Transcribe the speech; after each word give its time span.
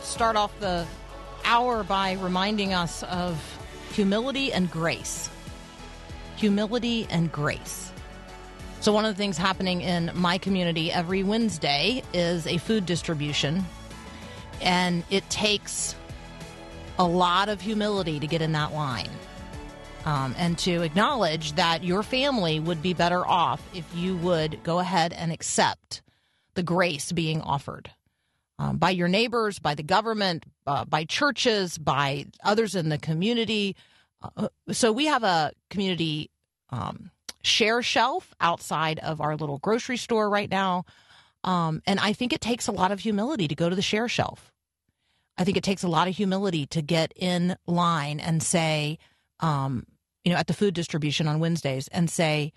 Start 0.00 0.36
off 0.36 0.58
the 0.60 0.86
hour 1.44 1.84
by 1.84 2.12
reminding 2.12 2.72
us 2.72 3.02
of 3.04 3.38
humility 3.92 4.52
and 4.52 4.70
grace. 4.70 5.28
Humility 6.36 7.06
and 7.10 7.30
grace. 7.30 7.92
So, 8.80 8.92
one 8.92 9.04
of 9.04 9.14
the 9.14 9.18
things 9.18 9.38
happening 9.38 9.80
in 9.80 10.10
my 10.14 10.38
community 10.38 10.92
every 10.92 11.22
Wednesday 11.22 12.02
is 12.12 12.46
a 12.46 12.58
food 12.58 12.84
distribution, 12.86 13.64
and 14.60 15.04
it 15.10 15.28
takes 15.30 15.94
a 16.98 17.04
lot 17.04 17.48
of 17.48 17.60
humility 17.60 18.20
to 18.20 18.26
get 18.26 18.42
in 18.42 18.52
that 18.52 18.72
line. 18.72 19.10
Um, 20.04 20.34
and 20.36 20.58
to 20.58 20.82
acknowledge 20.82 21.54
that 21.54 21.82
your 21.82 22.02
family 22.02 22.60
would 22.60 22.82
be 22.82 22.92
better 22.92 23.26
off 23.26 23.62
if 23.74 23.86
you 23.94 24.18
would 24.18 24.62
go 24.62 24.78
ahead 24.78 25.14
and 25.14 25.32
accept 25.32 26.02
the 26.52 26.62
grace 26.62 27.10
being 27.10 27.40
offered 27.40 27.90
um, 28.58 28.78
by 28.78 28.90
your 28.90 29.08
neighbors, 29.08 29.58
by 29.58 29.74
the 29.74 29.82
government, 29.82 30.44
uh, 30.66 30.84
by 30.84 31.04
churches, 31.04 31.78
by 31.78 32.26
others 32.42 32.74
in 32.74 32.88
the 32.88 32.98
community. 32.98 33.76
Uh, 34.22 34.48
so 34.70 34.92
we 34.92 35.06
have 35.06 35.24
a 35.24 35.52
community 35.70 36.30
um, 36.70 37.10
share 37.42 37.82
shelf 37.82 38.34
outside 38.40 38.98
of 39.00 39.20
our 39.20 39.36
little 39.36 39.58
grocery 39.58 39.96
store 39.96 40.30
right 40.30 40.50
now. 40.50 40.84
Um, 41.42 41.82
and 41.86 42.00
I 42.00 42.12
think 42.12 42.32
it 42.32 42.40
takes 42.40 42.68
a 42.68 42.72
lot 42.72 42.90
of 42.90 43.00
humility 43.00 43.48
to 43.48 43.54
go 43.54 43.68
to 43.68 43.76
the 43.76 43.82
share 43.82 44.08
shelf. 44.08 44.50
I 45.36 45.44
think 45.44 45.56
it 45.56 45.64
takes 45.64 45.82
a 45.82 45.88
lot 45.88 46.08
of 46.08 46.16
humility 46.16 46.66
to 46.66 46.80
get 46.80 47.12
in 47.16 47.56
line 47.66 48.20
and 48.20 48.42
say, 48.42 48.98
um, 49.40 49.84
you 50.24 50.32
know, 50.32 50.38
at 50.38 50.46
the 50.46 50.54
food 50.54 50.74
distribution 50.74 51.28
on 51.28 51.40
Wednesdays 51.40 51.88
and 51.88 52.08
say, 52.08 52.52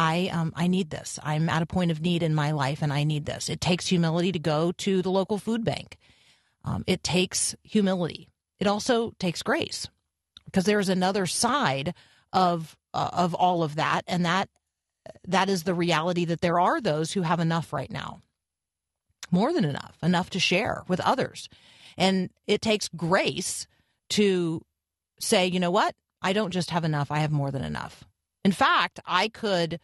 I 0.00 0.30
um, 0.32 0.54
I 0.56 0.66
need 0.66 0.88
this. 0.88 1.18
I'm 1.22 1.50
at 1.50 1.60
a 1.60 1.66
point 1.66 1.90
of 1.90 2.00
need 2.00 2.22
in 2.22 2.34
my 2.34 2.52
life, 2.52 2.80
and 2.80 2.90
I 2.90 3.04
need 3.04 3.26
this. 3.26 3.50
It 3.50 3.60
takes 3.60 3.86
humility 3.86 4.32
to 4.32 4.38
go 4.38 4.72
to 4.72 5.02
the 5.02 5.10
local 5.10 5.36
food 5.36 5.62
bank. 5.62 5.98
Um, 6.64 6.84
it 6.86 7.02
takes 7.02 7.54
humility. 7.62 8.30
It 8.58 8.66
also 8.66 9.12
takes 9.18 9.42
grace, 9.42 9.88
because 10.46 10.64
there 10.64 10.80
is 10.80 10.88
another 10.88 11.26
side 11.26 11.92
of 12.32 12.78
uh, 12.94 13.10
of 13.12 13.34
all 13.34 13.62
of 13.62 13.76
that, 13.76 14.02
and 14.06 14.24
that 14.24 14.48
that 15.28 15.50
is 15.50 15.64
the 15.64 15.74
reality 15.74 16.24
that 16.24 16.40
there 16.40 16.58
are 16.58 16.80
those 16.80 17.12
who 17.12 17.20
have 17.20 17.40
enough 17.40 17.70
right 17.70 17.90
now, 17.90 18.22
more 19.30 19.52
than 19.52 19.66
enough, 19.66 19.98
enough 20.02 20.30
to 20.30 20.40
share 20.40 20.82
with 20.88 21.00
others, 21.00 21.50
and 21.98 22.30
it 22.46 22.62
takes 22.62 22.88
grace 22.88 23.66
to 24.08 24.62
say, 25.20 25.46
you 25.46 25.60
know 25.60 25.70
what, 25.70 25.94
I 26.22 26.32
don't 26.32 26.52
just 26.52 26.70
have 26.70 26.84
enough; 26.84 27.10
I 27.10 27.18
have 27.18 27.32
more 27.32 27.50
than 27.50 27.64
enough. 27.64 28.04
In 28.44 28.52
fact, 28.52 29.00
I 29.06 29.28
could 29.28 29.80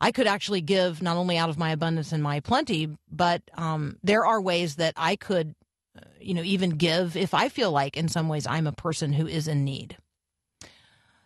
I 0.00 0.12
could 0.12 0.26
actually 0.26 0.60
give 0.60 1.02
not 1.02 1.16
only 1.16 1.38
out 1.38 1.48
of 1.48 1.58
my 1.58 1.70
abundance 1.70 2.12
and 2.12 2.22
my 2.22 2.40
plenty, 2.40 2.90
but 3.10 3.42
um, 3.54 3.96
there 4.02 4.26
are 4.26 4.40
ways 4.40 4.76
that 4.76 4.92
I 4.96 5.16
could, 5.16 5.54
uh, 5.96 6.02
you 6.20 6.34
know, 6.34 6.42
even 6.42 6.70
give 6.70 7.16
if 7.16 7.32
I 7.32 7.48
feel 7.48 7.70
like 7.70 7.96
in 7.96 8.08
some 8.08 8.28
ways 8.28 8.46
I'm 8.46 8.66
a 8.66 8.72
person 8.72 9.12
who 9.12 9.26
is 9.26 9.48
in 9.48 9.64
need. 9.64 9.96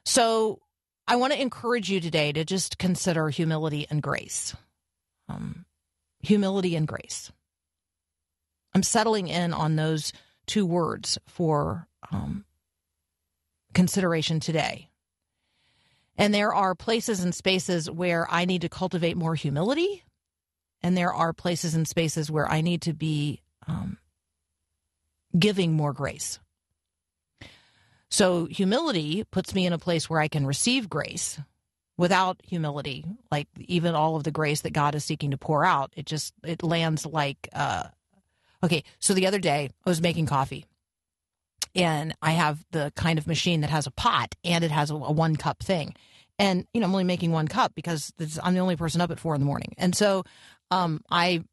So 0.04 0.60
I 1.08 1.16
want 1.16 1.32
to 1.32 1.40
encourage 1.40 1.90
you 1.90 2.00
today 2.00 2.32
to 2.32 2.44
just 2.44 2.78
consider 2.78 3.30
humility 3.30 3.86
and 3.90 4.02
grace. 4.02 4.54
Um, 5.28 5.64
humility 6.20 6.76
and 6.76 6.86
grace. 6.86 7.32
I'm 8.74 8.82
settling 8.82 9.28
in 9.28 9.52
on 9.52 9.76
those 9.76 10.12
two 10.46 10.66
words 10.66 11.18
for 11.26 11.88
um, 12.12 12.44
consideration 13.74 14.40
today. 14.40 14.87
And 16.18 16.34
there 16.34 16.52
are 16.52 16.74
places 16.74 17.22
and 17.22 17.32
spaces 17.32 17.88
where 17.88 18.26
I 18.28 18.44
need 18.44 18.62
to 18.62 18.68
cultivate 18.68 19.16
more 19.16 19.36
humility. 19.36 20.04
And 20.82 20.96
there 20.96 21.14
are 21.14 21.32
places 21.32 21.76
and 21.76 21.86
spaces 21.86 22.30
where 22.30 22.50
I 22.50 22.60
need 22.60 22.82
to 22.82 22.92
be 22.92 23.40
um, 23.68 23.98
giving 25.38 25.72
more 25.72 25.92
grace. 25.92 26.40
So, 28.10 28.46
humility 28.46 29.24
puts 29.30 29.54
me 29.54 29.66
in 29.66 29.72
a 29.72 29.78
place 29.78 30.08
where 30.08 30.20
I 30.20 30.28
can 30.28 30.46
receive 30.46 30.90
grace. 30.90 31.40
Without 31.96 32.40
humility, 32.44 33.04
like 33.32 33.48
even 33.58 33.96
all 33.96 34.14
of 34.14 34.22
the 34.22 34.30
grace 34.30 34.60
that 34.60 34.72
God 34.72 34.94
is 34.94 35.04
seeking 35.04 35.32
to 35.32 35.36
pour 35.36 35.64
out, 35.64 35.92
it 35.96 36.06
just 36.06 36.32
it 36.44 36.62
lands 36.62 37.04
like 37.04 37.48
uh, 37.52 37.88
okay. 38.62 38.84
So 39.00 39.14
the 39.14 39.26
other 39.26 39.40
day 39.40 39.70
I 39.84 39.90
was 39.90 40.00
making 40.00 40.26
coffee, 40.26 40.64
and 41.78 42.14
I 42.20 42.32
have 42.32 42.64
the 42.72 42.92
kind 42.96 43.18
of 43.18 43.26
machine 43.26 43.60
that 43.60 43.70
has 43.70 43.86
a 43.86 43.92
pot 43.92 44.34
and 44.44 44.64
it 44.64 44.70
has 44.70 44.90
a, 44.90 44.94
a 44.94 45.12
one 45.12 45.36
cup 45.36 45.62
thing. 45.62 45.94
And, 46.38 46.66
you 46.74 46.80
know, 46.80 46.86
I'm 46.86 46.92
only 46.92 47.04
making 47.04 47.32
one 47.32 47.48
cup 47.48 47.74
because 47.74 48.12
I'm 48.42 48.54
the 48.54 48.60
only 48.60 48.76
person 48.76 49.00
up 49.00 49.10
at 49.10 49.20
four 49.20 49.34
in 49.34 49.40
the 49.40 49.46
morning. 49.46 49.74
And 49.78 49.94
so 49.94 50.24
um, 50.70 51.00
I 51.10 51.44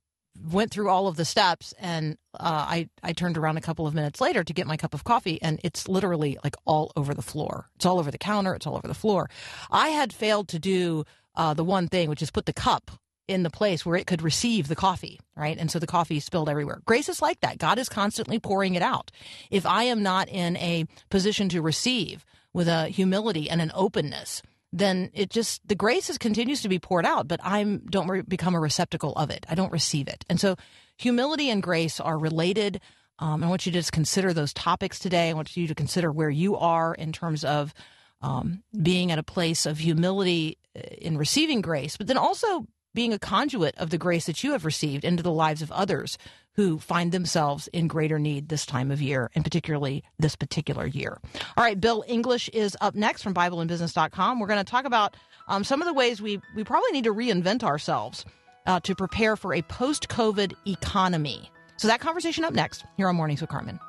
went 0.52 0.72
through 0.72 0.90
all 0.90 1.08
of 1.08 1.16
the 1.16 1.26
steps 1.26 1.74
and 1.80 2.18
uh, 2.34 2.66
I, 2.68 2.90
I 3.04 3.14
turned 3.14 3.38
around 3.38 3.58
a 3.58 3.62
couple 3.62 3.88
of 3.88 3.94
minutes 3.94 4.20
later 4.20 4.44
to 4.44 4.54
get 4.54 4.68
my 4.68 4.78
cup 4.78 4.94
of 4.94 5.04
coffee 5.04 5.40
and 5.42 5.60
it's 5.64 5.88
literally 5.88 6.38
like 6.44 6.56
all 6.66 6.92
over 6.96 7.14
the 7.14 7.22
floor. 7.22 7.70
It's 7.76 7.86
all 7.86 8.00
over 8.00 8.12
the 8.12 8.18
counter. 8.18 8.54
It's 8.56 8.68
all 8.68 8.76
over 8.76 8.88
the 8.88 8.94
floor. 8.94 9.30
I 9.72 9.90
had 9.90 10.12
failed 10.12 10.48
to 10.50 10.60
do 10.60 11.06
uh, 11.36 11.54
the 11.54 11.64
one 11.64 11.88
thing, 11.88 12.10
which 12.10 12.22
is 12.22 12.32
put 12.32 12.46
the 12.46 12.54
cup 12.54 12.92
in 13.28 13.44
the 13.44 13.50
place 13.50 13.86
where 13.86 13.96
it 13.96 14.08
could 14.08 14.22
receive 14.22 14.68
the 14.68 14.76
coffee, 14.76 15.20
right? 15.36 15.58
And 15.58 15.72
so 15.72 15.80
the 15.80 15.88
coffee 15.88 16.20
spilled 16.20 16.50
everywhere. 16.50 16.82
Grace 16.86 17.10
is 17.10 17.22
like 17.22 17.40
that. 17.42 17.58
God 17.58 17.80
is 17.80 17.90
constantly 17.90 18.40
pouring 18.40 18.76
it 18.76 18.82
out. 18.82 19.12
If 19.50 19.66
I 19.66 19.84
am 19.84 20.04
not 20.04 20.30
in 20.30 20.58
a 20.58 20.86
position 21.10 21.50
to 21.50 21.62
receive 21.62 22.26
with 22.54 22.68
a 22.68 22.88
humility 22.88 23.50
and 23.50 23.62
an 23.62 23.72
openness, 23.74 24.42
then 24.72 25.10
it 25.14 25.30
just 25.30 25.66
the 25.68 25.76
grace 25.76 26.10
is, 26.10 26.18
continues 26.18 26.62
to 26.62 26.70
be 26.70 26.80
poured 26.80 27.06
out, 27.06 27.28
but 27.28 27.40
I'm 27.44 27.80
don't 27.80 28.08
re- 28.08 28.22
become 28.22 28.56
a 28.56 28.60
receptacle 28.60 29.14
of 29.14 29.30
it. 29.30 29.46
I 29.50 29.56
don't 29.56 29.72
receive 29.72 30.08
it. 30.08 30.26
And 30.30 30.40
so 30.40 30.56
humility 30.98 31.50
and 31.50 31.64
grace 31.64 32.00
are 32.00 32.18
related. 32.18 32.82
Um, 33.18 33.44
I 33.44 33.48
want 33.48 33.66
you 33.66 33.72
to 33.72 33.80
just 33.80 33.94
consider 33.94 34.34
those 34.34 34.54
topics 34.54 35.00
today. 35.00 35.30
I 35.30 35.34
want 35.34 35.56
you 35.56 35.68
to 35.68 35.76
consider 35.76 36.12
where 36.12 36.30
you 36.30 36.58
are 36.58 36.94
in 36.94 37.14
terms 37.14 37.46
of 37.46 37.74
um, 38.22 38.64
being 38.82 39.12
at 39.12 39.20
a 39.20 39.24
place 39.24 39.66
of 39.66 39.78
humility 39.78 40.58
uh, 40.76 40.82
in 40.98 41.18
receiving 41.18 41.62
grace, 41.62 41.96
but 41.96 42.08
then 42.08 42.18
also 42.18 42.66
being 42.96 43.14
a 43.14 43.20
conduit 43.20 43.76
of 43.78 43.92
the 43.92 43.98
grace 44.00 44.26
that 44.26 44.44
you 44.44 44.54
have 44.54 44.66
received 44.66 45.06
into 45.06 45.22
the 45.22 45.32
lives 45.32 45.62
of 45.62 45.72
others 45.72 46.18
who 46.56 46.80
find 46.80 47.12
themselves 47.12 47.68
in 47.68 47.88
greater 47.88 48.18
need 48.18 48.50
this 48.50 48.66
time 48.66 48.90
of 48.90 49.02
year, 49.02 49.30
and 49.36 49.44
particularly 49.44 50.04
this 50.18 50.36
particular 50.36 50.88
year. 50.88 51.20
All 51.58 51.64
right, 51.64 51.80
Bill 51.80 52.04
English 52.08 52.50
is 52.50 52.78
up 52.82 52.96
next 52.96 53.22
from 53.22 53.34
BibleandBusiness.com. 53.34 54.40
We're 54.40 54.48
going 54.48 54.64
to 54.64 54.72
talk 54.72 54.86
about 54.86 55.16
um, 55.48 55.64
some 55.64 55.82
of 55.82 55.86
the 55.86 55.94
ways 55.94 56.22
we, 56.22 56.42
we 56.56 56.64
probably 56.64 56.92
need 56.92 57.04
to 57.04 57.14
reinvent 57.14 57.64
ourselves 57.64 58.26
uh, 58.66 58.80
to 58.80 58.96
prepare 58.96 59.36
for 59.36 59.54
a 59.54 59.62
post 59.64 60.08
COVID 60.08 60.54
economy. 60.66 61.52
So, 61.78 61.90
that 61.90 62.00
conversation 62.00 62.46
up 62.46 62.54
next 62.54 62.86
here 62.96 63.10
on 63.10 63.18
Mornings 63.18 63.42
with 63.42 63.50
Carmen. 63.50 63.80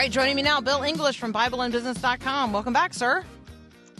Right, 0.00 0.10
joining 0.10 0.34
me 0.34 0.40
now, 0.40 0.62
Bill 0.62 0.82
English 0.82 1.18
from 1.18 1.30
BibleandBusiness.com. 1.30 2.54
Welcome 2.54 2.72
back, 2.72 2.94
sir. 2.94 3.22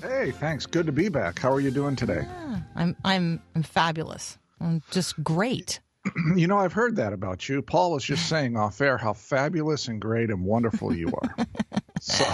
Hey, 0.00 0.30
thanks. 0.30 0.64
Good 0.64 0.86
to 0.86 0.92
be 0.92 1.10
back. 1.10 1.38
How 1.38 1.52
are 1.52 1.60
you 1.60 1.70
doing 1.70 1.94
today? 1.94 2.22
Yeah, 2.22 2.60
I'm 2.74 2.96
I'm 3.04 3.42
I'm 3.54 3.62
fabulous. 3.62 4.38
I'm 4.62 4.82
just 4.90 5.22
great. 5.22 5.80
You 6.34 6.46
know, 6.46 6.56
I've 6.56 6.72
heard 6.72 6.96
that 6.96 7.12
about 7.12 7.46
you. 7.50 7.60
Paul 7.60 7.92
was 7.92 8.02
just 8.02 8.26
saying 8.26 8.56
off 8.56 8.80
air 8.80 8.96
how 8.96 9.12
fabulous 9.12 9.88
and 9.88 10.00
great 10.00 10.30
and 10.30 10.42
wonderful 10.42 10.96
you 10.96 11.12
are. 11.12 11.46
so 12.00 12.24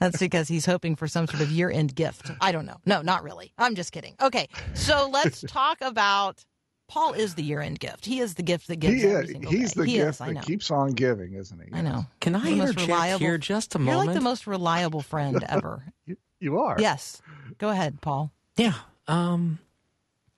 That's 0.00 0.18
because 0.18 0.48
he's 0.48 0.66
hoping 0.66 0.96
for 0.96 1.06
some 1.06 1.28
sort 1.28 1.40
of 1.42 1.50
year 1.52 1.70
end 1.70 1.94
gift. 1.94 2.32
I 2.40 2.50
don't 2.50 2.66
know. 2.66 2.78
No, 2.84 3.02
not 3.02 3.22
really. 3.22 3.52
I'm 3.56 3.76
just 3.76 3.92
kidding. 3.92 4.16
Okay, 4.20 4.48
so 4.74 5.08
let's 5.12 5.42
talk 5.48 5.78
about. 5.80 6.44
Paul 6.86 7.14
is 7.14 7.34
the 7.34 7.42
year 7.42 7.60
end 7.60 7.80
gift. 7.80 8.04
He 8.06 8.20
is 8.20 8.34
the 8.34 8.42
gift 8.42 8.68
that 8.68 8.76
gives 8.76 9.02
He 9.02 9.08
every 9.08 9.24
is, 9.24 9.30
single 9.30 9.50
he's 9.52 9.72
day. 9.72 9.80
the 9.80 9.86
he 9.86 9.92
gift 9.94 10.08
is, 10.10 10.18
that 10.18 10.42
keeps 10.44 10.70
on 10.70 10.90
giving, 10.92 11.32
isn't 11.34 11.58
he? 11.60 11.68
I 11.72 11.80
know. 11.80 12.06
Can 12.20 12.34
I 12.36 12.40
You're 12.40 12.50
the 12.50 12.56
most 12.56 12.68
interject 12.70 12.88
reliable- 12.88 13.18
here 13.20 13.38
just 13.38 13.74
a 13.74 13.78
moment? 13.78 13.96
You're 13.96 14.06
like 14.06 14.14
the 14.14 14.20
most 14.24 14.46
reliable 14.46 15.00
friend 15.02 15.44
ever. 15.48 15.82
You, 16.06 16.16
you 16.40 16.58
are. 16.58 16.76
yes. 16.78 17.22
Go 17.58 17.70
ahead, 17.70 18.00
Paul. 18.02 18.30
yeah. 18.56 18.74
Um, 19.08 19.58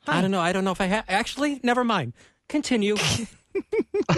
Hi. 0.06 0.18
I 0.18 0.20
don't 0.22 0.30
know. 0.30 0.40
I 0.40 0.52
don't 0.52 0.64
know 0.64 0.70
if 0.70 0.80
I 0.80 0.86
have. 0.86 1.04
Actually, 1.08 1.58
never 1.64 1.82
mind. 1.82 2.12
Continue. 2.48 2.96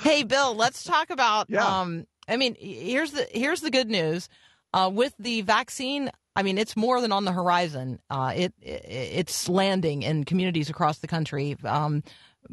Hey, 0.00 0.22
Bill, 0.22 0.54
let's 0.54 0.84
talk 0.84 1.08
about. 1.10 1.48
Yeah. 1.48 1.64
Um, 1.80 2.06
I 2.28 2.36
mean, 2.36 2.56
here's 2.58 3.12
the 3.12 3.26
here's 3.30 3.60
the 3.62 3.70
good 3.70 3.88
news. 3.88 4.28
Uh, 4.74 4.90
with 4.90 5.14
the 5.20 5.40
vaccine, 5.42 6.10
I 6.34 6.42
mean, 6.42 6.58
it's 6.58 6.76
more 6.76 7.00
than 7.00 7.12
on 7.12 7.24
the 7.24 7.30
horizon. 7.30 8.00
Uh, 8.10 8.32
it, 8.34 8.54
it 8.60 8.84
it's 8.88 9.48
landing 9.48 10.02
in 10.02 10.24
communities 10.24 10.68
across 10.68 10.98
the 10.98 11.06
country. 11.06 11.56
Um, 11.64 12.02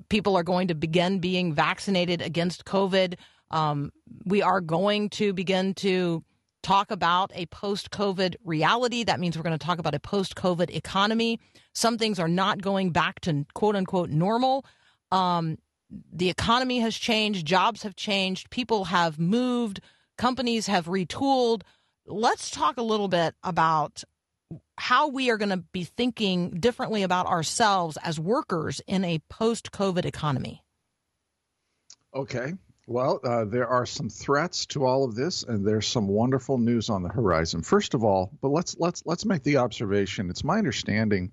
people 0.07 0.37
are 0.37 0.43
going 0.43 0.67
to 0.67 0.75
begin 0.75 1.17
being 1.17 1.51
vaccinated 1.51 2.21
against 2.21 2.63
COVID. 2.63 3.15
Um, 3.49 3.91
we 4.23 4.43
are 4.43 4.61
going 4.61 5.09
to 5.09 5.33
begin 5.33 5.73
to 5.75 6.23
talk 6.61 6.91
about 6.91 7.31
a 7.33 7.47
post 7.47 7.89
COVID 7.89 8.35
reality. 8.45 9.03
That 9.03 9.19
means 9.19 9.35
we're 9.35 9.43
going 9.43 9.57
to 9.57 9.65
talk 9.65 9.79
about 9.79 9.95
a 9.95 9.99
post 9.99 10.35
COVID 10.35 10.69
economy. 10.69 11.39
Some 11.73 11.97
things 11.97 12.19
are 12.19 12.27
not 12.27 12.61
going 12.61 12.91
back 12.91 13.19
to 13.21 13.47
quote 13.55 13.75
unquote 13.75 14.11
normal. 14.11 14.63
Um, 15.11 15.57
the 16.13 16.29
economy 16.29 16.81
has 16.81 16.95
changed, 16.95 17.47
jobs 17.47 17.81
have 17.81 17.95
changed, 17.95 18.51
people 18.51 18.85
have 18.85 19.17
moved, 19.17 19.81
companies 20.19 20.67
have 20.67 20.85
retooled. 20.85 21.63
Let's 22.05 22.49
talk 22.49 22.77
a 22.77 22.83
little 22.83 23.07
bit 23.07 23.35
about 23.43 24.03
how 24.77 25.07
we 25.07 25.29
are 25.29 25.37
going 25.37 25.49
to 25.49 25.63
be 25.71 25.83
thinking 25.83 26.59
differently 26.59 27.03
about 27.03 27.27
ourselves 27.27 27.97
as 28.03 28.19
workers 28.19 28.81
in 28.87 29.05
a 29.05 29.19
post 29.29 29.71
COVID 29.71 30.05
economy. 30.05 30.63
Okay. 32.13 32.53
Well, 32.87 33.19
uh, 33.23 33.45
there 33.45 33.67
are 33.67 33.85
some 33.85 34.09
threats 34.09 34.65
to 34.67 34.83
all 34.85 35.05
of 35.05 35.15
this, 35.15 35.43
and 35.43 35.65
there's 35.65 35.87
some 35.87 36.07
wonderful 36.07 36.57
news 36.57 36.89
on 36.89 37.03
the 37.03 37.09
horizon. 37.09 37.61
First 37.61 37.93
of 37.93 38.03
all, 38.03 38.31
but 38.41 38.49
let's 38.49 38.75
let's 38.79 39.03
let's 39.05 39.23
make 39.23 39.43
the 39.43 39.57
observation. 39.57 40.29
It's 40.29 40.43
my 40.43 40.57
understanding 40.57 41.31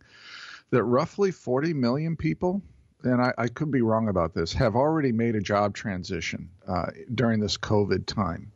that 0.70 0.84
roughly 0.84 1.30
40 1.30 1.72
million 1.72 2.16
people, 2.16 2.62
and 3.02 3.20
I, 3.20 3.32
I 3.38 3.48
could 3.48 3.70
be 3.70 3.80
wrong 3.80 4.08
about 4.08 4.34
this, 4.34 4.52
have 4.52 4.76
already 4.76 5.10
made 5.10 5.34
a 5.34 5.40
job 5.40 5.74
transition 5.74 6.50
uh, 6.66 6.90
during 7.12 7.40
this 7.40 7.56
COVID 7.56 8.06
time. 8.06 8.52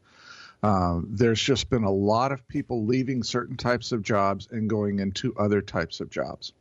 Um, 0.62 1.09
there's 1.11 1.43
just 1.43 1.70
been 1.70 1.85
a 1.85 1.91
lot 1.91 2.31
of 2.31 2.47
people 2.47 2.87
leaving 2.87 3.23
certain 3.23 3.56
types 3.56 3.91
of 3.93 4.03
jobs 4.03 4.49
and 4.50 4.70
going 4.70 5.00
into 5.00 5.35
other 5.37 5.61
types 5.61 6.00
of 6.00 6.09
jobs. 6.09 6.53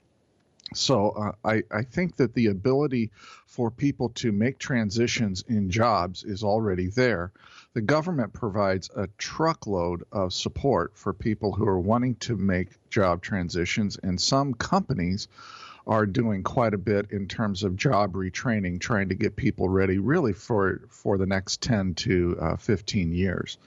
So 0.73 1.09
uh, 1.09 1.31
I, 1.43 1.63
I 1.69 1.83
think 1.83 2.15
that 2.15 2.33
the 2.33 2.47
ability 2.47 3.11
for 3.45 3.69
people 3.69 4.09
to 4.15 4.31
make 4.31 4.57
transitions 4.57 5.43
in 5.47 5.69
jobs 5.69 6.23
is 6.23 6.43
already 6.43 6.87
there. 6.87 7.31
The 7.73 7.81
government 7.81 8.33
provides 8.33 8.89
a 8.95 9.07
truckload 9.17 10.03
of 10.11 10.33
support 10.33 10.93
for 10.95 11.13
people 11.13 11.51
who 11.51 11.67
are 11.67 11.79
wanting 11.79 12.15
to 12.15 12.37
make 12.37 12.69
job 12.89 13.21
transitions, 13.21 13.97
and 14.01 14.19
some 14.19 14.53
companies 14.53 15.27
are 15.85 16.05
doing 16.05 16.43
quite 16.43 16.73
a 16.73 16.77
bit 16.77 17.11
in 17.11 17.27
terms 17.27 17.63
of 17.63 17.75
job 17.75 18.13
retraining, 18.13 18.79
trying 18.79 19.09
to 19.09 19.15
get 19.15 19.35
people 19.35 19.67
ready 19.67 19.97
really 19.97 20.33
for, 20.33 20.81
for 20.89 21.17
the 21.17 21.25
next 21.25 21.61
10 21.61 21.95
to 21.95 22.37
uh, 22.39 22.55
15 22.55 23.13
years. 23.13 23.57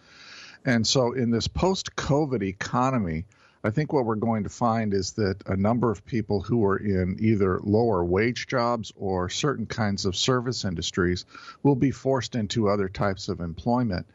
And 0.64 0.86
so, 0.86 1.12
in 1.12 1.30
this 1.30 1.48
post 1.48 1.94
COVID 1.94 2.42
economy, 2.42 3.26
I 3.62 3.70
think 3.70 3.92
what 3.92 4.04
we're 4.04 4.16
going 4.16 4.44
to 4.44 4.50
find 4.50 4.92
is 4.92 5.12
that 5.12 5.42
a 5.46 5.56
number 5.56 5.90
of 5.90 6.04
people 6.04 6.42
who 6.42 6.64
are 6.66 6.76
in 6.76 7.16
either 7.18 7.60
lower 7.62 8.04
wage 8.04 8.46
jobs 8.46 8.92
or 8.94 9.30
certain 9.30 9.64
kinds 9.64 10.04
of 10.04 10.14
service 10.14 10.66
industries 10.66 11.24
will 11.62 11.74
be 11.74 11.90
forced 11.90 12.34
into 12.34 12.68
other 12.68 12.90
types 12.90 13.28
of 13.28 13.40
employment. 13.40 14.06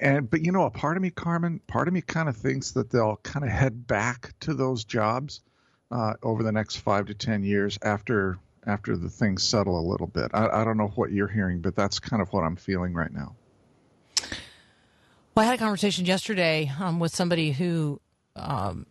And 0.00 0.30
but 0.30 0.44
you 0.44 0.52
know, 0.52 0.64
a 0.64 0.70
part 0.70 0.96
of 0.96 1.02
me, 1.02 1.10
Carmen, 1.10 1.60
part 1.66 1.88
of 1.88 1.94
me 1.94 2.02
kind 2.02 2.28
of 2.28 2.36
thinks 2.36 2.72
that 2.72 2.90
they'll 2.90 3.16
kind 3.16 3.44
of 3.44 3.50
head 3.50 3.86
back 3.86 4.32
to 4.40 4.54
those 4.54 4.84
jobs 4.84 5.40
uh, 5.90 6.14
over 6.22 6.42
the 6.42 6.52
next 6.52 6.76
five 6.76 7.06
to 7.06 7.14
ten 7.14 7.42
years 7.42 7.78
after 7.82 8.38
after 8.66 8.96
the 8.96 9.08
things 9.08 9.42
settle 9.42 9.80
a 9.80 9.86
little 9.88 10.06
bit. 10.06 10.30
I, 10.34 10.48
I 10.48 10.64
don't 10.64 10.76
know 10.76 10.92
what 10.94 11.10
you're 11.10 11.26
hearing, 11.26 11.60
but 11.60 11.74
that's 11.74 11.98
kind 11.98 12.22
of 12.22 12.32
what 12.32 12.42
I'm 12.42 12.56
feeling 12.56 12.94
right 12.94 13.12
now. 13.12 13.34
Well, 15.34 15.44
I 15.44 15.46
had 15.46 15.54
a 15.54 15.58
conversation 15.58 16.06
yesterday 16.06 16.70
um, 16.80 16.98
with 16.98 17.14
somebody 17.14 17.52
who 17.52 18.00
um, 18.36 18.86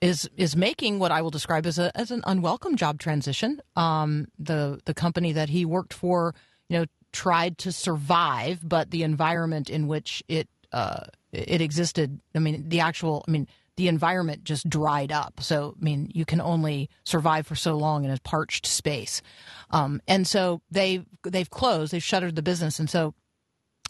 is 0.00 0.28
is 0.36 0.56
making 0.56 0.98
what 0.98 1.12
I 1.12 1.22
will 1.22 1.30
describe 1.30 1.66
as 1.66 1.78
a 1.78 1.96
as 1.96 2.10
an 2.10 2.22
unwelcome 2.26 2.76
job 2.76 2.98
transition. 2.98 3.60
Um, 3.76 4.28
the 4.38 4.80
the 4.84 4.94
company 4.94 5.32
that 5.32 5.48
he 5.48 5.64
worked 5.64 5.92
for, 5.92 6.34
you 6.68 6.78
know, 6.78 6.84
tried 7.12 7.58
to 7.58 7.72
survive, 7.72 8.60
but 8.66 8.90
the 8.90 9.02
environment 9.02 9.68
in 9.68 9.88
which 9.88 10.22
it 10.28 10.48
uh, 10.72 11.04
it 11.32 11.60
existed, 11.60 12.20
I 12.34 12.38
mean, 12.38 12.68
the 12.68 12.80
actual, 12.80 13.24
I 13.26 13.30
mean, 13.30 13.46
the 13.76 13.88
environment 13.88 14.44
just 14.44 14.68
dried 14.68 15.12
up. 15.12 15.40
So, 15.40 15.74
I 15.80 15.84
mean, 15.84 16.10
you 16.14 16.24
can 16.24 16.40
only 16.40 16.90
survive 17.04 17.46
for 17.46 17.54
so 17.54 17.76
long 17.76 18.04
in 18.04 18.10
a 18.10 18.18
parched 18.18 18.66
space, 18.66 19.22
um, 19.70 20.00
and 20.06 20.26
so 20.26 20.62
they 20.70 21.04
they've 21.24 21.50
closed, 21.50 21.92
they've 21.92 22.02
shuttered 22.02 22.36
the 22.36 22.42
business, 22.42 22.78
and 22.78 22.88
so 22.88 23.14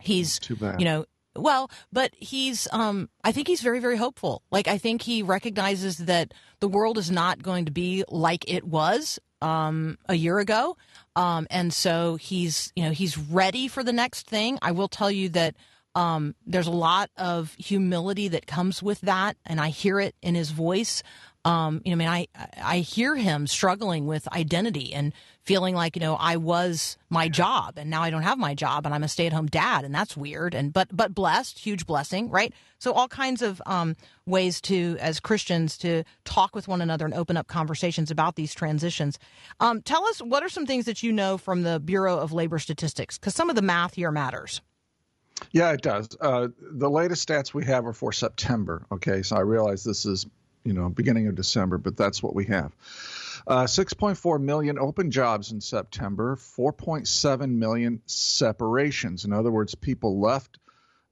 he's 0.01 0.39
Too 0.39 0.57
bad. 0.57 0.81
you 0.81 0.87
know 0.87 1.05
well 1.41 1.71
but 1.93 2.13
he's 2.17 2.69
um 2.73 3.09
i 3.25 3.33
think 3.33 3.49
he's 3.49 3.63
very 3.63 3.81
very 3.81 3.97
hopeful. 3.97 4.43
Like 4.51 4.69
i 4.69 4.79
think 4.79 5.03
he 5.03 5.23
recognizes 5.23 5.99
that 5.99 6.33
the 6.61 6.69
world 6.69 6.99
is 6.99 7.11
not 7.11 7.43
going 7.43 7.65
to 7.65 7.73
be 7.73 8.05
like 8.09 8.51
it 8.51 8.65
was 8.65 9.19
um 9.43 9.99
a 10.09 10.15
year 10.15 10.39
ago. 10.39 10.77
Um 11.17 11.47
and 11.51 11.73
so 11.73 12.17
he's 12.17 12.73
you 12.77 12.85
know 12.85 12.91
he's 12.91 13.17
ready 13.19 13.69
for 13.69 13.83
the 13.83 13.93
next 13.93 14.27
thing. 14.27 14.59
I 14.63 14.73
will 14.73 14.89
tell 14.89 15.11
you 15.11 15.29
that 15.31 15.55
um 15.95 16.35
there's 16.47 16.67
a 16.67 16.73
lot 16.73 17.11
of 17.17 17.55
humility 17.55 18.29
that 18.29 18.47
comes 18.47 18.83
with 18.83 19.01
that 19.01 19.37
and 19.45 19.61
i 19.61 19.69
hear 19.69 19.99
it 19.99 20.15
in 20.23 20.35
his 20.37 20.51
voice 20.51 21.03
um, 21.45 21.81
you 21.85 21.97
know, 21.97 22.05
I 22.05 22.27
mean, 22.27 22.29
I 22.35 22.49
I 22.63 22.79
hear 22.79 23.17
him 23.17 23.47
struggling 23.47 24.07
with 24.07 24.31
identity 24.33 24.93
and 24.93 25.15
feeling 25.43 25.75
like 25.75 25.97
you 25.97 26.01
know 26.01 26.15
I 26.17 26.37
was 26.37 26.99
my 27.09 27.29
job 27.29 27.75
and 27.79 27.89
now 27.89 28.03
I 28.03 28.11
don't 28.11 28.23
have 28.23 28.39
my 28.39 28.55
job 28.55 28.85
and 28.85 28.95
I'm 28.95 29.03
a 29.03 29.09
stay 29.09 29.27
at 29.27 29.33
home 29.33 29.47
dad 29.47 29.85
and 29.85 29.95
that's 29.95 30.17
weird 30.17 30.55
and 30.55 30.71
but 30.73 30.95
but 30.95 31.15
blessed, 31.15 31.59
huge 31.59 31.87
blessing, 31.87 32.29
right? 32.29 32.53
So 32.79 32.93
all 32.93 33.09
kinds 33.09 33.41
of 33.41 33.63
um, 33.65 33.97
ways 34.27 34.61
to 34.63 34.99
as 35.01 35.19
Christians 35.19 35.79
to 35.79 36.05
talk 36.25 36.55
with 36.55 36.69
one 36.69 36.83
another 36.83 37.07
and 37.07 37.15
open 37.15 37.39
up 37.39 37.47
conversations 37.47 38.11
about 38.11 38.37
these 38.37 38.55
transitions. 38.55 39.19
Um, 39.61 39.81
tell 39.81 40.05
us 40.07 40.21
what 40.21 40.43
are 40.43 40.51
some 40.51 40.67
things 40.67 40.85
that 40.85 41.03
you 41.03 41.11
know 41.11 41.39
from 41.39 41.63
the 41.63 41.81
Bureau 41.81 42.19
of 42.19 42.33
Labor 42.33 42.59
Statistics 42.59 43.19
because 43.19 43.35
some 43.35 43.49
of 43.49 43.57
the 43.57 43.63
math 43.63 43.95
here 43.95 44.11
matters. 44.11 44.61
Yeah, 45.53 45.73
it 45.73 45.81
does. 45.81 46.09
Uh, 46.21 46.49
the 46.61 46.91
latest 46.91 47.27
stats 47.27 47.55
we 47.55 47.65
have 47.65 47.87
are 47.87 47.95
for 47.95 48.13
September. 48.13 48.85
Okay, 48.93 49.23
so 49.23 49.37
I 49.37 49.41
realize 49.41 49.83
this 49.83 50.05
is 50.05 50.27
you 50.65 50.73
know 50.73 50.89
beginning 50.89 51.29
of 51.29 51.35
December, 51.35 51.79
but 51.79 51.97
that's 51.97 52.23
what 52.23 52.35
we 52.35 52.47
have. 52.47 52.73
Uh, 53.47 53.65
6.4 53.65 54.41
million 54.41 54.79
open 54.79 55.11
jobs 55.11 55.51
in 55.51 55.61
September, 55.61 56.37
4.7 56.37 57.51
million 57.51 58.03
separations. 58.07 59.25
In 59.25 59.33
other 59.33 59.51
words, 59.51 59.75
people 59.75 60.21
left. 60.21 60.59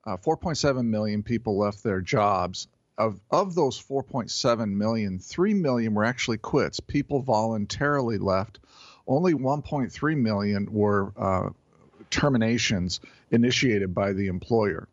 Uh, 0.05 0.17
4.7 0.17 0.85
million 0.87 1.23
people 1.23 1.59
left 1.59 1.83
their 1.83 2.01
jobs. 2.01 2.69
Of 2.97 3.21
of 3.31 3.55
those 3.55 3.81
4.7 3.81 4.71
million, 4.73 5.21
3 5.21 5.55
million 5.55 5.95
were 5.95 6.05
actually 6.05 6.39
quits. 6.39 6.81
People 6.81 7.23
voluntarily 7.23 8.19
left. 8.19 8.59
Only 9.07 9.35
1.3 9.35 10.17
million 10.17 10.73
were 10.73 11.13
uh, 11.17 11.51
terminations 12.11 13.01
initiated 13.31 13.95
by 13.95 14.13
the 14.13 14.27
employer. 14.27 14.89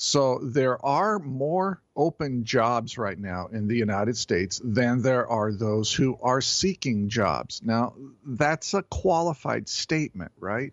So 0.00 0.38
there 0.38 0.84
are 0.86 1.18
more 1.18 1.82
open 1.96 2.44
jobs 2.44 2.96
right 2.98 3.18
now 3.18 3.48
in 3.48 3.66
the 3.66 3.74
United 3.74 4.16
States 4.16 4.60
than 4.62 5.02
there 5.02 5.26
are 5.26 5.52
those 5.52 5.92
who 5.92 6.16
are 6.22 6.40
seeking 6.40 7.08
jobs. 7.08 7.60
Now, 7.64 7.94
that's 8.24 8.74
a 8.74 8.82
qualified 8.84 9.68
statement, 9.68 10.30
right? 10.38 10.72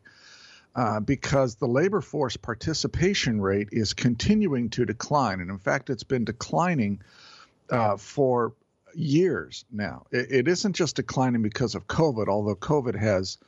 Uh, 0.76 1.00
because 1.00 1.56
the 1.56 1.68
labor 1.68 2.02
force 2.02 2.38
participation 2.38 3.42
rate 3.42 3.70
is 3.72 3.96
continuing 3.96 4.70
to 4.70 4.86
decline. 4.86 5.40
And 5.40 5.50
in 5.50 5.58
fact, 5.58 5.90
it's 5.90 6.04
been 6.04 6.26
declining 6.26 7.02
uh, 7.72 7.98
for 7.98 8.54
years 8.94 9.66
now. 9.72 10.06
It, 10.12 10.28
it 10.30 10.48
isn't 10.48 10.74
just 10.74 10.98
declining 10.98 11.42
because 11.42 11.74
of 11.74 11.88
COVID, 11.88 12.28
although 12.28 12.56
COVID 12.56 12.96
has 12.96 13.40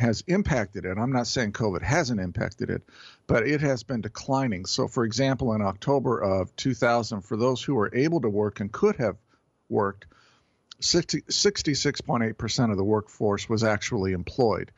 has 0.00 0.22
impacted 0.26 0.84
it. 0.84 0.98
I'm 0.98 1.12
not 1.12 1.26
saying 1.26 1.52
COVID 1.52 1.82
hasn't 1.82 2.20
impacted 2.20 2.70
it, 2.70 2.82
but 3.26 3.46
it 3.46 3.60
has 3.60 3.82
been 3.82 4.00
declining. 4.00 4.64
So, 4.66 4.88
for 4.88 5.04
example, 5.04 5.52
in 5.54 5.62
October 5.62 6.18
of 6.18 6.54
2000, 6.56 7.22
for 7.22 7.36
those 7.36 7.62
who 7.62 7.74
were 7.74 7.94
able 7.94 8.20
to 8.22 8.28
work 8.28 8.60
and 8.60 8.72
could 8.72 8.96
have 8.96 9.16
worked, 9.68 10.06
60, 10.80 11.22
66.8% 11.22 12.70
of 12.70 12.76
the 12.76 12.84
workforce 12.84 13.48
was 13.48 13.62
actually 13.62 14.12
employed. 14.12 14.70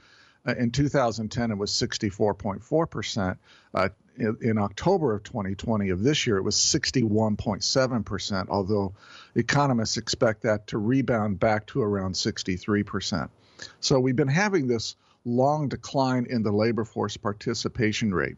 Uh, 0.47 0.55
in 0.59 0.71
2010, 0.71 1.50
it 1.52 1.59
was 1.59 1.71
64.4%. 1.71 3.37
Uh, 3.75 3.88
in, 4.17 4.37
in 4.41 4.59
October 4.59 5.14
of 5.14 5.23
2020 5.23 5.91
of 5.91 6.02
this 6.02 6.26
year, 6.26 6.37
it 6.37 6.43
was 6.43 6.57
61.7%, 6.57 8.47
although 8.49 8.95
economists 9.35 9.97
expect 9.97 10.43
that 10.43 10.67
to 10.67 10.79
rebound 10.79 11.38
back 11.38 11.67
to 11.67 11.81
around 11.81 12.14
63%. 12.14 13.29
So 13.81 14.00
we've 14.00 14.17
been 14.17 14.29
having 14.29 14.67
this 14.67 14.97
long 15.25 15.69
decline 15.69 16.26
in 16.29 16.43
the 16.43 16.52
labor 16.52 16.85
force 16.85 17.17
participation 17.17 18.12
rate. 18.12 18.37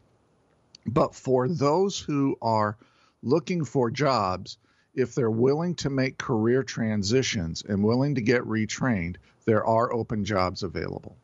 But 0.85 1.15
for 1.15 1.47
those 1.47 1.99
who 1.99 2.37
are 2.41 2.77
looking 3.23 3.65
for 3.65 3.89
jobs, 3.89 4.57
if 4.93 5.15
they're 5.15 5.31
willing 5.31 5.75
to 5.75 5.89
make 5.89 6.17
career 6.17 6.63
transitions 6.63 7.63
and 7.67 7.83
willing 7.83 8.15
to 8.15 8.21
get 8.21 8.43
retrained, 8.43 9.17
there 9.45 9.65
are 9.65 9.91
open 9.91 10.23
jobs 10.23 10.63
available. 10.63 11.17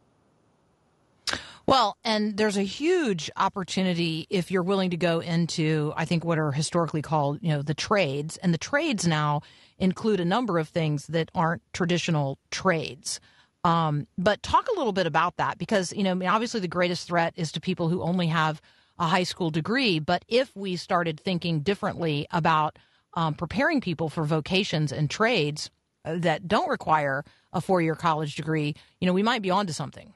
Well, 1.67 1.95
and 2.03 2.35
there's 2.35 2.57
a 2.57 2.63
huge 2.63 3.29
opportunity 3.37 4.27
if 4.29 4.51
you're 4.51 4.63
willing 4.63 4.89
to 4.89 4.97
go 4.97 5.19
into, 5.19 5.93
I 5.95 6.05
think, 6.05 6.25
what 6.25 6.39
are 6.39 6.51
historically 6.51 7.01
called, 7.01 7.39
you 7.41 7.49
know, 7.49 7.61
the 7.61 7.73
trades. 7.73 8.37
And 8.37 8.53
the 8.53 8.57
trades 8.57 9.07
now 9.07 9.41
include 9.77 10.19
a 10.19 10.25
number 10.25 10.59
of 10.59 10.67
things 10.67 11.07
that 11.07 11.29
aren't 11.33 11.61
traditional 11.71 12.39
trades. 12.49 13.19
Um, 13.63 14.07
but 14.17 14.41
talk 14.41 14.67
a 14.67 14.77
little 14.77 14.93
bit 14.93 15.05
about 15.05 15.37
that 15.37 15.57
because, 15.57 15.93
you 15.93 16.03
know, 16.03 16.11
I 16.11 16.15
mean, 16.15 16.29
obviously 16.29 16.59
the 16.59 16.67
greatest 16.67 17.07
threat 17.07 17.33
is 17.35 17.51
to 17.53 17.61
people 17.61 17.89
who 17.89 18.01
only 18.01 18.27
have 18.27 18.61
a 18.97 19.05
high 19.05 19.23
school 19.23 19.49
degree. 19.49 19.99
But 19.99 20.25
if 20.27 20.55
we 20.55 20.75
started 20.75 21.19
thinking 21.19 21.61
differently 21.61 22.27
about 22.31 22.77
um, 23.13 23.33
preparing 23.33 23.81
people 23.81 24.09
for 24.09 24.23
vocations 24.23 24.91
and 24.91 25.09
trades 25.09 25.69
uh, 26.05 26.15
that 26.19 26.47
don't 26.47 26.69
require 26.69 27.23
a 27.53 27.61
four 27.61 27.81
year 27.81 27.95
college 27.95 28.35
degree, 28.35 28.75
you 28.99 29.07
know, 29.07 29.13
we 29.13 29.23
might 29.23 29.41
be 29.41 29.51
onto 29.51 29.73
something. 29.73 30.13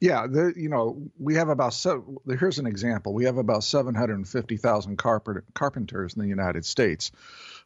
Yeah, 0.00 0.26
you 0.54 0.68
know, 0.68 1.02
we 1.18 1.34
have 1.36 1.48
about 1.48 1.72
so. 1.72 2.20
Here's 2.38 2.58
an 2.58 2.66
example. 2.66 3.14
We 3.14 3.24
have 3.24 3.38
about 3.38 3.64
750,000 3.64 4.96
carpenter, 4.96 5.44
carpenters 5.54 6.14
in 6.14 6.22
the 6.22 6.28
United 6.28 6.66
States. 6.66 7.10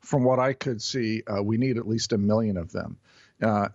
From 0.00 0.24
what 0.24 0.38
I 0.38 0.52
could 0.52 0.80
see, 0.80 1.22
uh, 1.26 1.42
we 1.42 1.56
need 1.56 1.78
at 1.78 1.88
least 1.88 2.12
a 2.12 2.18
million 2.18 2.56
of 2.56 2.72
them. 2.72 2.96
Uh, 3.42 3.68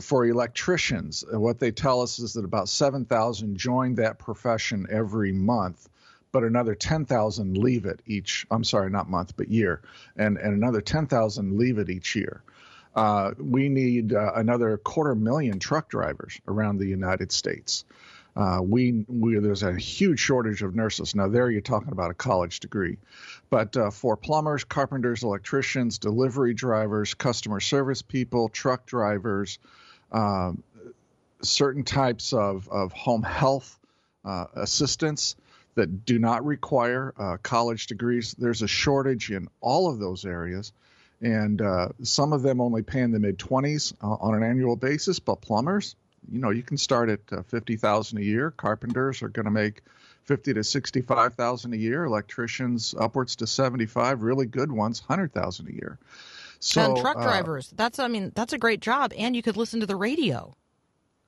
for 0.00 0.26
electricians, 0.26 1.24
uh, 1.32 1.38
what 1.38 1.60
they 1.60 1.70
tell 1.70 2.02
us 2.02 2.18
is 2.18 2.32
that 2.32 2.44
about 2.44 2.68
7,000 2.68 3.56
join 3.56 3.94
that 3.94 4.18
profession 4.18 4.86
every 4.90 5.30
month, 5.30 5.88
but 6.32 6.42
another 6.42 6.74
10,000 6.74 7.56
leave 7.56 7.86
it 7.86 8.00
each. 8.06 8.44
I'm 8.50 8.64
sorry, 8.64 8.90
not 8.90 9.08
month, 9.08 9.36
but 9.36 9.48
year, 9.48 9.82
and 10.16 10.36
and 10.36 10.52
another 10.54 10.80
10,000 10.80 11.56
leave 11.56 11.78
it 11.78 11.90
each 11.90 12.16
year. 12.16 12.42
Uh, 12.94 13.32
we 13.38 13.68
need 13.68 14.12
uh, 14.12 14.32
another 14.34 14.76
quarter 14.78 15.14
million 15.14 15.58
truck 15.58 15.88
drivers 15.88 16.40
around 16.48 16.78
the 16.78 16.86
United 16.86 17.30
States. 17.30 17.84
Uh, 18.36 18.60
we, 18.62 19.04
we 19.06 19.38
there's 19.38 19.62
a 19.62 19.74
huge 19.76 20.18
shortage 20.18 20.62
of 20.62 20.74
nurses. 20.74 21.14
Now 21.14 21.28
there 21.28 21.50
you're 21.50 21.60
talking 21.60 21.92
about 21.92 22.10
a 22.10 22.14
college 22.14 22.60
degree, 22.60 22.98
but 23.48 23.76
uh, 23.76 23.90
for 23.90 24.16
plumbers, 24.16 24.64
carpenters, 24.64 25.22
electricians, 25.22 25.98
delivery 25.98 26.54
drivers, 26.54 27.14
customer 27.14 27.60
service 27.60 28.02
people, 28.02 28.48
truck 28.48 28.86
drivers, 28.86 29.58
um, 30.10 30.62
certain 31.42 31.84
types 31.84 32.32
of, 32.32 32.68
of 32.68 32.92
home 32.92 33.22
health 33.22 33.78
uh, 34.24 34.46
assistants 34.54 35.36
that 35.76 36.04
do 36.04 36.18
not 36.18 36.44
require 36.44 37.14
uh, 37.16 37.36
college 37.42 37.86
degrees. 37.86 38.34
There's 38.36 38.62
a 38.62 38.68
shortage 38.68 39.30
in 39.30 39.48
all 39.60 39.88
of 39.88 39.98
those 39.98 40.24
areas 40.24 40.72
and 41.20 41.62
uh, 41.62 41.88
some 42.02 42.32
of 42.32 42.42
them 42.42 42.60
only 42.60 42.82
pay 42.82 43.00
in 43.00 43.10
the 43.10 43.18
mid 43.18 43.38
20s 43.38 43.94
uh, 44.02 44.06
on 44.06 44.34
an 44.34 44.42
annual 44.42 44.76
basis. 44.76 45.18
But 45.18 45.40
plumbers, 45.40 45.96
you 46.30 46.40
know, 46.40 46.50
you 46.50 46.62
can 46.62 46.76
start 46.76 47.08
at 47.08 47.20
uh, 47.32 47.42
50,000 47.42 48.18
a 48.18 48.22
year. 48.22 48.50
Carpenters 48.50 49.22
are 49.22 49.28
going 49.28 49.44
to 49.44 49.50
make 49.50 49.82
50 50.24 50.54
to 50.54 50.64
65,000 50.64 51.72
a 51.72 51.76
year. 51.76 52.04
Electricians 52.04 52.94
upwards 52.98 53.36
to 53.36 53.46
75. 53.46 54.22
Really 54.22 54.46
good 54.46 54.72
ones, 54.72 55.02
100,000 55.06 55.68
a 55.68 55.72
year. 55.72 55.98
So 56.64 56.82
and 56.82 56.96
truck 56.96 57.18
uh, 57.18 57.22
drivers. 57.22 57.72
That's 57.76 57.98
I 57.98 58.08
mean 58.08 58.32
that's 58.34 58.54
a 58.54 58.58
great 58.58 58.80
job, 58.80 59.12
and 59.18 59.36
you 59.36 59.42
could 59.42 59.58
listen 59.58 59.80
to 59.80 59.86
the 59.86 59.96
radio. 59.96 60.54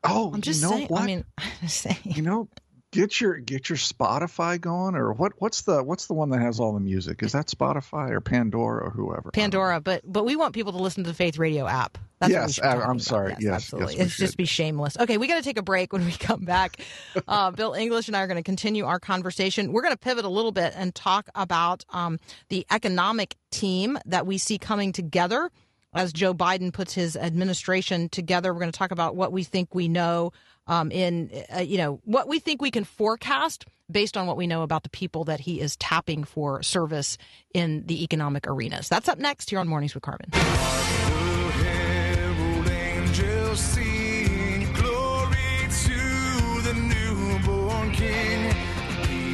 oh, 0.03 0.33
I'm 0.33 0.41
just 0.41 0.63
you 0.63 0.69
know 0.69 0.77
saying. 0.77 0.89
what? 0.89 1.03
I 1.03 1.07
mean, 1.07 1.25
I'm 1.39 1.51
just 1.61 1.77
saying. 1.83 1.99
you 2.05 2.23
know, 2.23 2.49
get 2.97 3.21
your 3.21 3.37
get 3.37 3.69
your 3.69 3.77
Spotify 3.77 4.61
going, 4.61 4.95
or 4.95 5.13
what? 5.13 5.33
What's 5.39 5.63
the 5.63 5.83
what's 5.83 6.07
the 6.07 6.15
one 6.15 6.31
that 6.31 6.41
has 6.41 6.59
all 6.61 6.73
the 6.73 6.81
music? 6.81 7.23
Is 7.23 7.33
that 7.33 7.47
Spotify 7.47 8.11
or 8.11 8.21
Pandora 8.21 8.87
or 8.87 8.91
whoever? 8.91 9.13
I 9.13 9.23
don't 9.23 9.27
know. 9.27 9.31
Pandora, 9.43 9.81
but 9.81 10.03
but 10.05 10.25
we 10.25 10.37
want 10.37 10.55
people 10.55 10.73
to 10.73 10.79
listen 10.79 11.05
to 11.05 11.11
the 11.11 11.15
Faith 11.15 11.39
Radio 11.39 11.67
app. 11.67 11.99
That's 12.19 12.33
Yes, 12.33 12.55
should 12.55 12.65
I- 12.65 12.77
about. 12.77 13.01
sorry. 13.03 13.33
Yes, 13.33 13.43
Yes, 13.43 13.53
absolutely. 13.55 13.97
yes, 13.99 14.07
it's 14.07 14.17
just 14.17 14.37
be 14.39 14.47
shameless. 14.47 14.97
Okay, 14.99 15.19
we 15.19 15.27
got 15.29 15.37
to 15.37 15.43
take 15.43 15.59
a 15.59 15.63
break. 15.63 15.93
When 15.93 16.05
we 16.07 16.13
come 16.13 16.45
back, 16.47 16.81
uh, 17.29 17.51
Bill 17.51 17.75
English 17.75 18.09
and 18.09 18.17
I 18.17 18.23
are 18.23 18.27
going 18.27 18.39
to 18.39 18.43
continue 18.43 18.87
our 18.87 18.99
conversation. 18.99 19.71
We're 19.73 19.83
going 19.83 19.93
to 19.93 19.99
pivot 19.99 20.25
a 20.25 20.29
little 20.31 20.53
bit 20.53 20.73
and 20.75 20.95
talk 20.95 21.29
about 21.35 21.85
um, 21.91 22.19
the 22.49 22.67
economic 22.71 23.37
team 23.51 23.99
that 24.07 24.27
we 24.27 24.39
see 24.39 24.57
coming 24.59 24.93
together 24.93 25.51
as 25.97 26.13
Joe 26.13 26.35
Biden 26.35 26.73
puts 26.73 26.93
his 26.93 27.17
administration 27.17 28.09
together. 28.09 28.53
We're 28.53 28.61
going 28.61 28.73
to 28.73 28.79
talk 28.79 28.91
about 28.91 29.17
what 29.17 29.33
we 29.33 29.43
think 29.43 29.75
we 29.75 29.89
know 29.89 30.33
um, 30.67 30.91
in, 30.91 31.31
uh, 31.55 31.61
you 31.61 31.79
know, 31.79 32.01
what 32.05 32.29
we 32.29 32.39
think 32.39 32.61
we 32.61 32.71
can 32.71 32.85
forecast 32.85 33.67
based 33.91 34.17
on 34.17 34.27
what 34.27 34.37
we 34.37 34.47
know 34.47 34.63
about 34.63 34.83
the 34.83 34.91
people 34.91 35.25
that 35.25 35.41
he 35.41 35.61
is 35.61 35.77
tapping 35.77 36.25
for 36.25 36.63
service 36.63 37.19
in 37.55 37.87
the 37.87 38.03
economic 38.03 38.47
arenas. 38.47 38.89
That's 38.89 39.09
up 39.09 39.19
next 39.19 39.51
here 39.51 39.59
on 39.59 39.69
Mornings 39.69 39.95
with 39.95 40.03
Carmen. 40.03 40.29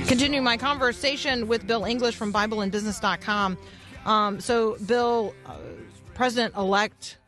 Continuing 0.07 0.45
my 0.45 0.59
conversation 0.59 1.49
with 1.49 1.67
Bill 1.67 1.85
English 1.85 2.15
from 2.17 2.33
BibleandBusiness.com. 2.33 3.57
Um, 4.05 4.41
so, 4.41 4.77
Bill, 4.85 5.35
uh, 5.47 5.55
President 6.15 6.55
elect 6.57 7.19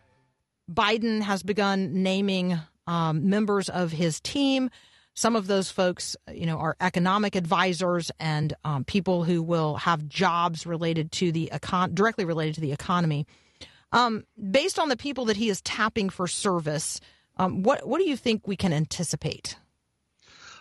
Biden 0.71 1.23
has 1.23 1.43
begun 1.43 2.03
naming 2.03 2.59
um, 2.87 3.29
members 3.29 3.69
of 3.69 3.93
his 3.93 4.21
team. 4.21 4.71
Some 5.15 5.37
of 5.37 5.47
those 5.47 5.71
folks, 5.71 6.17
you 6.33 6.47
know, 6.47 6.59
are 6.59 6.77
economic 6.81 7.37
advisors 7.37 8.11
and 8.19 8.53
um, 8.65 8.85
people 8.85 9.25
who 9.25 9.43
will 9.43 9.77
have 9.77 10.09
jobs 10.09 10.67
related 10.67 11.13
to 11.13 11.33
the 11.33 11.51
econ- 11.53 11.95
directly 11.95 12.25
related 12.25 12.57
to 12.57 12.61
the 12.61 12.73
economy. 12.73 13.27
Um, 13.93 14.25
based 14.51 14.79
on 14.79 14.89
the 14.89 14.97
people 14.97 15.27
that 15.27 15.37
he 15.37 15.49
is 15.49 15.61
tapping 15.63 16.11
for 16.11 16.27
service, 16.27 17.01
um, 17.37 17.63
what 17.63 17.87
what 17.87 17.99
do 17.99 18.09
you 18.09 18.17
think 18.17 18.47
we 18.47 18.57
can 18.57 18.73
anticipate? 18.73 19.57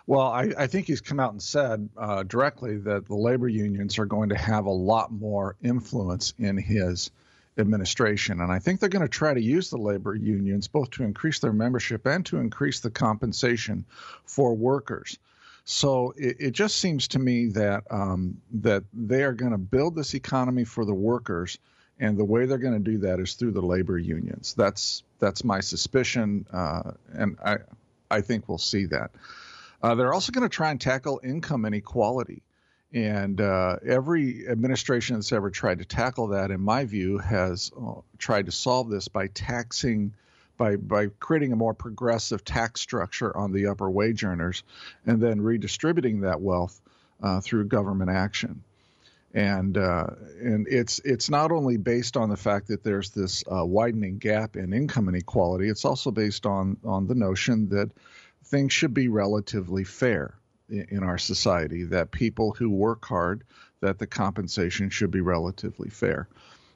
Well, 0.06 0.27
I, 0.27 0.51
I 0.58 0.68
think 0.68 0.88
he's 0.88 1.01
come 1.01 1.20
out 1.20 1.32
and 1.32 1.42
said 1.42 1.89
uh, 1.98 2.24
directly 2.24 2.77
that 2.80 3.08
the 3.08 3.15
labor 3.15 3.48
unions 3.48 3.98
are 3.98 4.06
going 4.06 4.30
to 4.30 4.38
have 4.38 4.65
a 4.65 4.72
lot 4.72 5.12
more 5.12 5.56
influence 5.63 6.34
in 6.38 6.58
his 6.58 7.10
administration. 7.57 8.41
And 8.41 8.51
I 8.51 8.60
think 8.60 8.79
they're 8.79 8.89
going 8.89 9.03
to 9.03 9.07
try 9.07 9.33
to 9.33 9.41
use 9.41 9.69
the 9.69 9.77
labor 9.77 10.15
unions 10.15 10.67
both 10.67 10.91
to 10.91 11.03
increase 11.03 11.39
their 11.39 11.53
membership 11.53 12.05
and 12.05 12.25
to 12.27 12.38
increase 12.38 12.79
the 12.79 12.89
compensation 12.89 13.86
for 14.25 14.55
workers. 14.55 15.17
So 15.65 16.13
it, 16.17 16.38
it 16.39 16.51
just 16.51 16.77
seems 16.77 17.10
to 17.10 17.19
me 17.19 17.48
that 17.48 17.83
um, 17.89 18.41
that 18.62 18.83
they 18.93 19.24
are 19.24 19.33
going 19.33 19.51
to 19.53 19.57
build 19.57 19.95
this 19.95 20.13
economy 20.13 20.65
for 20.65 20.83
the 20.83 20.93
workers, 20.93 21.57
and 22.00 22.17
the 22.17 22.25
way 22.25 22.45
they're 22.45 22.57
going 22.57 22.83
to 22.83 22.91
do 22.91 22.98
that 23.00 23.19
is 23.19 23.36
through 23.36 23.51
the 23.51 23.62
labor 23.62 23.98
unions. 23.98 24.53
That's 24.55 25.03
that's 25.19 25.43
my 25.43 25.62
suspicion, 25.62 26.45
uh, 26.51 26.91
and 27.13 27.38
I 27.43 27.57
I 28.12 28.22
think 28.22 28.50
we'll 28.50 28.57
see 28.57 28.88
that. 28.88 29.12
Uh, 29.81 29.95
they're 29.95 30.13
also 30.13 30.31
going 30.31 30.48
to 30.48 30.53
try 30.53 30.72
and 30.72 30.81
tackle 30.81 31.22
income 31.24 31.65
inequality. 31.65 32.41
And 32.93 33.41
uh, 33.41 33.77
every 33.85 34.47
administration 34.47 35.15
that's 35.15 35.31
ever 35.31 35.50
tried 35.50 35.79
to 35.79 35.85
tackle 35.85 36.27
that, 36.27 36.51
in 36.51 36.62
my 36.62 36.85
view, 36.85 37.17
has 37.17 37.71
uh, 37.75 38.01
tried 38.19 38.45
to 38.45 38.51
solve 38.51 38.89
this 38.89 39.07
by 39.07 39.27
taxing, 39.27 40.13
by, 40.57 40.75
by 40.75 41.07
creating 41.19 41.53
a 41.53 41.55
more 41.55 41.73
progressive 41.73 42.45
tax 42.45 42.81
structure 42.81 43.35
on 43.35 43.51
the 43.51 43.67
upper 43.67 43.89
wage 43.89 44.23
earners 44.23 44.63
and 45.07 45.19
then 45.19 45.41
redistributing 45.41 46.21
that 46.21 46.39
wealth 46.39 46.79
uh, 47.23 47.41
through 47.41 47.65
government 47.65 48.12
action. 48.12 48.63
And 49.35 49.75
uh, 49.79 50.05
and 50.43 50.67
it's 50.67 51.00
it's 51.00 51.27
not 51.27 51.51
only 51.51 51.77
based 51.77 52.17
on 52.17 52.29
the 52.29 52.38
fact 52.38 52.67
that 52.67 52.83
there's 52.83 53.09
this 53.09 53.43
uh, 53.51 53.65
widening 53.65 54.19
gap 54.19 54.55
in 54.55 54.73
income 54.73 55.09
inequality. 55.09 55.69
It's 55.69 55.85
also 55.85 56.12
based 56.12 56.45
on 56.45 56.77
on 56.85 57.07
the 57.07 57.15
notion 57.15 57.69
that 57.69 57.89
things 58.43 58.73
should 58.73 58.93
be 58.93 59.07
relatively 59.07 59.85
fair 59.85 60.35
in, 60.70 61.03
our 61.03 61.17
society. 61.17 61.84
That 61.84 62.12
people 62.12 62.51
who 62.51 62.70
work 62.70 63.05
hard, 63.05 63.43
that 63.82 64.00
the 64.00 64.08
compensation 64.08 64.89
should 64.89 65.12
be 65.12 65.22
relatively 65.22 65.89
fair. 65.89 66.27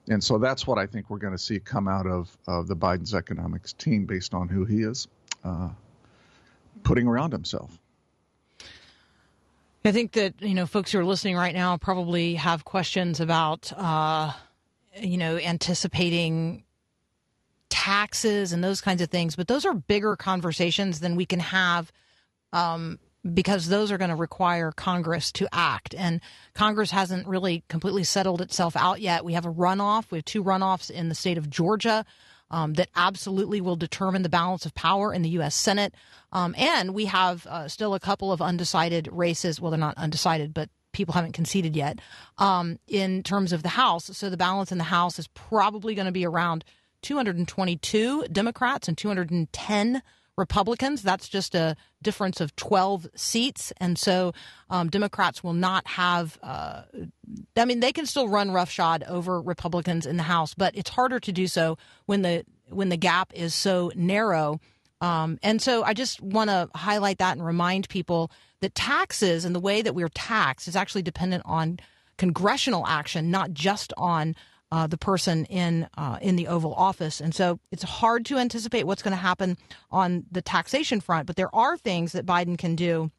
And 0.09 0.23
so 0.23 0.37
that's 0.37 0.65
what 0.65 0.77
I 0.77 0.85
think 0.85 1.09
we're 1.09 1.17
going 1.17 1.33
to 1.33 1.39
see 1.39 1.59
come 1.59 1.87
out 1.87 2.07
of, 2.07 2.35
of 2.47 2.67
the 2.67 2.75
Biden's 2.75 3.13
economics 3.13 3.73
team 3.73 4.05
based 4.05 4.33
on 4.33 4.47
who 4.47 4.63
he 4.63 4.83
is 4.83 5.07
uh, 5.43 5.69
putting 6.83 7.07
around 7.07 7.31
himself. 7.33 7.77
I 9.85 9.91
think 9.93 10.13
that 10.13 10.41
you 10.41 10.53
know 10.53 10.65
folks 10.65 10.91
who 10.91 10.99
are 10.99 11.05
listening 11.05 11.37
right 11.37 11.55
now 11.55 11.77
probably 11.77 12.35
have 12.35 12.65
questions 12.65 13.21
about 13.21 13.71
uh, 13.73 14.33
you 14.99 15.17
know 15.17 15.37
anticipating 15.37 16.63
taxes 17.69 18.51
and 18.51 18.61
those 18.61 18.81
kinds 18.81 19.01
of 19.01 19.09
things, 19.09 19.37
but 19.37 19.47
those 19.47 19.65
are 19.65 19.73
bigger 19.73 20.17
conversations 20.17 20.99
than 20.99 21.15
we 21.15 21.25
can 21.25 21.39
have 21.39 21.91
um, 22.51 22.99
because 23.33 23.67
those 23.67 23.91
are 23.91 23.97
going 23.97 24.09
to 24.09 24.15
require 24.15 24.71
Congress 24.71 25.31
to 25.33 25.47
act. 25.51 25.93
And 25.97 26.21
Congress 26.53 26.91
hasn't 26.91 27.27
really 27.27 27.63
completely 27.69 28.03
settled 28.03 28.41
itself 28.41 28.75
out 28.75 29.01
yet. 29.01 29.25
We 29.25 29.33
have 29.33 29.45
a 29.45 29.53
runoff. 29.53 30.11
We 30.11 30.19
have 30.19 30.25
two 30.25 30.43
runoffs 30.43 30.89
in 30.89 31.09
the 31.09 31.15
state 31.15 31.37
of 31.37 31.49
Georgia. 31.49 32.05
Um, 32.49 32.75
that 32.75 32.87
absolutely 32.95 33.59
will 33.59 33.75
determine 33.75 34.21
the 34.21 34.29
balance 34.29 34.65
of 34.65 34.73
power 34.73 35.13
in 35.13 35.21
the 35.21 35.31
U.S. 35.31 35.53
Senate. 35.53 35.93
Um, 36.31 36.55
and 36.57 36.93
we 36.93 37.03
have 37.03 37.45
uh, 37.45 37.67
still 37.67 37.93
a 37.93 37.99
couple 37.99 38.31
of 38.31 38.41
undecided 38.41 39.09
races. 39.11 39.59
Well, 39.59 39.69
they're 39.69 39.77
not 39.77 39.97
undecided, 39.97 40.53
but 40.53 40.69
people 40.93 41.13
haven't 41.13 41.33
conceded 41.33 41.75
yet 41.75 41.99
um, 42.37 42.79
in 42.87 43.21
terms 43.21 43.51
of 43.51 43.63
the 43.63 43.69
House. 43.69 44.05
So 44.17 44.29
the 44.29 44.37
balance 44.37 44.71
in 44.71 44.77
the 44.77 44.85
House 44.85 45.19
is 45.19 45.27
probably 45.27 45.93
going 45.93 46.05
to 46.05 46.11
be 46.13 46.25
around 46.25 46.63
222 47.01 48.27
Democrats 48.31 48.87
and 48.87 48.97
210 48.97 50.01
Republicans. 50.37 51.01
That's 51.01 51.27
just 51.27 51.55
a 51.55 51.75
difference 52.01 52.39
of 52.39 52.55
12 52.55 53.07
seats. 53.15 53.73
And 53.77 53.97
so 53.97 54.33
um, 54.69 54.89
Democrats 54.89 55.43
will 55.43 55.53
not 55.53 55.87
have, 55.87 56.37
uh, 56.43 56.83
I 57.55 57.65
mean, 57.65 57.79
they 57.79 57.91
can 57.91 58.05
still 58.05 58.27
run 58.27 58.51
roughshod 58.51 59.03
over 59.07 59.41
Republicans 59.41 60.05
in 60.05 60.17
the 60.17 60.23
House, 60.23 60.53
but 60.53 60.75
it's 60.75 60.91
harder 60.91 61.19
to 61.19 61.31
do 61.31 61.47
so 61.47 61.77
when 62.05 62.21
the 62.21 62.45
when 62.69 62.89
the 62.89 62.97
gap 62.97 63.31
is 63.33 63.55
so 63.55 63.91
narrow. 63.95 64.59
Um, 64.99 65.39
and 65.41 65.61
so 65.61 65.83
I 65.83 65.93
just 65.93 66.21
want 66.21 66.49
to 66.49 66.69
highlight 66.75 67.19
that 67.19 67.37
and 67.37 67.45
remind 67.45 67.87
people 67.87 68.29
that 68.61 68.75
taxes 68.75 69.45
and 69.45 69.55
the 69.55 69.59
way 69.59 69.81
that 69.81 69.95
we're 69.95 70.09
taxed 70.09 70.67
is 70.67 70.75
actually 70.75 71.03
dependent 71.03 71.43
on 71.45 71.79
congressional 72.17 72.85
action, 72.85 73.31
not 73.31 73.53
just 73.53 73.93
on 73.95 74.35
uh, 74.71 74.87
the 74.87 74.97
person 74.97 75.45
in 75.45 75.87
uh, 75.97 76.17
in 76.21 76.35
the 76.35 76.47
Oval 76.47 76.73
Office. 76.73 77.21
And 77.21 77.33
so 77.33 77.59
it's 77.71 77.83
hard 77.83 78.25
to 78.25 78.37
anticipate 78.37 78.85
what's 78.85 79.01
going 79.01 79.11
to 79.11 79.17
happen 79.17 79.57
on 79.91 80.25
the 80.31 80.41
taxation 80.41 80.99
front. 80.99 81.27
But 81.27 81.35
there 81.35 81.53
are 81.55 81.77
things 81.77 82.11
that 82.11 82.25
Biden 82.25 82.57
can 82.57 82.75
do 82.75 83.11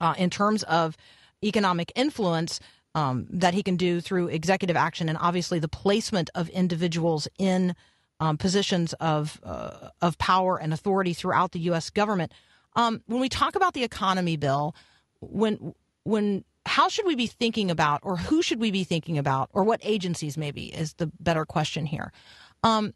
uh, 0.00 0.14
in 0.16 0.30
terms 0.30 0.62
of 0.64 0.96
economic 1.44 1.92
influence. 1.94 2.60
Um, 2.94 3.26
that 3.28 3.52
he 3.52 3.62
can 3.62 3.76
do 3.76 4.00
through 4.00 4.28
executive 4.28 4.74
action, 4.74 5.10
and 5.10 5.18
obviously 5.20 5.58
the 5.58 5.68
placement 5.68 6.30
of 6.34 6.48
individuals 6.48 7.28
in 7.38 7.76
um, 8.20 8.38
positions 8.38 8.94
of 8.94 9.38
uh, 9.44 9.90
of 10.00 10.16
power 10.16 10.58
and 10.58 10.72
authority 10.72 11.12
throughout 11.12 11.52
the 11.52 11.58
U.S. 11.60 11.90
government. 11.90 12.32
Um, 12.74 13.02
when 13.06 13.20
we 13.20 13.28
talk 13.28 13.54
about 13.54 13.74
the 13.74 13.84
economy 13.84 14.38
bill, 14.38 14.74
when 15.20 15.74
when 16.04 16.44
how 16.66 16.88
should 16.88 17.06
we 17.06 17.14
be 17.14 17.26
thinking 17.26 17.70
about, 17.70 18.00
or 18.02 18.16
who 18.16 18.42
should 18.42 18.60
we 18.60 18.70
be 18.70 18.84
thinking 18.84 19.18
about, 19.18 19.48
or 19.52 19.64
what 19.64 19.80
agencies 19.82 20.36
maybe 20.36 20.66
is 20.66 20.94
the 20.94 21.10
better 21.20 21.44
question 21.44 21.86
here. 21.86 22.12
Um, 22.62 22.92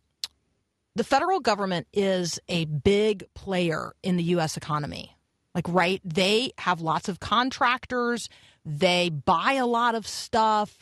the 0.96 1.04
federal 1.04 1.40
government 1.40 1.86
is 1.92 2.40
a 2.48 2.64
big 2.64 3.24
player 3.34 3.92
in 4.02 4.16
the 4.16 4.24
U.S. 4.24 4.56
economy. 4.56 5.16
Like, 5.54 5.66
right? 5.68 6.00
They 6.04 6.52
have 6.58 6.80
lots 6.80 7.08
of 7.08 7.20
contractors. 7.20 8.28
They 8.64 9.08
buy 9.08 9.54
a 9.54 9.66
lot 9.66 9.94
of 9.94 10.06
stuff. 10.06 10.78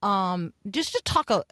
Um, 0.00 0.52
just 0.70 0.92
to 0.92 1.02
talk 1.04 1.28
a, 1.30 1.44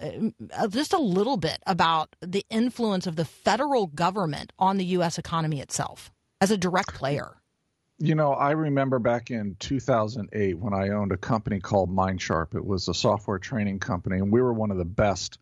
uh, 0.56 0.68
just 0.68 0.92
a 0.92 0.98
little 0.98 1.36
bit 1.36 1.58
about 1.66 2.14
the 2.20 2.44
influence 2.48 3.06
of 3.06 3.16
the 3.16 3.24
federal 3.24 3.88
government 3.88 4.52
on 4.58 4.76
the 4.76 4.84
U.S. 4.84 5.18
economy 5.18 5.60
itself 5.60 6.12
as 6.40 6.52
a 6.52 6.56
direct 6.56 6.94
player. 6.94 7.36
You 7.98 8.14
know, 8.14 8.34
I 8.34 8.50
remember 8.50 8.98
back 8.98 9.30
in 9.30 9.56
2008 9.58 10.58
when 10.58 10.74
I 10.74 10.90
owned 10.90 11.12
a 11.12 11.16
company 11.16 11.60
called 11.60 11.90
MindSharp. 11.90 12.54
It 12.54 12.64
was 12.64 12.88
a 12.88 12.94
software 12.94 13.38
training 13.38 13.78
company, 13.78 14.18
and 14.18 14.30
we 14.30 14.42
were 14.42 14.52
one 14.52 14.70
of 14.70 14.76
the 14.76 14.84
best 14.84 15.38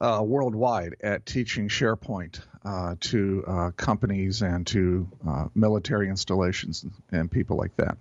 uh, 0.00 0.22
worldwide 0.24 0.96
at 1.00 1.24
teaching 1.24 1.68
SharePoint 1.68 2.40
uh, 2.64 2.96
to 2.98 3.44
uh, 3.46 3.70
companies 3.76 4.42
and 4.42 4.66
to 4.66 5.08
uh, 5.26 5.46
military 5.54 6.08
installations 6.08 6.84
and 7.12 7.30
people 7.30 7.56
like 7.56 7.76
that. 7.76 7.96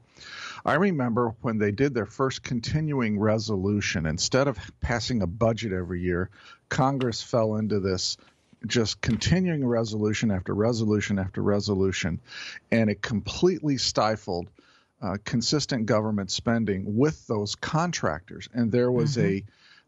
I 0.66 0.74
remember 0.74 1.36
when 1.42 1.60
they 1.60 1.72
did 1.72 1.94
their 1.94 2.08
first 2.08 2.42
continuing 2.42 3.20
resolution, 3.20 4.08
instead 4.08 4.48
of 4.48 4.58
passing 4.82 5.22
a 5.22 5.28
budget 5.28 5.72
every 5.72 6.02
year, 6.02 6.32
Congress 6.68 7.22
fell 7.22 7.58
into 7.58 7.80
this 7.80 8.18
just 8.68 9.02
continuing 9.02 9.66
resolution 9.66 10.32
after 10.32 10.53
resolution 10.53 11.20
after 11.20 11.42
resolution, 11.42 12.20
and 12.72 12.90
it 12.90 13.01
completely 13.01 13.77
stifled 13.77 14.50
uh, 15.01 15.18
consistent 15.24 15.86
government 15.86 16.32
spending 16.32 16.98
with 16.98 17.27
those 17.27 17.56
contractors. 17.56 18.50
And 18.53 18.72
there 18.72 18.92
was 18.92 19.18
mm-hmm. 19.18 19.27
a 19.27 19.44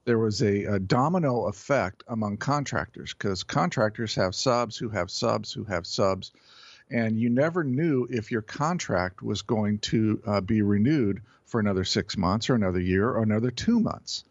there 0.05 0.17
was 0.17 0.41
a, 0.41 0.63
a, 0.63 0.79
domino 0.79 1.47
effect 1.47 2.01
among 2.07 2.37
contractors 2.37 3.13
because 3.13 3.43
contractors 3.43 4.15
have 4.15 4.33
subs 4.33 4.77
who 4.77 4.87
have 4.87 5.11
subs 5.11 5.51
who 5.51 5.65
have 5.65 5.85
subs, 5.85 6.31
and 6.89 7.19
you 7.19 7.29
never 7.29 7.63
knew 7.63 8.07
if 8.09 8.31
your 8.31 8.41
contract 8.41 9.21
was 9.21 9.41
going 9.41 9.79
to 9.79 10.21
uh, 10.25 10.39
be 10.39 10.61
renewed 10.61 11.21
for 11.45 11.59
another 11.59 11.83
six 11.83 12.15
months 12.15 12.49
or 12.49 12.55
another 12.55 12.79
year 12.79 13.09
or 13.09 13.21
another 13.21 13.51
two 13.51 13.79
months. 13.81 14.23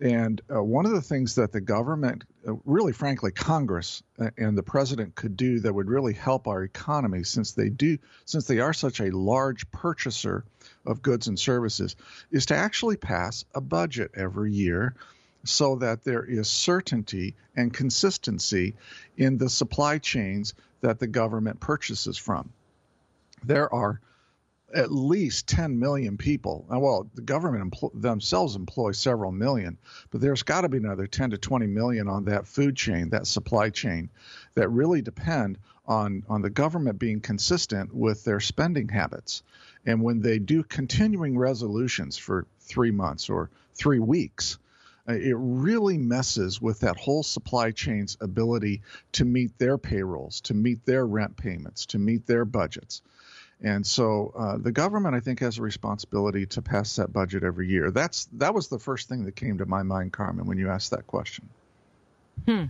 And 0.00 0.42
uh, 0.54 0.62
one 0.62 0.84
of 0.84 0.92
the 0.92 1.00
things 1.00 1.36
that 1.36 1.52
the 1.52 1.60
government, 1.60 2.24
uh, 2.46 2.54
really 2.64 2.92
frankly, 2.92 3.32
Congress 3.32 4.02
uh, 4.18 4.30
and 4.36 4.56
the 4.56 4.62
president 4.62 5.14
could 5.14 5.36
do 5.36 5.60
that 5.60 5.72
would 5.72 5.88
really 5.88 6.12
help 6.12 6.46
our 6.46 6.62
economy, 6.62 7.24
since 7.24 7.52
they 7.52 7.70
do, 7.70 7.96
since 8.26 8.46
they 8.46 8.60
are 8.60 8.74
such 8.74 9.00
a 9.00 9.16
large 9.16 9.70
purchaser 9.70 10.44
of 10.84 11.00
goods 11.00 11.28
and 11.28 11.38
services, 11.38 11.96
is 12.30 12.46
to 12.46 12.56
actually 12.56 12.96
pass 12.96 13.46
a 13.54 13.60
budget 13.60 14.10
every 14.14 14.52
year 14.52 14.94
so 15.44 15.76
that 15.76 16.04
there 16.04 16.24
is 16.24 16.48
certainty 16.48 17.34
and 17.54 17.72
consistency 17.72 18.74
in 19.16 19.38
the 19.38 19.48
supply 19.48 19.96
chains 19.96 20.52
that 20.82 20.98
the 20.98 21.06
government 21.06 21.60
purchases 21.60 22.18
from. 22.18 22.52
There 23.44 23.72
are 23.72 24.00
at 24.76 24.92
least 24.92 25.48
10 25.48 25.78
million 25.78 26.18
people. 26.18 26.66
Well, 26.68 27.08
the 27.14 27.22
government 27.22 27.72
empl- 27.72 27.98
themselves 27.98 28.56
employ 28.56 28.92
several 28.92 29.32
million, 29.32 29.78
but 30.10 30.20
there's 30.20 30.42
got 30.42 30.60
to 30.60 30.68
be 30.68 30.76
another 30.76 31.06
10 31.06 31.30
to 31.30 31.38
20 31.38 31.66
million 31.66 32.08
on 32.08 32.26
that 32.26 32.46
food 32.46 32.76
chain, 32.76 33.08
that 33.08 33.26
supply 33.26 33.70
chain, 33.70 34.10
that 34.54 34.68
really 34.68 35.00
depend 35.00 35.58
on 35.86 36.24
on 36.28 36.42
the 36.42 36.50
government 36.50 36.98
being 36.98 37.20
consistent 37.20 37.94
with 37.94 38.22
their 38.24 38.40
spending 38.40 38.88
habits. 38.88 39.42
And 39.86 40.02
when 40.02 40.20
they 40.20 40.38
do 40.38 40.62
continuing 40.62 41.38
resolutions 41.38 42.18
for 42.18 42.46
three 42.60 42.90
months 42.90 43.30
or 43.30 43.50
three 43.74 44.00
weeks, 44.00 44.58
uh, 45.08 45.12
it 45.12 45.36
really 45.38 45.96
messes 45.96 46.60
with 46.60 46.80
that 46.80 46.96
whole 46.96 47.22
supply 47.22 47.70
chain's 47.70 48.16
ability 48.20 48.82
to 49.12 49.24
meet 49.24 49.56
their 49.58 49.78
payrolls, 49.78 50.40
to 50.42 50.54
meet 50.54 50.84
their 50.84 51.06
rent 51.06 51.36
payments, 51.36 51.86
to 51.86 51.98
meet 51.98 52.26
their 52.26 52.44
budgets. 52.44 53.00
And 53.62 53.86
so 53.86 54.32
uh, 54.36 54.58
the 54.58 54.72
government, 54.72 55.14
I 55.14 55.20
think, 55.20 55.40
has 55.40 55.58
a 55.58 55.62
responsibility 55.62 56.44
to 56.46 56.60
pass 56.60 56.96
that 56.96 57.12
budget 57.12 57.42
every 57.42 57.68
year. 57.68 57.90
That's 57.90 58.26
that 58.32 58.52
was 58.54 58.68
the 58.68 58.78
first 58.78 59.08
thing 59.08 59.24
that 59.24 59.36
came 59.36 59.56
to 59.58 59.66
my 59.66 59.82
mind, 59.82 60.12
Carmen, 60.12 60.46
when 60.46 60.58
you 60.58 60.68
asked 60.68 60.90
that 60.90 61.06
question. 61.06 61.48
Hmm. 62.44 62.64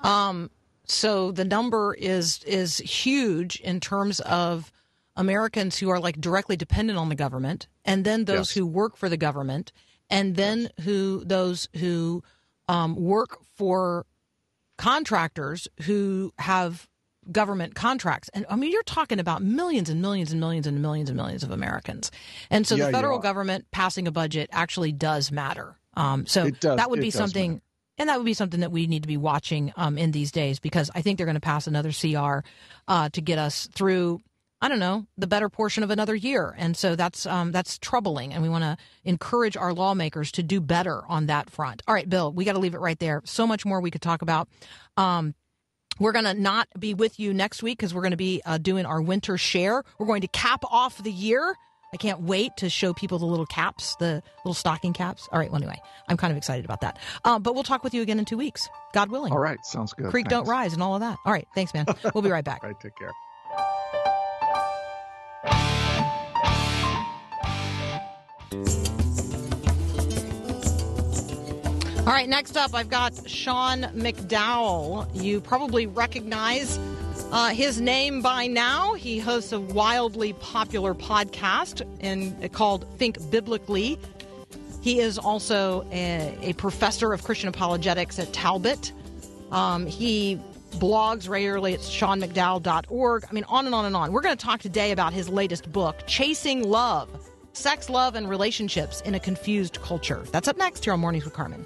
Um. 0.00 0.50
So 0.84 1.32
the 1.32 1.44
number 1.44 1.94
is 1.94 2.42
is 2.44 2.78
huge 2.78 3.60
in 3.60 3.80
terms 3.80 4.20
of 4.20 4.72
Americans 5.16 5.78
who 5.78 5.88
are 5.90 6.00
like 6.00 6.20
directly 6.20 6.56
dependent 6.56 6.98
on 6.98 7.08
the 7.08 7.14
government, 7.16 7.66
and 7.84 8.04
then 8.04 8.24
those 8.26 8.50
yes. 8.50 8.52
who 8.52 8.66
work 8.66 8.96
for 8.96 9.08
the 9.08 9.16
government, 9.16 9.72
and 10.08 10.36
then 10.36 10.62
yes. 10.62 10.84
who 10.84 11.24
those 11.24 11.68
who 11.76 12.22
um, 12.68 12.94
work 12.94 13.38
for 13.56 14.06
contractors 14.78 15.68
who 15.82 16.32
have 16.38 16.88
government 17.30 17.74
contracts. 17.74 18.28
And 18.34 18.46
I 18.48 18.56
mean, 18.56 18.72
you're 18.72 18.82
talking 18.82 19.20
about 19.20 19.42
millions 19.42 19.90
and 19.90 20.00
millions 20.00 20.32
and 20.32 20.40
millions 20.40 20.66
and 20.66 20.80
millions 20.82 21.10
and 21.10 21.16
millions 21.16 21.42
of 21.42 21.50
Americans. 21.50 22.10
And 22.50 22.66
so 22.66 22.74
yeah, 22.74 22.86
the 22.86 22.92
federal 22.92 23.18
government 23.18 23.66
passing 23.70 24.08
a 24.08 24.12
budget 24.12 24.50
actually 24.52 24.92
does 24.92 25.30
matter. 25.30 25.76
Um, 25.94 26.26
so 26.26 26.50
does, 26.50 26.76
that 26.76 26.90
would 26.90 27.00
be 27.00 27.10
something. 27.10 27.52
Matter. 27.52 27.64
And 27.98 28.08
that 28.08 28.16
would 28.16 28.24
be 28.24 28.32
something 28.32 28.60
that 28.60 28.72
we 28.72 28.86
need 28.86 29.02
to 29.02 29.08
be 29.08 29.18
watching 29.18 29.74
um, 29.76 29.98
in 29.98 30.10
these 30.10 30.32
days 30.32 30.58
because 30.58 30.90
I 30.94 31.02
think 31.02 31.18
they're 31.18 31.26
going 31.26 31.34
to 31.34 31.40
pass 31.40 31.66
another 31.66 31.92
CR 31.92 32.38
uh, 32.88 33.10
to 33.10 33.20
get 33.20 33.38
us 33.38 33.68
through 33.74 34.22
I 34.62 34.68
don't 34.68 34.78
know, 34.78 35.06
the 35.16 35.26
better 35.26 35.48
portion 35.48 35.82
of 35.82 35.90
another 35.90 36.14
year. 36.14 36.54
And 36.58 36.76
so 36.76 36.94
that's 36.94 37.24
um, 37.24 37.50
that's 37.50 37.78
troubling. 37.78 38.34
And 38.34 38.42
we 38.42 38.48
want 38.50 38.64
to 38.64 38.76
encourage 39.04 39.56
our 39.56 39.72
lawmakers 39.72 40.30
to 40.32 40.42
do 40.42 40.60
better 40.60 41.02
on 41.08 41.26
that 41.26 41.48
front. 41.48 41.82
All 41.88 41.94
right, 41.94 42.08
Bill, 42.08 42.30
we 42.30 42.44
got 42.44 42.52
to 42.52 42.58
leave 42.58 42.74
it 42.74 42.80
right 42.80 42.98
there. 42.98 43.22
So 43.24 43.46
much 43.46 43.64
more 43.64 43.80
we 43.80 43.90
could 43.90 44.02
talk 44.02 44.20
about. 44.20 44.48
Um, 44.98 45.34
we're 45.98 46.12
going 46.12 46.24
to 46.24 46.34
not 46.34 46.68
be 46.78 46.94
with 46.94 47.18
you 47.20 47.34
next 47.34 47.62
week 47.62 47.78
because 47.78 47.92
we're 47.92 48.02
going 48.02 48.12
to 48.12 48.16
be 48.16 48.40
uh, 48.46 48.58
doing 48.58 48.86
our 48.86 49.02
winter 49.02 49.36
share. 49.36 49.82
We're 49.98 50.06
going 50.06 50.22
to 50.22 50.28
cap 50.28 50.62
off 50.70 51.02
the 51.02 51.12
year. 51.12 51.54
I 51.92 51.96
can't 51.96 52.20
wait 52.20 52.56
to 52.58 52.70
show 52.70 52.94
people 52.94 53.18
the 53.18 53.26
little 53.26 53.46
caps, 53.46 53.96
the 53.96 54.22
little 54.44 54.54
stocking 54.54 54.92
caps. 54.92 55.28
All 55.32 55.38
right. 55.40 55.50
Well, 55.50 55.60
anyway, 55.60 55.80
I'm 56.08 56.16
kind 56.16 56.30
of 56.30 56.36
excited 56.36 56.64
about 56.64 56.82
that. 56.82 56.98
Uh, 57.24 57.38
but 57.40 57.54
we'll 57.54 57.64
talk 57.64 57.82
with 57.82 57.94
you 57.94 58.02
again 58.02 58.18
in 58.20 58.24
two 58.24 58.36
weeks, 58.38 58.68
God 58.92 59.10
willing. 59.10 59.32
All 59.32 59.40
right. 59.40 59.58
Sounds 59.64 59.92
good. 59.92 60.06
Creek 60.10 60.26
thanks. 60.26 60.30
don't 60.30 60.46
rise 60.48 60.72
and 60.72 60.82
all 60.82 60.94
of 60.94 61.00
that. 61.00 61.18
All 61.24 61.32
right. 61.32 61.48
Thanks, 61.54 61.74
man. 61.74 61.86
We'll 62.14 62.22
be 62.22 62.30
right 62.30 62.44
back. 62.44 62.60
all 62.62 62.70
right. 62.70 62.80
Take 62.80 62.96
care. 62.96 63.10
All 72.10 72.16
right, 72.16 72.28
next 72.28 72.56
up, 72.56 72.74
I've 72.74 72.88
got 72.88 73.12
Sean 73.30 73.82
McDowell. 73.94 75.08
You 75.14 75.40
probably 75.40 75.86
recognize 75.86 76.76
Uh, 77.30 77.50
his 77.50 77.80
name 77.80 78.20
by 78.20 78.48
now, 78.48 78.94
he 78.94 79.20
hosts 79.20 79.52
a 79.52 79.60
wildly 79.60 80.32
popular 80.32 80.92
podcast 80.92 81.82
in, 82.00 82.34
called 82.48 82.84
Think 82.98 83.30
Biblically. 83.30 83.96
He 84.80 84.98
is 84.98 85.18
also 85.18 85.86
a, 85.92 86.36
a 86.42 86.52
professor 86.54 87.12
of 87.12 87.22
Christian 87.22 87.48
apologetics 87.48 88.18
at 88.18 88.32
Talbot. 88.32 88.92
Um, 89.52 89.86
he 89.86 90.40
blogs 90.78 91.28
regularly 91.28 91.74
at 91.74 91.80
seanmcdowell.org. 91.80 93.24
I 93.30 93.32
mean, 93.32 93.44
on 93.44 93.66
and 93.66 93.74
on 93.76 93.84
and 93.84 93.94
on. 93.94 94.12
We're 94.12 94.22
going 94.22 94.36
to 94.36 94.44
talk 94.44 94.58
today 94.58 94.90
about 94.90 95.12
his 95.12 95.28
latest 95.28 95.70
book, 95.70 96.02
Chasing 96.08 96.64
Love 96.64 97.08
Sex, 97.52 97.88
Love, 97.88 98.16
and 98.16 98.28
Relationships 98.28 99.00
in 99.02 99.14
a 99.14 99.20
Confused 99.20 99.80
Culture. 99.82 100.24
That's 100.32 100.48
up 100.48 100.56
next 100.56 100.82
here 100.84 100.92
on 100.92 100.98
Mornings 100.98 101.24
with 101.24 101.34
Carmen. 101.34 101.64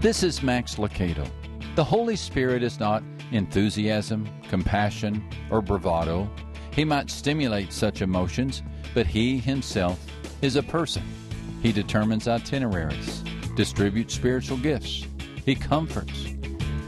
This 0.00 0.22
is 0.22 0.42
Max 0.42 0.76
Lucado. 0.76 1.28
The 1.76 1.84
Holy 1.84 2.16
Spirit 2.16 2.62
is 2.62 2.80
not 2.80 3.02
enthusiasm, 3.32 4.28
compassion, 4.48 5.22
or 5.50 5.60
bravado. 5.60 6.28
He 6.72 6.84
might 6.84 7.10
stimulate 7.10 7.72
such 7.72 8.00
emotions, 8.00 8.62
but 8.94 9.06
He 9.06 9.38
Himself 9.38 10.04
is 10.40 10.56
a 10.56 10.62
person. 10.62 11.02
He 11.62 11.70
determines 11.70 12.28
itineraries, 12.28 13.22
distributes 13.56 14.14
spiritual 14.14 14.56
gifts, 14.56 15.06
He 15.44 15.54
comforts. 15.54 16.28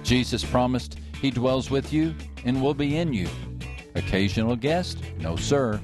Jesus 0.03 0.43
promised 0.43 0.99
He 1.21 1.31
dwells 1.31 1.71
with 1.71 1.93
you 1.93 2.15
and 2.45 2.63
will 2.63 2.75
be 2.75 2.97
in 2.97 3.13
you. 3.13 3.29
Occasional 3.95 4.57
guest? 4.57 4.99
No, 5.19 5.37
sir. 5.37 5.81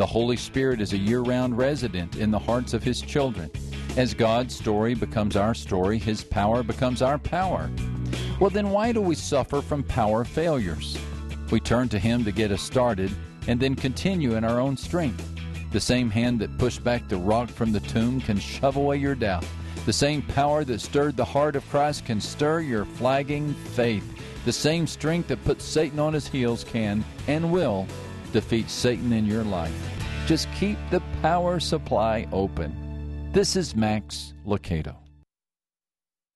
The 0.00 0.06
Holy 0.06 0.38
Spirit 0.38 0.80
is 0.80 0.94
a 0.94 0.96
year 0.96 1.20
round 1.20 1.58
resident 1.58 2.16
in 2.16 2.30
the 2.30 2.38
hearts 2.38 2.72
of 2.72 2.82
His 2.82 3.02
children. 3.02 3.50
As 3.98 4.14
God's 4.14 4.56
story 4.56 4.94
becomes 4.94 5.36
our 5.36 5.52
story, 5.52 5.98
His 5.98 6.24
power 6.24 6.62
becomes 6.62 7.02
our 7.02 7.18
power. 7.18 7.70
Well, 8.40 8.48
then 8.48 8.70
why 8.70 8.92
do 8.92 9.02
we 9.02 9.14
suffer 9.14 9.60
from 9.60 9.82
power 9.82 10.24
failures? 10.24 10.96
We 11.50 11.60
turn 11.60 11.90
to 11.90 11.98
Him 11.98 12.24
to 12.24 12.32
get 12.32 12.50
us 12.50 12.62
started 12.62 13.14
and 13.46 13.60
then 13.60 13.74
continue 13.74 14.36
in 14.36 14.42
our 14.42 14.58
own 14.58 14.74
strength. 14.74 15.22
The 15.70 15.80
same 15.80 16.08
hand 16.08 16.40
that 16.40 16.56
pushed 16.56 16.82
back 16.82 17.06
the 17.06 17.18
rock 17.18 17.50
from 17.50 17.70
the 17.70 17.80
tomb 17.80 18.22
can 18.22 18.38
shove 18.38 18.76
away 18.76 18.96
your 18.96 19.14
doubt. 19.14 19.44
The 19.84 19.92
same 19.92 20.22
power 20.22 20.64
that 20.64 20.80
stirred 20.80 21.18
the 21.18 21.26
heart 21.26 21.56
of 21.56 21.68
Christ 21.68 22.06
can 22.06 22.22
stir 22.22 22.60
your 22.60 22.86
flagging 22.86 23.52
faith. 23.74 24.14
The 24.46 24.52
same 24.52 24.86
strength 24.86 25.28
that 25.28 25.44
put 25.44 25.60
Satan 25.60 25.98
on 25.98 26.14
his 26.14 26.26
heels 26.26 26.64
can 26.64 27.04
and 27.28 27.52
will 27.52 27.86
defeat 28.30 28.70
Satan 28.70 29.12
in 29.12 29.26
your 29.26 29.44
life. 29.44 29.74
Just 30.26 30.48
keep 30.52 30.78
the 30.90 31.00
power 31.22 31.60
supply 31.60 32.26
open. 32.32 33.30
This 33.32 33.56
is 33.56 33.76
Max 33.76 34.34
Lucado. 34.46 34.96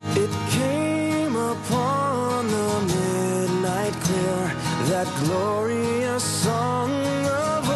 It 0.02 0.30
came 0.50 1.34
upon 1.34 2.46
the 2.46 2.80
midnight 2.86 3.92
clear, 3.92 4.52
that 4.90 5.06
glorious 5.24 6.22
song 6.22 6.90
of 7.26 7.70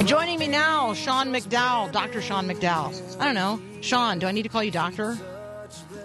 old. 0.00 0.06
Joining 0.06 0.38
me 0.38 0.48
now, 0.48 0.94
Sean 0.94 1.32
McDowell, 1.32 1.90
Dr. 1.92 2.20
Sean 2.20 2.46
McDowell. 2.46 3.20
I 3.20 3.24
don't 3.24 3.34
know. 3.34 3.60
Sean, 3.80 4.18
do 4.18 4.26
I 4.26 4.32
need 4.32 4.42
to 4.42 4.48
call 4.48 4.62
you 4.62 4.70
doctor? 4.70 5.18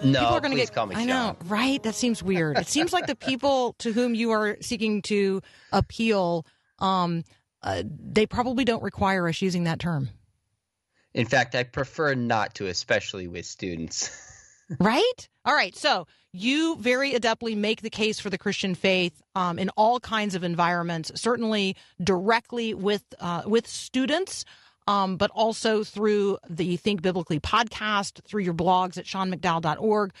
No, 0.02 0.20
people 0.20 0.36
are 0.36 0.40
going 0.40 0.52
to 0.52 0.56
get. 0.56 0.72
call 0.72 0.86
me 0.86 0.96
I 0.96 1.04
know, 1.04 1.36
right? 1.46 1.82
That 1.82 1.94
seems 1.94 2.22
weird. 2.22 2.58
It 2.58 2.66
seems 2.66 2.92
like 2.92 3.06
the 3.06 3.16
people 3.16 3.74
to 3.78 3.92
whom 3.92 4.14
you 4.14 4.30
are 4.30 4.56
seeking 4.60 5.02
to 5.02 5.42
appeal, 5.72 6.46
um, 6.78 7.24
uh, 7.62 7.82
they 7.86 8.26
probably 8.26 8.64
don't 8.64 8.82
require 8.82 9.28
us 9.28 9.42
using 9.42 9.64
that 9.64 9.78
term, 9.78 10.08
In 11.12 11.26
fact, 11.26 11.54
I 11.54 11.64
prefer 11.64 12.14
not 12.14 12.54
to, 12.56 12.66
especially 12.66 13.28
with 13.28 13.44
students. 13.44 14.10
right? 14.78 15.28
All 15.44 15.54
right. 15.54 15.74
So 15.76 16.06
you 16.32 16.76
very 16.76 17.12
adeptly 17.12 17.56
make 17.56 17.82
the 17.82 17.90
case 17.90 18.20
for 18.20 18.30
the 18.30 18.38
Christian 18.38 18.74
faith 18.74 19.20
um, 19.34 19.58
in 19.58 19.68
all 19.70 20.00
kinds 20.00 20.34
of 20.34 20.44
environments. 20.44 21.10
Certainly 21.20 21.76
directly 22.02 22.74
with 22.74 23.04
uh, 23.18 23.42
with 23.46 23.66
students. 23.66 24.44
Um, 24.90 25.16
but 25.16 25.30
also 25.30 25.84
through 25.84 26.38
the 26.48 26.76
Think 26.76 27.00
Biblically 27.00 27.38
podcast, 27.38 28.24
through 28.24 28.42
your 28.42 28.54
blogs 28.54 28.98
at 28.98 29.04
seanmcdowell.org. 29.04 30.12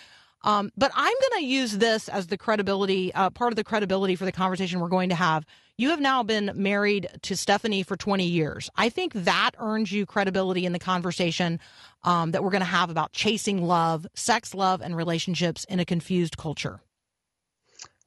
Um, 0.42 0.70
but 0.76 0.92
I'm 0.94 1.14
going 1.30 1.42
to 1.42 1.46
use 1.46 1.78
this 1.78 2.08
as 2.08 2.28
the 2.28 2.38
credibility, 2.38 3.12
uh, 3.12 3.30
part 3.30 3.52
of 3.52 3.56
the 3.56 3.64
credibility 3.64 4.14
for 4.14 4.26
the 4.26 4.32
conversation 4.32 4.78
we're 4.78 4.88
going 4.88 5.08
to 5.08 5.16
have. 5.16 5.44
You 5.76 5.90
have 5.90 6.00
now 6.00 6.22
been 6.22 6.52
married 6.54 7.08
to 7.22 7.36
Stephanie 7.36 7.82
for 7.82 7.96
20 7.96 8.24
years. 8.24 8.70
I 8.76 8.90
think 8.90 9.12
that 9.14 9.52
earns 9.58 9.90
you 9.90 10.06
credibility 10.06 10.66
in 10.66 10.72
the 10.72 10.78
conversation 10.78 11.58
um, 12.04 12.30
that 12.30 12.44
we're 12.44 12.50
going 12.50 12.60
to 12.60 12.66
have 12.66 12.90
about 12.90 13.12
chasing 13.12 13.66
love, 13.66 14.06
sex, 14.14 14.54
love, 14.54 14.82
and 14.82 14.96
relationships 14.96 15.64
in 15.64 15.80
a 15.80 15.84
confused 15.84 16.36
culture. 16.36 16.80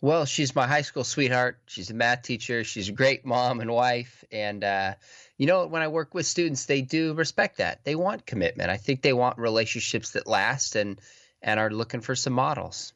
Well, 0.03 0.25
she's 0.25 0.53
my 0.53 0.67
high 0.67 0.81
school 0.81 1.05
sweetheart. 1.05 1.59
She's 1.65 1.89
a 1.89 1.93
math 1.93 2.23
teacher. 2.23 2.65
She's 2.65 2.89
a 2.89 2.91
great 2.91 3.25
mom 3.25 3.61
and 3.61 3.71
wife. 3.71 4.25
And, 4.33 4.61
uh, 4.61 4.95
you 5.37 5.47
know, 5.47 5.65
when 5.65 5.81
I 5.81 5.87
work 5.87 6.13
with 6.13 6.25
students, 6.25 6.65
they 6.65 6.81
do 6.81 7.13
respect 7.13 7.59
that. 7.59 7.85
They 7.85 7.95
want 7.95 8.25
commitment. 8.25 8.69
I 8.69 8.75
think 8.75 9.01
they 9.01 9.13
want 9.13 9.37
relationships 9.37 10.11
that 10.11 10.27
last 10.27 10.75
and, 10.75 10.99
and 11.41 11.57
are 11.57 11.69
looking 11.69 12.01
for 12.01 12.15
some 12.15 12.33
models. 12.33 12.91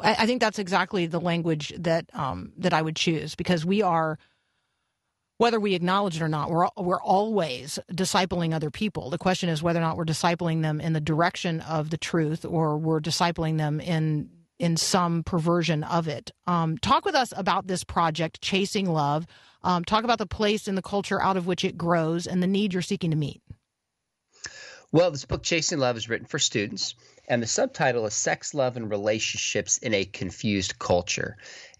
I, 0.00 0.26
think 0.26 0.40
that's 0.40 0.58
exactly 0.58 1.06
the 1.06 1.20
language 1.20 1.72
that 1.78 2.06
um, 2.12 2.52
that 2.58 2.74
I 2.74 2.82
would 2.82 2.96
choose 2.96 3.36
because 3.36 3.64
we 3.64 3.82
are, 3.82 4.18
whether 5.38 5.60
we 5.60 5.76
acknowledge 5.76 6.16
it 6.16 6.22
or 6.22 6.28
not, 6.28 6.50
we're 6.50 6.66
we're 6.76 7.00
always 7.00 7.78
discipling 7.92 8.52
other 8.52 8.70
people. 8.70 9.10
The 9.10 9.18
question 9.18 9.48
is 9.48 9.62
whether 9.62 9.78
or 9.78 9.82
not 9.82 9.96
we're 9.96 10.04
discipling 10.04 10.62
them 10.62 10.80
in 10.80 10.92
the 10.92 11.00
direction 11.00 11.60
of 11.60 11.90
the 11.90 11.98
truth 11.98 12.44
or 12.44 12.78
we're 12.78 13.00
discipling 13.00 13.58
them 13.58 13.80
in 13.80 14.30
in 14.58 14.76
some 14.76 15.22
perversion 15.22 15.84
of 15.84 16.08
it. 16.08 16.30
Um, 16.46 16.78
talk 16.78 17.04
with 17.04 17.14
us 17.14 17.32
about 17.36 17.66
this 17.66 17.84
project, 17.84 18.40
Chasing 18.40 18.90
Love. 18.90 19.26
Um, 19.62 19.84
talk 19.84 20.04
about 20.04 20.18
the 20.18 20.26
place 20.26 20.68
in 20.68 20.74
the 20.74 20.82
culture 20.82 21.20
out 21.20 21.36
of 21.36 21.46
which 21.46 21.64
it 21.64 21.76
grows 21.76 22.26
and 22.26 22.42
the 22.42 22.46
need 22.46 22.72
you're 22.72 22.82
seeking 22.82 23.10
to 23.10 23.16
meet. 23.16 23.42
Well, 24.92 25.10
this 25.10 25.24
book, 25.24 25.42
Chasing 25.42 25.78
Love, 25.78 25.96
is 25.96 26.08
written 26.08 26.26
for 26.26 26.38
students, 26.38 26.94
and 27.28 27.42
the 27.42 27.46
subtitle 27.46 28.06
is 28.06 28.14
Sex, 28.14 28.54
Love, 28.54 28.76
and 28.76 28.88
Relationships 28.88 29.78
in 29.78 29.92
a 29.92 30.04
Confused 30.04 30.78
Culture. 30.78 31.36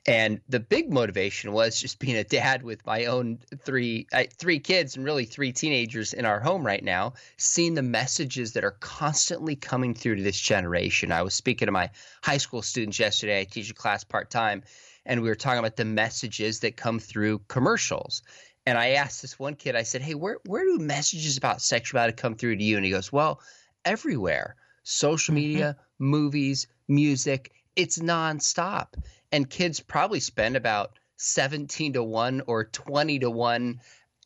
And 0.09 0.41
the 0.49 0.61
big 0.61 0.93
motivation 0.93 1.53
was 1.53 1.81
just 1.81 1.99
being 1.99 2.17
a 2.17 2.23
dad 2.23 2.63
with 2.63 2.87
my 2.87 3.07
own 3.07 3.41
three 3.65 4.07
uh, 4.13 4.25
three 4.39 4.61
kids 4.61 4.97
and 4.97 5.05
really 5.05 5.25
three 5.25 5.53
teenagers 5.53 6.13
in 6.13 6.25
our 6.25 6.39
home 6.39 6.65
right 6.65 6.83
now, 6.83 7.15
seeing 7.39 7.75
the 7.75 7.83
messages 7.83 8.53
that 8.53 8.65
are 8.65 8.77
constantly 8.79 9.57
coming 9.57 9.95
through 9.95 10.17
to 10.17 10.23
this 10.23 10.39
generation. 10.39 11.11
I 11.11 11.23
was 11.23 11.35
speaking 11.35 11.67
to 11.67 11.73
my 11.73 11.91
high 12.23 12.37
school 12.37 12.63
students 12.63 13.01
yesterday. 13.01 13.41
I 13.41 13.45
teach 13.45 13.69
a 13.69 13.75
class 13.75 14.05
part 14.05 14.31
time, 14.31 14.63
and 15.05 15.23
we 15.23 15.29
were 15.29 15.35
talking 15.35 15.59
about 15.59 15.77
the 15.77 15.85
messages 15.85 16.61
that 16.61 16.77
come 16.77 17.01
through 17.01 17.41
commercials. 17.49 18.23
And 18.65 18.79
I 18.79 18.91
asked 18.91 19.23
this 19.23 19.39
one 19.39 19.55
kid, 19.55 19.75
I 19.75 19.83
said, 19.83 20.03
Hey, 20.03 20.15
where, 20.15 20.39
where 20.47 20.65
do 20.65 20.79
messages 20.79 21.37
about 21.37 21.63
sexuality 21.63 22.15
come 22.15 22.37
through 22.37 22.57
to 22.57 22.65
you? 22.65 22.77
And 22.77 22.85
he 22.85 22.93
goes, 22.93 23.13
Well, 23.13 23.41
everywhere 23.85 24.57
social 24.85 25.35
media, 25.35 25.77
movies, 25.99 26.69
music, 26.87 27.53
it's 27.75 27.99
nonstop. 27.99 28.95
And 29.33 29.49
kids 29.49 29.81
probably 29.81 30.21
spend 30.21 30.57
about 30.57 30.99
17 31.19 31.95
to 31.95 32.03
1 32.03 32.43
or 32.47 32.65
20 32.65 33.21
to 33.21 33.31
1 33.31 33.81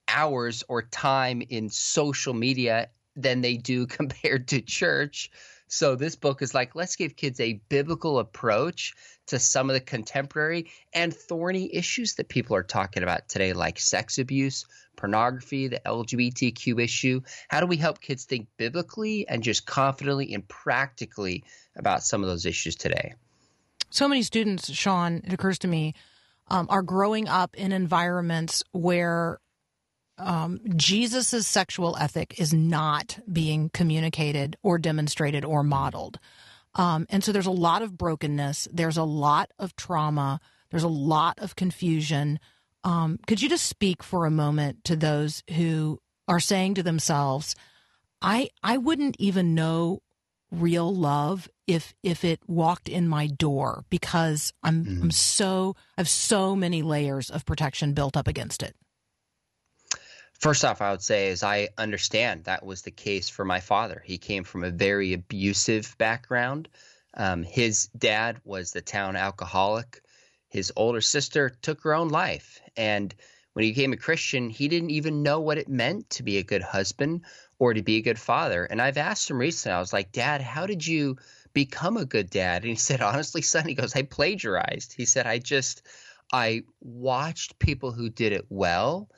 hours 0.08 0.64
or 0.68 0.82
time 0.82 1.42
in 1.48 1.70
social 1.70 2.34
media 2.34 2.88
than 3.16 3.40
they 3.40 3.56
do 3.56 3.86
compared 3.98 4.48
to 4.48 4.60
church. 4.60 5.30
So 5.68 5.94
this 5.94 6.16
book 6.16 6.42
is 6.42 6.52
like, 6.52 6.74
let's 6.74 6.96
give 6.96 7.14
kids 7.14 7.38
a 7.38 7.60
biblical 7.68 8.18
approach 8.18 8.94
to 9.28 9.38
some 9.38 9.70
of 9.70 9.74
the 9.74 9.80
contemporary 9.80 10.68
and 10.92 11.14
thorny 11.14 11.72
issues 11.72 12.14
that 12.14 12.28
people 12.28 12.56
are 12.56 12.64
talking 12.64 13.04
about 13.04 13.28
today, 13.28 13.52
like 13.52 13.78
sex 13.78 14.18
abuse, 14.18 14.66
pornography, 14.96 15.68
the 15.68 15.80
LGBTQ 15.86 16.82
issue. 16.82 17.20
How 17.48 17.60
do 17.60 17.66
we 17.66 17.76
help 17.76 18.00
kids 18.00 18.24
think 18.24 18.48
biblically 18.56 19.28
and 19.28 19.44
just 19.44 19.64
confidently 19.64 20.34
and 20.34 20.46
practically 20.48 21.44
about 21.76 22.02
some 22.02 22.24
of 22.24 22.28
those 22.28 22.46
issues 22.46 22.74
today? 22.74 23.14
So 23.90 24.08
many 24.08 24.22
students, 24.22 24.72
Sean, 24.72 25.22
it 25.24 25.32
occurs 25.32 25.58
to 25.60 25.68
me, 25.68 25.94
um, 26.48 26.66
are 26.70 26.82
growing 26.82 27.28
up 27.28 27.54
in 27.56 27.72
environments 27.72 28.62
where 28.72 29.38
um, 30.18 30.60
Jesus' 30.76 31.46
sexual 31.46 31.96
ethic 31.96 32.38
is 32.38 32.52
not 32.52 33.18
being 33.30 33.70
communicated 33.70 34.56
or 34.62 34.78
demonstrated 34.78 35.44
or 35.44 35.62
modeled. 35.62 36.18
Um, 36.74 37.06
and 37.10 37.24
so 37.24 37.32
there's 37.32 37.46
a 37.46 37.50
lot 37.50 37.82
of 37.82 37.98
brokenness, 37.98 38.68
there's 38.72 38.96
a 38.96 39.02
lot 39.04 39.50
of 39.58 39.74
trauma, 39.76 40.40
there's 40.70 40.84
a 40.84 40.88
lot 40.88 41.38
of 41.40 41.56
confusion. 41.56 42.38
Um, 42.84 43.18
could 43.26 43.42
you 43.42 43.48
just 43.48 43.66
speak 43.66 44.02
for 44.02 44.24
a 44.24 44.30
moment 44.30 44.84
to 44.84 44.94
those 44.94 45.42
who 45.56 46.00
are 46.28 46.40
saying 46.40 46.74
to 46.74 46.82
themselves, 46.82 47.56
I, 48.22 48.50
I 48.62 48.76
wouldn't 48.76 49.16
even 49.18 49.54
know 49.54 50.02
real 50.50 50.94
love 50.94 51.48
if 51.66 51.94
if 52.02 52.24
it 52.24 52.40
walked 52.46 52.88
in 52.88 53.08
my 53.08 53.26
door 53.26 53.84
because 53.90 54.52
I'm 54.62 55.00
I'm 55.02 55.10
so 55.10 55.76
I 55.96 56.00
have 56.00 56.08
so 56.08 56.56
many 56.56 56.82
layers 56.82 57.30
of 57.30 57.46
protection 57.46 57.94
built 57.94 58.16
up 58.16 58.26
against 58.26 58.62
it. 58.62 58.74
First 60.40 60.64
off, 60.64 60.80
I 60.80 60.90
would 60.90 61.02
say 61.02 61.28
is 61.28 61.42
I 61.42 61.68
understand 61.76 62.44
that 62.44 62.64
was 62.64 62.82
the 62.82 62.90
case 62.90 63.28
for 63.28 63.44
my 63.44 63.60
father. 63.60 64.02
He 64.04 64.16
came 64.16 64.42
from 64.42 64.64
a 64.64 64.70
very 64.70 65.12
abusive 65.12 65.94
background. 65.98 66.68
Um, 67.14 67.42
his 67.42 67.88
dad 67.98 68.40
was 68.44 68.72
the 68.72 68.80
town 68.80 69.16
alcoholic. 69.16 70.00
His 70.48 70.72
older 70.76 71.02
sister 71.02 71.50
took 71.50 71.82
her 71.82 71.94
own 71.94 72.08
life. 72.08 72.60
And 72.74 73.14
when 73.52 73.64
he 73.64 73.72
became 73.72 73.92
a 73.92 73.96
Christian, 73.96 74.50
he 74.50 74.68
didn't 74.68 74.90
even 74.90 75.22
know 75.22 75.40
what 75.40 75.58
it 75.58 75.68
meant 75.68 76.10
to 76.10 76.22
be 76.22 76.38
a 76.38 76.42
good 76.42 76.62
husband 76.62 77.22
or 77.58 77.74
to 77.74 77.82
be 77.82 77.96
a 77.96 78.02
good 78.02 78.18
father. 78.18 78.64
And 78.64 78.80
I've 78.80 78.96
asked 78.96 79.30
him 79.30 79.38
recently, 79.38 79.74
I 79.74 79.80
was 79.80 79.92
like, 79.92 80.12
Dad, 80.12 80.40
how 80.40 80.66
did 80.66 80.86
you 80.86 81.16
become 81.52 81.96
a 81.96 82.04
good 82.04 82.30
dad? 82.30 82.62
And 82.62 82.70
he 82.70 82.76
said, 82.76 83.00
Honestly, 83.00 83.42
son, 83.42 83.66
he 83.66 83.74
goes, 83.74 83.96
I 83.96 84.02
plagiarized. 84.02 84.94
He 84.96 85.04
said, 85.04 85.26
I 85.26 85.38
just, 85.38 85.82
I 86.32 86.62
watched 86.80 87.58
people 87.58 87.92
who 87.92 88.08
did 88.08 88.32
it 88.32 88.46
well 88.48 89.08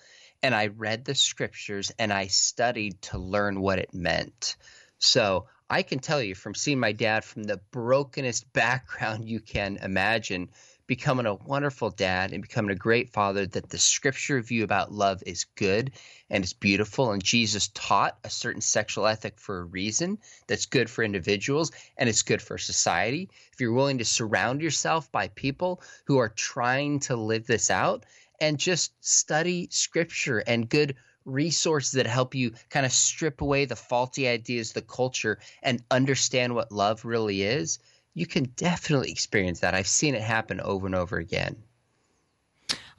and 0.42 0.54
I 0.54 0.68
read 0.68 1.04
the 1.04 1.14
scriptures 1.14 1.92
and 1.98 2.12
I 2.12 2.26
studied 2.26 3.00
to 3.02 3.18
learn 3.18 3.60
what 3.60 3.78
it 3.78 3.94
meant. 3.94 4.56
So 4.98 5.46
I 5.70 5.82
can 5.82 6.00
tell 6.00 6.22
you 6.22 6.34
from 6.34 6.54
seeing 6.54 6.80
my 6.80 6.92
dad 6.92 7.24
from 7.24 7.44
the 7.44 7.60
brokenest 7.70 8.52
background 8.52 9.28
you 9.28 9.40
can 9.40 9.76
imagine, 9.76 10.50
becoming 10.92 11.24
a 11.24 11.34
wonderful 11.34 11.88
dad 11.88 12.34
and 12.34 12.42
becoming 12.42 12.70
a 12.70 12.74
great 12.78 13.08
father, 13.08 13.46
that 13.46 13.70
the 13.70 13.78
scripture 13.78 14.42
view 14.42 14.62
about 14.62 14.92
love 14.92 15.22
is 15.24 15.46
good 15.54 15.90
and 16.28 16.44
it's 16.44 16.52
beautiful. 16.52 17.12
And 17.12 17.24
Jesus 17.24 17.68
taught 17.68 18.18
a 18.24 18.28
certain 18.28 18.60
sexual 18.60 19.06
ethic 19.06 19.38
for 19.38 19.60
a 19.60 19.64
reason 19.64 20.18
that's 20.46 20.66
good 20.66 20.90
for 20.90 21.02
individuals 21.02 21.72
and 21.96 22.10
it's 22.10 22.20
good 22.20 22.42
for 22.42 22.58
society. 22.58 23.30
If 23.54 23.58
you're 23.58 23.72
willing 23.72 23.96
to 23.98 24.04
surround 24.04 24.60
yourself 24.60 25.10
by 25.10 25.28
people 25.28 25.80
who 26.04 26.18
are 26.18 26.28
trying 26.28 27.00
to 27.00 27.16
live 27.16 27.46
this 27.46 27.70
out 27.70 28.04
and 28.38 28.58
just 28.58 28.92
study 29.00 29.68
scripture 29.70 30.40
and 30.46 30.68
good 30.68 30.94
resources 31.24 31.92
that 31.92 32.06
help 32.06 32.34
you 32.34 32.52
kind 32.68 32.84
of 32.84 32.92
strip 32.92 33.40
away 33.40 33.64
the 33.64 33.76
faulty 33.76 34.28
ideas 34.28 34.72
the 34.72 34.82
culture 34.82 35.38
and 35.62 35.82
understand 35.90 36.54
what 36.54 36.70
love 36.70 37.06
really 37.06 37.40
is, 37.40 37.78
you 38.14 38.26
can 38.26 38.44
definitely 38.56 39.10
experience 39.10 39.60
that. 39.60 39.74
I've 39.74 39.86
seen 39.86 40.14
it 40.14 40.22
happen 40.22 40.60
over 40.60 40.86
and 40.86 40.94
over 40.94 41.16
again. 41.16 41.56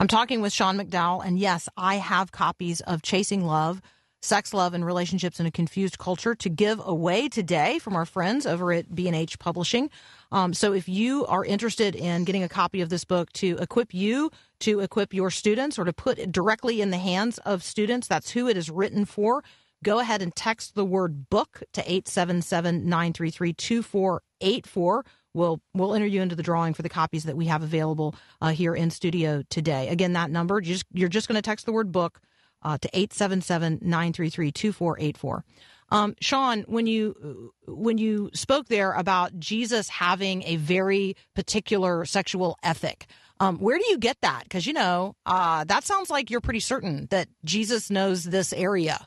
I'm 0.00 0.08
talking 0.08 0.40
with 0.40 0.52
Sean 0.52 0.78
McDowell, 0.78 1.24
and 1.24 1.38
yes, 1.38 1.68
I 1.76 1.96
have 1.96 2.32
copies 2.32 2.80
of 2.80 3.02
Chasing 3.02 3.44
Love, 3.44 3.80
Sex, 4.22 4.52
Love, 4.52 4.74
and 4.74 4.84
Relationships 4.84 5.38
in 5.38 5.46
a 5.46 5.50
Confused 5.50 5.98
Culture 5.98 6.34
to 6.34 6.48
give 6.48 6.80
away 6.84 7.28
today 7.28 7.78
from 7.78 7.94
our 7.94 8.06
friends 8.06 8.46
over 8.46 8.72
at 8.72 8.94
B&H 8.94 9.38
Publishing. 9.38 9.90
Um, 10.32 10.52
so 10.52 10.72
if 10.72 10.88
you 10.88 11.26
are 11.26 11.44
interested 11.44 11.94
in 11.94 12.24
getting 12.24 12.42
a 12.42 12.48
copy 12.48 12.80
of 12.80 12.88
this 12.88 13.04
book 13.04 13.32
to 13.34 13.56
equip 13.60 13.94
you, 13.94 14.30
to 14.60 14.80
equip 14.80 15.14
your 15.14 15.30
students, 15.30 15.78
or 15.78 15.84
to 15.84 15.92
put 15.92 16.18
it 16.18 16.32
directly 16.32 16.80
in 16.80 16.90
the 16.90 16.98
hands 16.98 17.38
of 17.38 17.62
students, 17.62 18.08
that's 18.08 18.30
who 18.30 18.48
it 18.48 18.56
is 18.56 18.70
written 18.70 19.04
for. 19.04 19.44
Go 19.84 19.98
ahead 19.98 20.22
and 20.22 20.34
text 20.34 20.74
the 20.74 20.84
word 20.84 21.28
book 21.28 21.62
to 21.74 21.82
877 21.82 22.86
933 22.86 23.52
2484. 23.52 25.04
We'll, 25.34 25.60
we'll 25.74 25.94
enter 25.94 26.06
you 26.06 26.22
into 26.22 26.34
the 26.34 26.42
drawing 26.42 26.72
for 26.72 26.80
the 26.80 26.88
copies 26.88 27.24
that 27.24 27.36
we 27.36 27.46
have 27.46 27.62
available 27.62 28.14
uh, 28.40 28.50
here 28.50 28.74
in 28.74 28.90
studio 28.90 29.42
today. 29.50 29.88
Again, 29.88 30.14
that 30.14 30.30
number, 30.30 30.58
you 30.58 30.72
just, 30.72 30.86
you're 30.94 31.10
just 31.10 31.28
going 31.28 31.36
to 31.36 31.42
text 31.42 31.66
the 31.66 31.72
word 31.72 31.92
book 31.92 32.20
uh, 32.62 32.78
to 32.78 32.88
877 32.94 33.80
933 33.82 34.52
2484. 34.52 35.44
Um, 35.90 36.14
Sean, 36.18 36.62
when 36.62 36.86
you 36.86 37.52
when 37.66 37.98
you 37.98 38.30
spoke 38.32 38.68
there 38.68 38.92
about 38.92 39.38
Jesus 39.38 39.90
having 39.90 40.42
a 40.44 40.56
very 40.56 41.14
particular 41.34 42.06
sexual 42.06 42.56
ethic, 42.62 43.06
um, 43.38 43.58
where 43.58 43.78
do 43.78 43.84
you 43.90 43.98
get 43.98 44.16
that? 44.22 44.44
Because 44.44 44.66
you 44.66 44.72
know 44.72 45.14
uh, 45.26 45.64
that 45.64 45.84
sounds 45.84 46.08
like 46.08 46.30
you're 46.30 46.40
pretty 46.40 46.60
certain 46.60 47.06
that 47.10 47.28
Jesus 47.44 47.90
knows 47.90 48.24
this 48.24 48.54
area. 48.54 49.06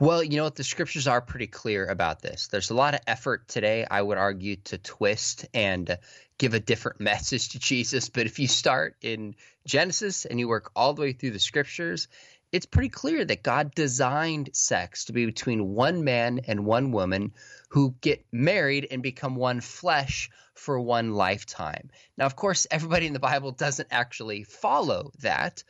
Well, 0.00 0.22
you 0.22 0.38
know 0.38 0.44
what? 0.44 0.54
The 0.54 0.64
scriptures 0.64 1.06
are 1.06 1.20
pretty 1.20 1.46
clear 1.46 1.84
about 1.84 2.22
this. 2.22 2.46
There's 2.46 2.70
a 2.70 2.74
lot 2.74 2.94
of 2.94 3.00
effort 3.06 3.48
today, 3.48 3.86
I 3.88 4.00
would 4.00 4.16
argue, 4.16 4.56
to 4.56 4.78
twist 4.78 5.44
and 5.52 5.98
give 6.38 6.54
a 6.54 6.58
different 6.58 7.00
message 7.02 7.50
to 7.50 7.58
Jesus. 7.58 8.08
But 8.08 8.24
if 8.24 8.38
you 8.38 8.48
start 8.48 8.96
in 9.02 9.34
Genesis 9.66 10.24
and 10.24 10.40
you 10.40 10.48
work 10.48 10.70
all 10.74 10.94
the 10.94 11.02
way 11.02 11.12
through 11.12 11.32
the 11.32 11.38
scriptures, 11.38 12.08
it's 12.50 12.64
pretty 12.64 12.88
clear 12.88 13.22
that 13.26 13.42
God 13.42 13.74
designed 13.74 14.48
sex 14.54 15.04
to 15.04 15.12
be 15.12 15.26
between 15.26 15.74
one 15.74 16.02
man 16.02 16.40
and 16.48 16.64
one 16.64 16.92
woman 16.92 17.34
who 17.68 17.94
get 18.00 18.24
married 18.32 18.88
and 18.90 19.02
become 19.02 19.36
one 19.36 19.60
flesh 19.60 20.30
for 20.54 20.80
one 20.80 21.12
lifetime. 21.12 21.90
Now, 22.16 22.24
of 22.24 22.36
course, 22.36 22.66
everybody 22.70 23.06
in 23.06 23.12
the 23.12 23.18
Bible 23.18 23.52
doesn't 23.52 23.88
actually 23.90 24.44
follow 24.44 25.12
that, 25.20 25.62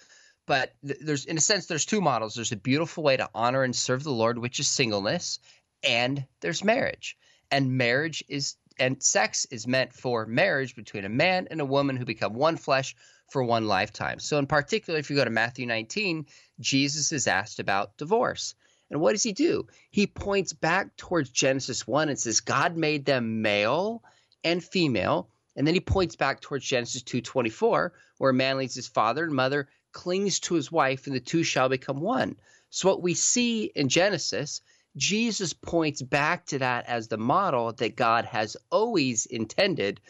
but 0.50 0.74
there's, 0.82 1.26
in 1.26 1.36
a 1.36 1.40
sense, 1.40 1.66
there's 1.66 1.86
two 1.86 2.00
models. 2.00 2.34
There's 2.34 2.50
a 2.50 2.56
beautiful 2.56 3.04
way 3.04 3.16
to 3.16 3.30
honor 3.36 3.62
and 3.62 3.76
serve 3.76 4.02
the 4.02 4.10
Lord, 4.10 4.36
which 4.36 4.58
is 4.58 4.66
singleness, 4.66 5.38
and 5.84 6.26
there's 6.40 6.64
marriage. 6.64 7.16
And 7.52 7.78
marriage 7.78 8.24
is 8.28 8.56
and 8.76 9.00
sex 9.00 9.46
is 9.52 9.68
meant 9.68 9.92
for 9.92 10.26
marriage 10.26 10.74
between 10.74 11.04
a 11.04 11.08
man 11.08 11.46
and 11.52 11.60
a 11.60 11.64
woman 11.64 11.94
who 11.94 12.04
become 12.04 12.34
one 12.34 12.56
flesh 12.56 12.96
for 13.30 13.44
one 13.44 13.68
lifetime. 13.68 14.18
So, 14.18 14.38
in 14.38 14.48
particular, 14.48 14.98
if 14.98 15.08
you 15.08 15.14
go 15.14 15.24
to 15.24 15.30
Matthew 15.30 15.66
19, 15.66 16.26
Jesus 16.58 17.12
is 17.12 17.28
asked 17.28 17.60
about 17.60 17.96
divorce. 17.96 18.56
And 18.90 19.00
what 19.00 19.12
does 19.12 19.22
he 19.22 19.32
do? 19.32 19.68
He 19.92 20.08
points 20.08 20.52
back 20.52 20.96
towards 20.96 21.30
Genesis 21.30 21.86
1 21.86 22.08
and 22.08 22.18
says, 22.18 22.40
God 22.40 22.76
made 22.76 23.04
them 23.04 23.40
male 23.40 24.02
and 24.42 24.64
female. 24.64 25.30
And 25.54 25.64
then 25.64 25.74
he 25.74 25.80
points 25.80 26.16
back 26.16 26.40
towards 26.40 26.64
Genesis 26.64 27.04
2:24, 27.04 27.92
where 28.18 28.30
a 28.30 28.34
man 28.34 28.58
leaves 28.58 28.74
his 28.74 28.88
father 28.88 29.22
and 29.22 29.32
mother, 29.32 29.68
clings 29.92 30.40
to 30.40 30.54
his 30.54 30.70
wife, 30.70 31.06
and 31.06 31.14
the 31.14 31.20
two 31.20 31.42
shall 31.42 31.68
become 31.68 32.00
one. 32.00 32.36
So 32.70 32.88
what 32.88 33.02
we 33.02 33.14
see 33.14 33.64
in 33.64 33.88
Genesis, 33.88 34.60
Jesus 34.96 35.52
points 35.52 36.02
back 36.02 36.46
to 36.46 36.58
that 36.60 36.86
as 36.86 37.08
the 37.08 37.18
model 37.18 37.72
that 37.72 37.96
God 37.96 38.24
has 38.24 38.56
always 38.70 39.26
intended 39.26 40.00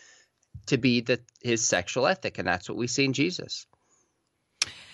to 0.66 0.79
be 0.79 1.01
the 1.01 1.21
his 1.43 1.66
sexual 1.66 2.07
ethic, 2.07 2.38
and 2.38 2.47
that's 2.47 2.69
what 2.69 2.79
we 2.79 2.87
see 2.87 3.05
in 3.05 3.12
Jesus. 3.12 3.66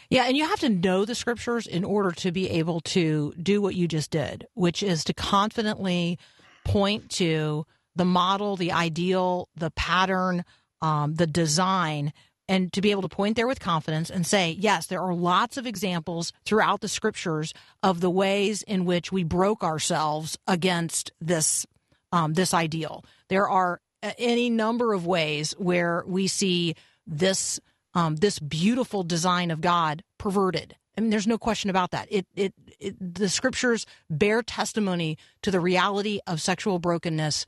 Yeah, 0.08 0.24
and 0.26 0.36
you 0.36 0.46
have 0.46 0.60
to 0.60 0.68
know 0.68 1.04
the 1.04 1.16
scriptures 1.16 1.66
in 1.66 1.84
order 1.84 2.12
to 2.12 2.30
be 2.30 2.48
able 2.50 2.80
to 2.82 3.34
do 3.42 3.60
what 3.60 3.74
you 3.74 3.88
just 3.88 4.10
did, 4.12 4.46
which 4.54 4.82
is 4.82 5.02
to 5.04 5.14
confidently 5.14 6.18
point 6.64 7.10
to 7.10 7.66
the 7.96 8.04
model, 8.04 8.56
the 8.56 8.72
ideal, 8.72 9.48
the 9.56 9.70
pattern, 9.72 10.44
um, 10.80 11.14
the 11.14 11.26
design, 11.26 12.12
and 12.48 12.72
to 12.72 12.80
be 12.80 12.90
able 12.90 13.02
to 13.02 13.08
point 13.08 13.36
there 13.36 13.46
with 13.46 13.60
confidence 13.60 14.10
and 14.10 14.26
say, 14.26 14.56
yes, 14.58 14.86
there 14.86 15.02
are 15.02 15.14
lots 15.14 15.56
of 15.56 15.66
examples 15.66 16.32
throughout 16.44 16.80
the 16.80 16.88
scriptures 16.88 17.52
of 17.82 18.00
the 18.00 18.10
ways 18.10 18.62
in 18.62 18.84
which 18.84 19.10
we 19.10 19.24
broke 19.24 19.64
ourselves 19.64 20.38
against 20.46 21.10
this 21.20 21.66
um, 22.12 22.34
this 22.34 22.54
ideal. 22.54 23.04
There 23.28 23.48
are 23.48 23.80
any 24.02 24.48
number 24.48 24.92
of 24.92 25.06
ways 25.06 25.52
where 25.58 26.04
we 26.06 26.26
see 26.28 26.74
this 27.06 27.60
um, 27.94 28.16
this 28.16 28.38
beautiful 28.38 29.02
design 29.02 29.50
of 29.50 29.60
God 29.60 30.02
perverted. 30.18 30.76
I 30.96 31.00
mean, 31.00 31.10
there's 31.10 31.26
no 31.26 31.38
question 31.38 31.70
about 31.70 31.90
that. 31.90 32.08
It, 32.10 32.26
it, 32.34 32.54
it, 32.78 33.14
the 33.14 33.28
scriptures 33.28 33.86
bear 34.08 34.42
testimony 34.42 35.18
to 35.42 35.50
the 35.50 35.60
reality 35.60 36.20
of 36.26 36.40
sexual 36.40 36.78
brokenness 36.78 37.46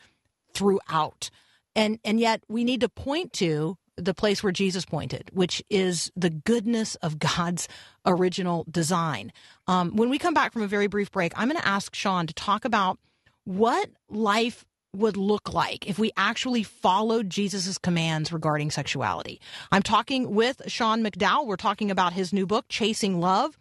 throughout, 0.55 1.31
and 1.77 1.99
and 2.05 2.19
yet 2.19 2.43
we 2.49 2.65
need 2.65 2.81
to 2.81 2.89
point 2.89 3.33
to 3.35 3.77
the 3.99 4.15
place 4.15 4.43
where 4.43 4.53
Jesus 4.53 4.85
pointed, 4.85 5.31
which 5.33 5.63
is 5.69 6.11
the 6.17 6.31
goodness 6.31 6.95
of 6.97 7.19
God's 7.19 7.69
original 8.07 8.65
design. 8.71 9.33
Um, 9.67 9.97
when 9.97 10.09
we 10.09 10.19
come 10.19 10.35
back 10.35 10.53
from 10.53 10.63
a 10.63 10.69
very 10.69 10.87
brief 10.87 11.11
break, 11.11 11.33
I'm 11.37 11.49
going 11.49 11.61
to 11.61 11.67
ask 11.67 11.95
Sean 11.95 12.27
to 12.27 12.35
talk 12.35 12.65
about 12.65 12.99
what 13.45 13.91
life 14.09 14.65
would 14.95 15.17
look 15.17 15.53
like 15.53 15.87
if 15.87 15.99
we 15.99 16.11
actually 16.17 16.63
followed 16.63 17.29
Jesus' 17.29 17.77
commands 17.77 18.33
regarding 18.33 18.71
sexuality. 18.71 19.41
I'm 19.71 19.83
talking 19.83 20.35
with 20.35 20.63
Sean 20.67 21.05
McDowell. 21.05 21.47
We're 21.47 21.57
talking 21.57 21.91
about 21.91 22.15
his 22.15 22.33
new 22.33 22.47
book, 22.47 22.67
Chasing 22.69 23.21
Love 23.21 23.59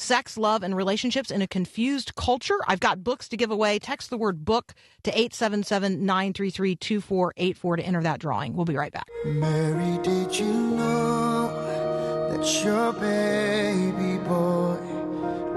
Sex, 0.00 0.38
Love, 0.38 0.62
and 0.62 0.76
Relationships 0.76 1.30
in 1.30 1.42
a 1.42 1.46
Confused 1.48 2.14
Culture. 2.14 2.58
I've 2.68 2.78
got 2.78 3.02
books 3.02 3.28
to 3.30 3.36
give 3.36 3.50
away. 3.50 3.80
Text 3.80 4.10
the 4.10 4.16
word 4.16 4.44
book 4.44 4.72
to 5.02 5.10
877 5.10 6.06
933 6.06 6.76
2484 6.76 7.76
to 7.76 7.82
enter 7.82 8.02
that 8.02 8.20
drawing. 8.20 8.54
We'll 8.54 8.64
be 8.64 8.76
right 8.76 8.92
back. 8.92 9.08
Mary, 9.24 9.98
did 10.04 10.38
you 10.38 10.46
know 10.46 11.48
that 12.30 12.64
your 12.64 12.92
baby 12.92 14.18
boy 14.24 14.78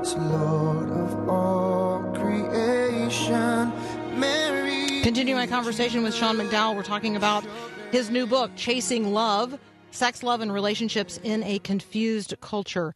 is 0.01 0.15
Lord 0.15 0.89
of 0.89 1.29
all 1.29 2.11
creation? 2.15 3.71
Mary. 4.19 5.01
Continue 5.03 5.35
my 5.35 5.45
conversation 5.45 6.01
with 6.01 6.15
Sean 6.15 6.37
McDowell. 6.37 6.75
We're 6.75 6.83
talking 6.83 7.15
about 7.15 7.45
his 7.91 8.09
new 8.09 8.25
book, 8.25 8.49
Chasing 8.55 9.13
Love 9.13 9.59
Sex, 9.91 10.23
Love, 10.23 10.39
and 10.41 10.51
Relationships 10.53 11.19
in 11.21 11.43
a 11.43 11.59
Confused 11.59 12.33
Culture. 12.41 12.95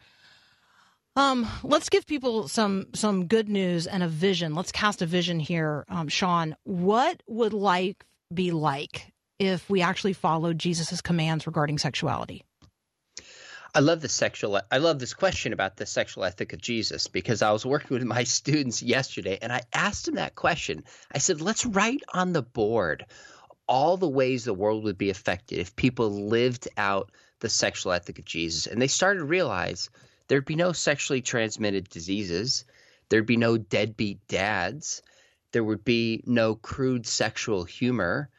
Um, 1.18 1.48
let's 1.64 1.88
give 1.90 2.06
people 2.06 2.50
some 2.50 2.88
some 2.94 3.28
good 3.28 3.48
news 3.48 3.88
and 3.88 4.04
a 4.04 4.08
vision. 4.08 4.54
Let's 4.54 4.74
cast 4.74 5.02
a 5.02 5.06
vision 5.06 5.40
here, 5.40 5.86
um, 5.88 6.10
Sean. 6.10 6.56
What 6.64 7.24
would 7.28 7.54
life 7.54 7.96
be 8.34 8.52
like 8.52 9.14
if 9.40 9.70
we 9.70 9.82
actually 9.82 10.14
followed 10.14 10.60
Jesus' 10.60 11.02
commands 11.02 11.48
regarding 11.48 11.78
sexuality? 11.78 12.44
I 13.74 13.80
love 13.80 14.02
the 14.02 14.10
sexual. 14.10 14.60
I 14.70 14.78
love 14.78 15.00
this 15.00 15.14
question 15.14 15.54
about 15.54 15.78
the 15.78 15.86
sexual 15.86 16.26
ethic 16.26 16.52
of 16.52 16.62
Jesus 16.62 17.08
because 17.08 17.42
I 17.42 17.52
was 17.52 17.66
working 17.66 17.98
with 17.98 18.04
my 18.04 18.24
students 18.38 18.84
yesterday 18.84 19.38
and 19.42 19.54
I 19.54 19.62
asked 19.74 20.08
them 20.08 20.16
that 20.16 20.36
question. 20.36 20.84
I 21.14 21.20
said, 21.20 21.40
"Let's 21.40 21.66
write 21.66 22.02
on 22.14 22.34
the 22.34 22.42
board 22.42 23.06
all 23.68 23.96
the 23.96 24.08
ways 24.08 24.44
the 24.44 24.54
world 24.54 24.84
would 24.84 24.98
be 24.98 25.10
affected 25.10 25.60
if 25.60 25.78
people 25.78 26.10
lived 26.10 26.68
out 26.76 27.12
the 27.40 27.50
sexual 27.50 27.94
ethic 27.94 28.20
of 28.20 28.26
Jesus." 28.26 28.68
And 28.68 28.82
they 28.82 28.88
started 28.88 29.20
to 29.20 29.26
realize 29.26 29.90
there'd 30.28 30.46
be 30.46 30.56
no 30.56 30.72
sexually 30.72 31.22
transmitted 31.22 31.90
diseases, 31.90 32.66
there'd 33.10 33.26
be 33.26 33.38
no 33.38 33.58
deadbeat 33.58 34.28
dads, 34.28 35.02
there 35.52 35.64
would 35.64 35.86
be 35.86 36.24
no 36.26 36.56
crude 36.56 37.06
sexual 37.08 37.64
humor, 37.64 38.30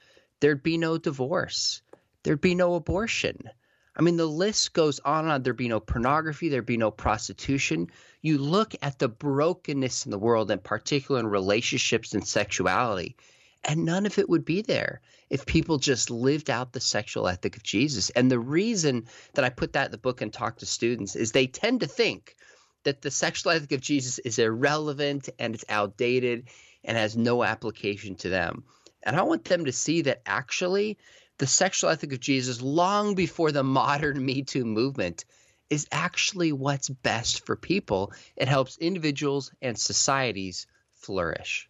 there'd 0.40 0.62
be 0.62 0.78
no 0.78 0.98
divorce, 0.98 1.82
there'd 2.22 2.40
be 2.40 2.54
no 2.54 2.74
abortion. 2.74 3.50
I 3.98 4.02
mean, 4.02 4.16
the 4.16 4.26
list 4.26 4.74
goes 4.74 5.00
on 5.00 5.24
and 5.24 5.32
on. 5.32 5.42
There'd 5.42 5.56
be 5.56 5.68
no 5.68 5.80
pornography, 5.80 6.50
there'd 6.50 6.66
be 6.66 6.76
no 6.76 6.90
prostitution. 6.90 7.90
You 8.20 8.36
look 8.36 8.74
at 8.82 8.98
the 8.98 9.08
brokenness 9.08 10.04
in 10.04 10.10
the 10.10 10.18
world, 10.18 10.50
in 10.50 10.58
particular 10.58 11.18
in 11.18 11.26
relationships 11.26 12.12
and 12.12 12.26
sexuality, 12.26 13.16
and 13.64 13.86
none 13.86 14.04
of 14.04 14.18
it 14.18 14.28
would 14.28 14.44
be 14.44 14.60
there 14.60 15.00
if 15.28 15.46
people 15.46 15.78
just 15.78 16.10
lived 16.10 16.50
out 16.50 16.72
the 16.72 16.80
sexual 16.80 17.28
ethic 17.28 17.56
of 17.56 17.62
Jesus. 17.62 18.10
And 18.10 18.30
the 18.30 18.38
reason 18.38 19.06
that 19.34 19.44
I 19.44 19.50
put 19.50 19.72
that 19.72 19.86
in 19.86 19.92
the 19.92 19.98
book 19.98 20.20
and 20.20 20.32
talk 20.32 20.58
to 20.58 20.66
students 20.66 21.16
is 21.16 21.32
they 21.32 21.46
tend 21.46 21.80
to 21.80 21.86
think 21.86 22.36
that 22.84 23.02
the 23.02 23.10
sexual 23.10 23.52
ethic 23.52 23.72
of 23.72 23.80
Jesus 23.80 24.18
is 24.20 24.38
irrelevant 24.38 25.28
and 25.38 25.54
it's 25.54 25.64
outdated 25.68 26.48
and 26.84 26.96
has 26.96 27.16
no 27.16 27.42
application 27.42 28.14
to 28.16 28.28
them. 28.28 28.64
And 29.02 29.16
I 29.16 29.22
want 29.22 29.44
them 29.44 29.64
to 29.64 29.72
see 29.72 30.02
that 30.02 30.22
actually 30.24 30.98
the 31.38 31.46
sexual 31.46 31.90
ethic 31.90 32.12
of 32.12 32.20
Jesus, 32.20 32.62
long 32.62 33.14
before 33.14 33.52
the 33.52 33.64
modern 33.64 34.24
Me 34.24 34.42
Too 34.42 34.64
movement, 34.64 35.24
is 35.68 35.86
actually 35.90 36.52
what's 36.52 36.88
best 36.88 37.44
for 37.44 37.56
people. 37.56 38.12
It 38.36 38.48
helps 38.48 38.78
individuals 38.78 39.52
and 39.60 39.76
societies 39.76 40.66
flourish. 40.94 41.68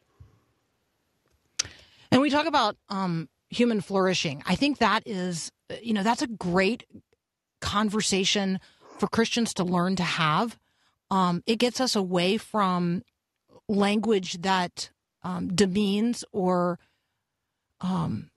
And 2.10 2.20
we 2.20 2.30
talk 2.30 2.46
about 2.46 2.76
um, 2.88 3.28
human 3.50 3.80
flourishing. 3.80 4.42
I 4.46 4.54
think 4.54 4.78
that 4.78 5.02
is, 5.06 5.50
you 5.82 5.92
know, 5.92 6.02
that's 6.02 6.22
a 6.22 6.26
great 6.26 6.85
conversation 7.61 8.61
for 8.98 9.09
Christians 9.09 9.54
to 9.54 9.64
learn 9.64 9.96
to 9.96 10.02
have. 10.02 10.59
Um, 11.11 11.42
it 11.46 11.56
gets 11.56 11.80
us 11.80 11.94
away 11.94 12.37
from 12.37 13.02
language 13.68 14.40
that 14.42 14.90
um, 15.22 15.48
demeans 15.54 16.24
or 16.32 16.78
um, 17.80 18.30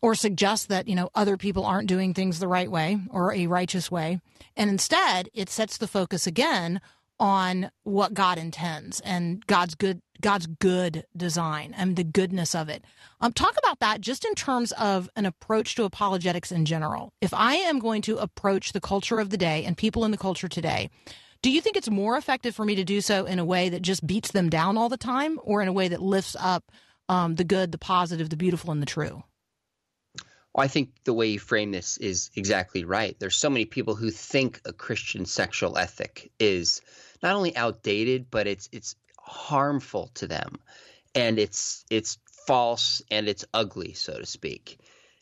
or 0.00 0.14
suggests 0.14 0.66
that 0.66 0.88
you 0.88 0.94
know 0.94 1.10
other 1.14 1.36
people 1.36 1.64
aren't 1.64 1.88
doing 1.88 2.14
things 2.14 2.38
the 2.38 2.48
right 2.48 2.70
way 2.70 2.98
or 3.10 3.32
a 3.32 3.46
righteous 3.46 3.90
way, 3.90 4.20
and 4.56 4.70
instead 4.70 5.28
it 5.34 5.48
sets 5.48 5.76
the 5.76 5.88
focus 5.88 6.26
again 6.26 6.80
on 7.20 7.70
what 7.84 8.14
God 8.14 8.38
intends 8.38 9.00
and 9.00 9.44
God's 9.46 9.74
good 9.74 10.00
God's 10.20 10.46
good 10.46 11.04
design 11.16 11.72
and 11.76 11.94
the 11.94 12.02
goodness 12.02 12.54
of 12.54 12.68
it. 12.68 12.84
Um, 13.20 13.32
talk 13.32 13.54
about 13.56 13.78
that 13.78 14.00
just 14.00 14.24
in 14.24 14.34
terms 14.34 14.72
of 14.72 15.08
an 15.14 15.26
approach 15.26 15.76
to 15.76 15.84
apologetics 15.84 16.50
in 16.50 16.64
general. 16.64 17.12
If 17.20 17.32
I 17.32 17.54
am 17.54 17.78
going 17.78 18.02
to 18.02 18.18
approach 18.18 18.72
the 18.72 18.80
culture 18.80 19.20
of 19.20 19.30
the 19.30 19.36
day 19.36 19.64
and 19.64 19.76
people 19.76 20.04
in 20.04 20.10
the 20.10 20.18
culture 20.18 20.48
today, 20.48 20.90
do 21.40 21.50
you 21.50 21.60
think 21.60 21.76
it's 21.76 21.88
more 21.88 22.16
effective 22.16 22.54
for 22.54 22.64
me 22.64 22.74
to 22.74 22.84
do 22.84 23.00
so 23.00 23.26
in 23.26 23.38
a 23.38 23.44
way 23.44 23.68
that 23.68 23.82
just 23.82 24.06
beats 24.06 24.32
them 24.32 24.50
down 24.50 24.76
all 24.76 24.88
the 24.88 24.96
time, 24.96 25.38
or 25.44 25.62
in 25.62 25.68
a 25.68 25.72
way 25.72 25.86
that 25.86 26.02
lifts 26.02 26.34
up 26.40 26.72
um, 27.08 27.36
the 27.36 27.44
good, 27.44 27.70
the 27.70 27.78
positive, 27.78 28.28
the 28.28 28.36
beautiful, 28.36 28.72
and 28.72 28.82
the 28.82 28.86
true? 28.86 29.22
Well, 30.52 30.64
I 30.64 30.68
think 30.68 30.90
the 31.04 31.12
way 31.12 31.28
you 31.28 31.38
frame 31.38 31.70
this 31.70 31.96
is 31.98 32.30
exactly 32.34 32.84
right. 32.84 33.16
There's 33.20 33.36
so 33.36 33.50
many 33.50 33.66
people 33.66 33.94
who 33.94 34.10
think 34.10 34.60
a 34.64 34.72
Christian 34.72 35.26
sexual 35.26 35.78
ethic 35.78 36.32
is 36.40 36.80
not 37.22 37.36
only 37.36 37.56
outdated, 37.56 38.30
but 38.30 38.46
it's 38.46 38.68
it's 38.72 38.96
harmful 39.20 40.10
to 40.14 40.26
them, 40.26 40.56
and 41.14 41.38
it's 41.38 41.84
it's 41.90 42.18
false 42.46 43.02
and 43.10 43.28
it's 43.28 43.44
ugly, 43.52 43.92
so 43.92 44.18
to 44.18 44.26
speak. 44.26 44.78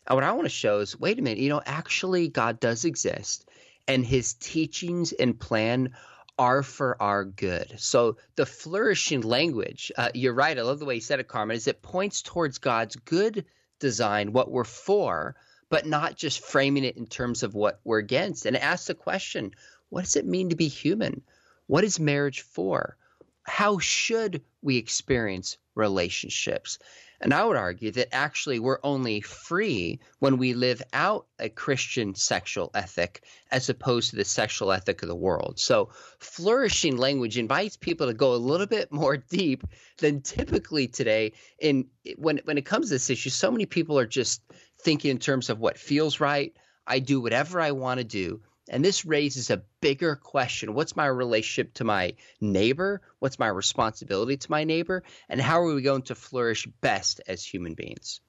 And 0.06 0.14
what 0.16 0.24
I 0.24 0.32
want 0.32 0.44
to 0.44 0.50
show 0.50 0.78
is, 0.78 0.98
wait 0.98 1.18
a 1.18 1.22
minute, 1.22 1.38
you 1.38 1.48
know, 1.48 1.62
actually 1.64 2.28
God 2.28 2.60
does 2.60 2.84
exist, 2.84 3.48
and 3.88 4.04
His 4.04 4.34
teachings 4.34 5.12
and 5.12 5.38
plan 5.38 5.94
are 6.38 6.62
for 6.62 7.00
our 7.02 7.24
good. 7.24 7.74
So 7.78 8.18
the 8.36 8.46
flourishing 8.46 9.22
language, 9.22 9.90
uh, 9.96 10.10
you're 10.14 10.34
right. 10.34 10.58
I 10.58 10.62
love 10.62 10.78
the 10.78 10.84
way 10.84 10.96
you 10.96 11.00
said 11.00 11.18
it, 11.18 11.28
Carmen. 11.28 11.56
Is 11.56 11.66
it 11.66 11.82
points 11.82 12.22
towards 12.22 12.58
God's 12.58 12.96
good 12.96 13.46
design, 13.78 14.32
what 14.32 14.50
we're 14.50 14.64
for, 14.64 15.34
but 15.68 15.86
not 15.86 16.16
just 16.16 16.40
framing 16.40 16.84
it 16.84 16.96
in 16.96 17.06
terms 17.06 17.42
of 17.42 17.54
what 17.54 17.80
we're 17.84 17.98
against. 17.98 18.46
And 18.46 18.56
ask 18.56 18.86
the 18.86 18.94
question: 18.94 19.52
What 19.88 20.04
does 20.04 20.16
it 20.16 20.26
mean 20.26 20.50
to 20.50 20.56
be 20.56 20.68
human? 20.68 21.22
What 21.66 21.84
is 21.84 21.98
marriage 21.98 22.42
for? 22.42 22.96
How 23.42 23.78
should 23.78 24.42
we 24.62 24.76
experience 24.76 25.56
relationships? 25.74 26.78
And 27.20 27.32
I 27.32 27.44
would 27.44 27.56
argue 27.56 27.90
that 27.92 28.14
actually 28.14 28.58
we're 28.58 28.78
only 28.82 29.20
free 29.22 30.00
when 30.18 30.36
we 30.36 30.52
live 30.52 30.82
out 30.92 31.26
a 31.38 31.48
Christian 31.48 32.14
sexual 32.14 32.70
ethic 32.74 33.24
as 33.50 33.68
opposed 33.70 34.10
to 34.10 34.16
the 34.16 34.24
sexual 34.24 34.70
ethic 34.70 35.02
of 35.02 35.08
the 35.08 35.16
world. 35.16 35.58
So, 35.58 35.88
flourishing 36.18 36.98
language 36.98 37.38
invites 37.38 37.76
people 37.76 38.06
to 38.06 38.14
go 38.14 38.34
a 38.34 38.36
little 38.36 38.66
bit 38.66 38.92
more 38.92 39.16
deep 39.30 39.64
than 39.98 40.20
typically 40.20 40.88
today. 40.88 41.32
In 41.58 41.86
when 42.16 42.38
when 42.44 42.58
it 42.58 42.66
comes 42.66 42.88
to 42.88 42.94
this 42.94 43.10
issue, 43.10 43.30
so 43.30 43.50
many 43.50 43.64
people 43.64 43.98
are 43.98 44.06
just 44.06 44.42
thinking 44.82 45.10
in 45.10 45.18
terms 45.18 45.48
of 45.48 45.58
what 45.58 45.78
feels 45.78 46.20
right. 46.20 46.54
I 46.86 46.98
do 46.98 47.20
whatever 47.20 47.60
I 47.60 47.72
want 47.72 47.98
to 47.98 48.04
do. 48.04 48.42
And 48.68 48.84
this 48.84 49.04
raises 49.04 49.50
a 49.50 49.62
bigger 49.80 50.16
question. 50.16 50.74
What's 50.74 50.96
my 50.96 51.06
relationship 51.06 51.74
to 51.74 51.84
my 51.84 52.14
neighbor? 52.40 53.00
What's 53.20 53.38
my 53.38 53.48
responsibility 53.48 54.36
to 54.36 54.50
my 54.50 54.64
neighbor? 54.64 55.04
And 55.28 55.40
how 55.40 55.60
are 55.60 55.74
we 55.74 55.82
going 55.82 56.02
to 56.02 56.14
flourish 56.14 56.66
best 56.80 57.20
as 57.28 57.44
human 57.44 57.74
beings? 57.74 58.20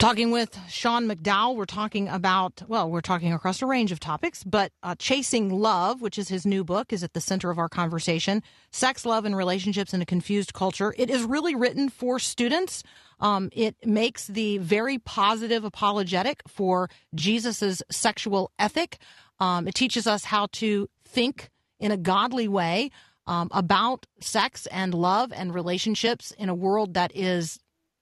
Talking 0.00 0.30
with 0.30 0.58
Sean 0.70 1.06
McDowell, 1.06 1.56
we're 1.56 1.66
talking 1.66 2.08
about, 2.08 2.62
well, 2.66 2.90
we're 2.90 3.02
talking 3.02 3.34
across 3.34 3.60
a 3.60 3.66
range 3.66 3.92
of 3.92 4.00
topics, 4.00 4.42
but 4.42 4.72
uh, 4.82 4.94
Chasing 4.98 5.50
Love, 5.50 6.00
which 6.00 6.16
is 6.16 6.30
his 6.30 6.46
new 6.46 6.64
book, 6.64 6.90
is 6.90 7.04
at 7.04 7.12
the 7.12 7.20
center 7.20 7.50
of 7.50 7.58
our 7.58 7.68
conversation. 7.68 8.42
Sex, 8.70 9.04
Love, 9.04 9.26
and 9.26 9.36
Relationships 9.36 9.92
in 9.92 10.00
a 10.00 10.06
Confused 10.06 10.54
Culture. 10.54 10.94
It 10.96 11.10
is 11.10 11.24
really 11.24 11.54
written 11.54 11.90
for 11.90 12.18
students. 12.18 12.82
Um, 13.20 13.50
it 13.52 13.76
makes 13.84 14.26
the 14.26 14.56
very 14.56 14.98
positive 14.98 15.64
apologetic 15.64 16.40
for 16.48 16.88
Jesus's 17.14 17.82
sexual 17.90 18.52
ethic. 18.58 18.96
Um, 19.38 19.68
it 19.68 19.74
teaches 19.74 20.06
us 20.06 20.24
how 20.24 20.46
to 20.52 20.88
think 21.04 21.50
in 21.78 21.92
a 21.92 21.98
godly 21.98 22.48
way 22.48 22.90
um, 23.26 23.48
about 23.50 24.06
sex 24.18 24.66
and 24.68 24.94
love 24.94 25.30
and 25.30 25.52
relationships 25.52 26.30
in 26.38 26.48
a 26.48 26.54
world 26.54 26.94
that 26.94 27.14
is 27.14 27.58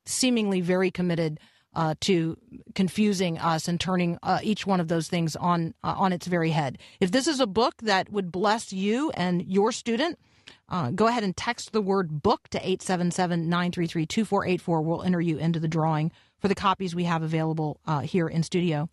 seemingly 0.06 0.61
very 0.61 0.92
committed 0.92 1.40
uh, 1.78 1.94
to 2.00 2.36
confusing 2.74 3.38
us 3.38 3.68
and 3.68 3.80
turning 3.80 4.18
uh, 4.24 4.40
each 4.42 4.66
one 4.66 4.80
of 4.80 4.88
those 4.88 5.06
things 5.06 5.36
on 5.36 5.72
uh, 5.84 5.94
on 5.96 6.12
its 6.12 6.26
very 6.26 6.50
head. 6.50 6.76
If 6.98 7.12
this 7.12 7.28
is 7.28 7.38
a 7.38 7.46
book 7.46 7.74
that 7.82 8.10
would 8.10 8.32
bless 8.32 8.72
you 8.72 9.12
and 9.12 9.46
your 9.46 9.70
student, 9.70 10.18
uh, 10.68 10.90
go 10.90 11.06
ahead 11.06 11.22
and 11.22 11.36
text 11.36 11.70
the 11.70 11.80
word 11.80 12.20
book 12.20 12.48
to 12.48 12.58
877 12.58 13.48
933 13.48 14.06
2484. 14.06 14.82
We'll 14.82 15.02
enter 15.02 15.20
you 15.20 15.38
into 15.38 15.60
the 15.60 15.68
drawing 15.68 16.10
for 16.40 16.48
the 16.48 16.56
copies 16.56 16.96
we 16.96 17.04
have 17.04 17.22
available 17.22 17.78
uh, 17.86 18.00
here 18.00 18.26
in 18.26 18.42
studio. 18.42 18.88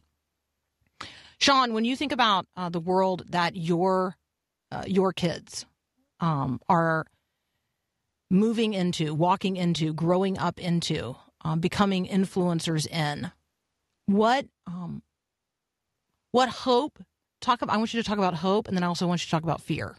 Sean, 1.40 1.74
when 1.74 1.86
you 1.86 1.96
think 1.96 2.12
about 2.12 2.46
uh, 2.56 2.70
the 2.70 2.80
world 2.80 3.24
that 3.30 3.56
your 3.56 4.16
your 4.86 5.14
kids 5.14 5.66
um, 6.20 6.60
are 6.68 7.06
moving 8.30 8.74
into, 8.74 9.14
walking 9.14 9.56
into, 9.56 9.94
growing 9.94 10.38
up 10.38 10.60
into, 10.60 11.16
um, 11.46 11.60
becoming 11.60 12.08
influencers 12.08 12.88
in. 12.88 13.32
What 14.08 14.48
um, 14.68 15.04
what 16.32 16.50
hope? 16.50 17.00
Talk 17.40 17.62
about. 17.62 17.76
I 17.76 17.78
want 17.78 17.94
you 17.94 18.02
to 18.02 18.08
talk 18.08 18.18
about 18.18 18.34
hope, 18.34 18.68
and 18.68 18.76
then 18.76 18.84
I 18.84 18.88
also 18.88 19.08
want 19.08 19.22
you 19.22 19.26
to 19.26 19.32
talk 19.32 19.44
about 19.44 19.62
fear. 19.62 19.96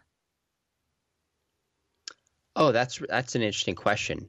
Oh, 2.57 2.73
that's 2.73 3.01
that's 3.09 3.37
an 3.37 3.43
interesting 3.43 3.77
question. 3.77 4.29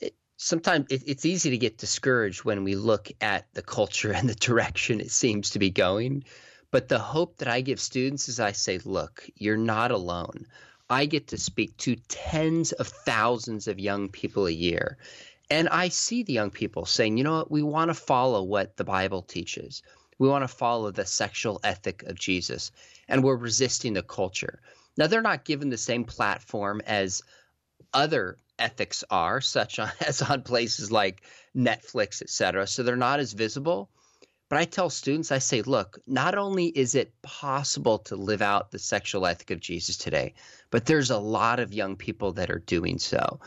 It, 0.00 0.14
sometimes 0.38 0.86
it, 0.88 1.02
it's 1.06 1.26
easy 1.26 1.50
to 1.50 1.58
get 1.58 1.76
discouraged 1.76 2.44
when 2.44 2.64
we 2.64 2.76
look 2.76 3.10
at 3.20 3.46
the 3.52 3.62
culture 3.62 4.12
and 4.16 4.28
the 4.28 4.34
direction 4.34 5.00
it 5.00 5.10
seems 5.10 5.50
to 5.50 5.58
be 5.58 5.70
going. 5.70 6.24
But 6.70 6.88
the 6.88 6.98
hope 6.98 7.36
that 7.36 7.48
I 7.48 7.60
give 7.60 7.78
students 7.78 8.28
is 8.28 8.40
I 8.40 8.52
say, 8.52 8.78
look, 8.84 9.28
you're 9.36 9.56
not 9.56 9.90
alone. 9.90 10.46
I 10.90 11.06
get 11.06 11.28
to 11.28 11.38
speak 11.38 11.76
to 11.78 11.96
tens 12.08 12.72
of 12.72 12.88
thousands 12.88 13.68
of 13.68 13.78
young 13.78 14.08
people 14.08 14.46
a 14.46 14.50
year. 14.50 14.98
And 15.50 15.68
I 15.68 15.88
see 15.88 16.22
the 16.22 16.32
young 16.32 16.50
people 16.50 16.86
saying, 16.86 17.16
you 17.16 17.24
know 17.24 17.38
what, 17.38 17.50
we 17.50 17.62
want 17.62 17.90
to 17.90 17.94
follow 17.94 18.42
what 18.42 18.76
the 18.76 18.84
Bible 18.84 19.22
teaches. 19.22 19.82
We 20.18 20.28
want 20.28 20.42
to 20.42 20.48
follow 20.48 20.90
the 20.90 21.04
sexual 21.06 21.60
ethic 21.64 22.02
of 22.04 22.18
Jesus. 22.18 22.70
And 23.08 23.22
we're 23.22 23.36
resisting 23.36 23.94
the 23.94 24.02
culture. 24.02 24.60
Now, 24.96 25.06
they're 25.06 25.22
not 25.22 25.44
given 25.44 25.70
the 25.70 25.76
same 25.76 26.04
platform 26.04 26.80
as 26.86 27.22
other 27.92 28.38
ethics 28.58 29.04
are, 29.10 29.40
such 29.40 29.78
as 30.06 30.22
on 30.22 30.42
places 30.42 30.90
like 30.90 31.22
Netflix, 31.56 32.22
et 32.22 32.30
cetera. 32.30 32.66
So 32.66 32.82
they're 32.82 32.96
not 32.96 33.20
as 33.20 33.32
visible. 33.32 33.90
But 34.50 34.58
I 34.58 34.64
tell 34.66 34.90
students, 34.90 35.32
I 35.32 35.38
say, 35.38 35.62
look, 35.62 35.98
not 36.06 36.36
only 36.36 36.66
is 36.66 36.94
it 36.94 37.12
possible 37.22 37.98
to 38.00 38.16
live 38.16 38.42
out 38.42 38.70
the 38.70 38.78
sexual 38.78 39.26
ethic 39.26 39.50
of 39.50 39.58
Jesus 39.58 39.96
today, 39.96 40.34
but 40.70 40.84
there's 40.84 41.10
a 41.10 41.18
lot 41.18 41.60
of 41.60 41.72
young 41.72 41.96
people 41.96 42.32
that 42.32 42.50
are 42.50 42.58
doing 42.58 42.98
so. 42.98 43.40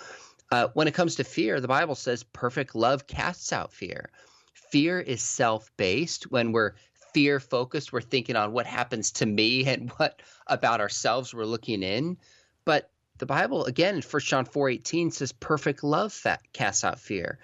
Uh, 0.51 0.67
when 0.73 0.87
it 0.87 0.93
comes 0.93 1.15
to 1.15 1.23
fear, 1.23 1.59
the 1.59 1.67
Bible 1.67 1.95
says 1.95 2.23
perfect 2.23 2.75
love 2.75 3.07
casts 3.07 3.51
out 3.51 3.73
fear. 3.73 4.09
Fear 4.53 4.99
is 5.01 5.21
self 5.21 5.71
based. 5.77 6.31
When 6.31 6.51
we're 6.51 6.73
fear 7.13 7.39
focused, 7.39 7.91
we're 7.91 8.01
thinking 8.01 8.35
on 8.35 8.51
what 8.51 8.65
happens 8.65 9.11
to 9.13 9.25
me 9.25 9.65
and 9.67 9.89
what 9.91 10.21
about 10.47 10.81
ourselves 10.81 11.33
we're 11.33 11.45
looking 11.45 11.83
in. 11.83 12.17
But 12.65 12.89
the 13.17 13.25
Bible, 13.25 13.65
again, 13.65 13.95
in 13.95 14.01
1 14.01 14.21
John 14.21 14.45
4 14.45 14.69
18 14.69 15.11
says 15.11 15.31
perfect 15.31 15.83
love 15.83 16.13
fa- 16.13 16.39
casts 16.53 16.83
out 16.83 16.99
fear. 16.99 17.39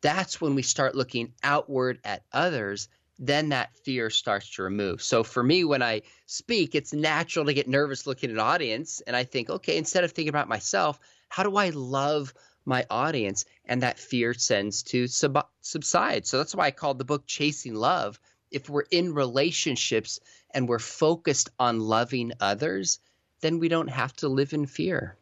That's 0.00 0.40
when 0.40 0.54
we 0.54 0.62
start 0.62 0.94
looking 0.94 1.34
outward 1.42 2.00
at 2.04 2.24
others 2.32 2.88
then 3.20 3.50
that 3.50 3.76
fear 3.76 4.08
starts 4.08 4.48
to 4.54 4.62
remove. 4.62 5.02
So 5.02 5.22
for 5.22 5.42
me, 5.42 5.62
when 5.62 5.82
I 5.82 6.02
speak, 6.24 6.74
it's 6.74 6.94
natural 6.94 7.44
to 7.44 7.52
get 7.52 7.68
nervous 7.68 8.06
looking 8.06 8.30
at 8.30 8.34
an 8.34 8.40
audience. 8.40 9.02
And 9.06 9.14
I 9.14 9.24
think, 9.24 9.50
okay, 9.50 9.76
instead 9.76 10.04
of 10.04 10.12
thinking 10.12 10.30
about 10.30 10.48
myself, 10.48 10.98
how 11.30 11.44
do 11.44 11.56
I 11.56 11.70
love 11.70 12.34
my 12.66 12.84
audience? 12.90 13.46
And 13.64 13.82
that 13.82 13.98
fear 13.98 14.34
tends 14.34 14.82
to 14.84 15.06
sub- 15.06 15.48
subside. 15.62 16.26
So 16.26 16.36
that's 16.36 16.54
why 16.54 16.66
I 16.66 16.70
called 16.72 16.98
the 16.98 17.04
book 17.06 17.26
Chasing 17.26 17.74
Love. 17.74 18.20
If 18.50 18.68
we're 18.68 18.84
in 18.90 19.14
relationships 19.14 20.20
and 20.50 20.68
we're 20.68 20.80
focused 20.80 21.50
on 21.58 21.80
loving 21.80 22.32
others, 22.40 22.98
then 23.40 23.60
we 23.60 23.68
don't 23.68 23.88
have 23.88 24.12
to 24.16 24.28
live 24.28 24.52
in 24.52 24.66
fear. 24.66 25.16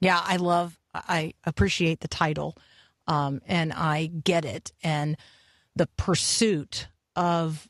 Yeah, 0.00 0.20
I 0.24 0.36
love, 0.36 0.78
I 0.94 1.34
appreciate 1.44 2.00
the 2.00 2.08
title, 2.08 2.56
um, 3.06 3.40
and 3.46 3.72
I 3.72 4.06
get 4.06 4.44
it. 4.44 4.72
And 4.82 5.16
the 5.76 5.88
pursuit 5.96 6.88
of 7.14 7.68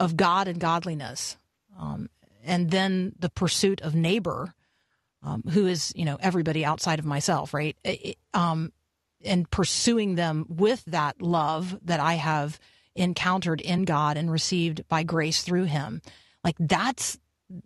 of 0.00 0.16
God 0.16 0.48
and 0.48 0.58
godliness, 0.58 1.36
um, 1.78 2.10
and 2.44 2.70
then 2.70 3.12
the 3.18 3.30
pursuit 3.30 3.80
of 3.80 3.94
neighbor, 3.94 4.54
um, 5.24 5.42
who 5.50 5.66
is 5.66 5.92
you 5.96 6.04
know 6.04 6.18
everybody 6.20 6.64
outside 6.64 6.98
of 6.98 7.04
myself, 7.04 7.54
right? 7.54 7.76
It, 7.82 8.18
um, 8.32 8.72
and 9.24 9.50
pursuing 9.50 10.16
them 10.16 10.44
with 10.48 10.84
that 10.86 11.20
love 11.22 11.78
that 11.82 11.98
I 11.98 12.14
have 12.14 12.60
encountered 12.94 13.60
in 13.60 13.84
God 13.84 14.16
and 14.16 14.30
received 14.30 14.86
by 14.88 15.02
grace 15.02 15.42
through 15.42 15.64
Him, 15.64 16.02
like 16.44 16.56
that's 16.60 17.18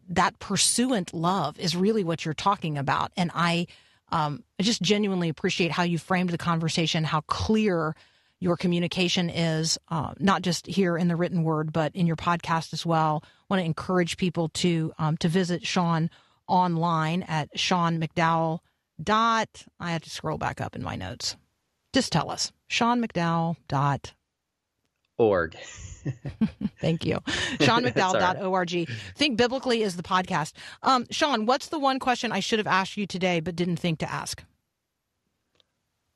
that 0.08 0.38
pursuant 0.38 1.14
love 1.14 1.58
is 1.58 1.76
really 1.76 2.04
what 2.04 2.24
you're 2.24 2.34
talking 2.34 2.78
about. 2.78 3.12
And 3.16 3.30
I, 3.34 3.66
um, 4.10 4.42
I 4.58 4.62
just 4.62 4.82
genuinely 4.82 5.28
appreciate 5.28 5.70
how 5.70 5.82
you 5.82 5.98
framed 5.98 6.30
the 6.30 6.38
conversation, 6.38 7.04
how 7.04 7.20
clear 7.22 7.94
your 8.40 8.56
communication 8.56 9.30
is, 9.30 9.78
uh, 9.88 10.14
not 10.18 10.42
just 10.42 10.66
here 10.66 10.96
in 10.96 11.08
the 11.08 11.16
written 11.16 11.42
word, 11.42 11.72
but 11.72 11.94
in 11.94 12.06
your 12.06 12.16
podcast 12.16 12.72
as 12.72 12.86
well. 12.86 13.22
I 13.24 13.28
want 13.50 13.60
to 13.60 13.66
encourage 13.66 14.16
people 14.16 14.48
to 14.50 14.92
um, 14.98 15.16
to 15.18 15.28
visit 15.28 15.66
Sean 15.66 16.10
online 16.48 17.22
at 17.24 17.48
Sean 17.58 18.00
McDowell. 18.00 18.60
Dot. 19.02 19.64
I 19.78 19.92
have 19.92 20.02
to 20.02 20.10
scroll 20.10 20.38
back 20.38 20.60
up 20.60 20.74
in 20.74 20.82
my 20.82 20.96
notes. 20.96 21.36
Just 21.92 22.12
tell 22.12 22.30
us, 22.30 22.52
Sean 22.66 23.00
McDowell. 23.00 23.56
Dot. 23.68 24.14
Org. 25.18 25.56
Thank 26.80 27.04
you. 27.04 27.18
SeanMcDowell.org. 27.58 28.88
Think 29.16 29.36
Biblically 29.36 29.82
is 29.82 29.96
the 29.96 30.02
podcast. 30.02 30.52
Um, 30.82 31.06
Sean, 31.10 31.44
what's 31.46 31.68
the 31.68 31.78
one 31.78 31.98
question 31.98 32.32
I 32.32 32.40
should 32.40 32.58
have 32.58 32.66
asked 32.66 32.96
you 32.96 33.06
today 33.06 33.40
but 33.40 33.56
didn't 33.56 33.78
think 33.78 33.98
to 33.98 34.10
ask? 34.10 34.44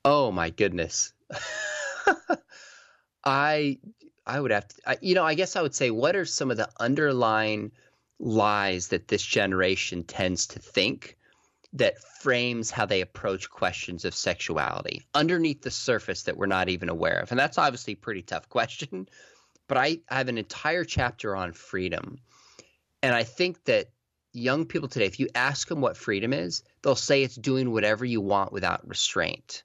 Oh 0.05 0.31
my 0.31 0.49
goodness. 0.49 1.13
I 3.25 3.79
I 4.25 4.39
would 4.39 4.51
have 4.51 4.67
to 4.67 4.75
I, 4.85 4.97
you 5.01 5.15
know, 5.15 5.23
I 5.23 5.33
guess 5.33 5.55
I 5.55 5.61
would 5.61 5.75
say 5.75 5.91
what 5.91 6.15
are 6.15 6.25
some 6.25 6.51
of 6.51 6.57
the 6.57 6.69
underlying 6.79 7.71
lies 8.23 8.87
that 8.89 9.07
this 9.07 9.23
generation 9.23 10.03
tends 10.03 10.47
to 10.47 10.59
think 10.59 11.17
that 11.73 12.01
frames 12.21 12.71
how 12.71 12.85
they 12.85 13.01
approach 13.01 13.49
questions 13.49 14.05
of 14.05 14.15
sexuality 14.15 15.01
underneath 15.13 15.61
the 15.61 15.71
surface 15.71 16.23
that 16.23 16.37
we're 16.37 16.45
not 16.45 16.69
even 16.69 16.87
aware 16.87 17.19
of. 17.19 17.31
And 17.31 17.39
that's 17.39 17.57
obviously 17.57 17.93
a 17.93 17.97
pretty 17.97 18.21
tough 18.21 18.47
question, 18.47 19.09
but 19.67 19.77
I, 19.77 19.99
I 20.09 20.19
have 20.19 20.29
an 20.29 20.37
entire 20.37 20.85
chapter 20.85 21.35
on 21.35 21.51
freedom. 21.51 22.19
And 23.01 23.13
I 23.13 23.23
think 23.23 23.61
that 23.65 23.87
young 24.31 24.65
people 24.65 24.87
today, 24.87 25.05
if 25.05 25.19
you 25.19 25.27
ask 25.35 25.67
them 25.67 25.81
what 25.81 25.97
freedom 25.97 26.31
is, 26.31 26.63
they'll 26.81 26.95
say 26.95 27.23
it's 27.23 27.35
doing 27.35 27.71
whatever 27.71 28.05
you 28.05 28.21
want 28.21 28.53
without 28.53 28.87
restraint. 28.87 29.63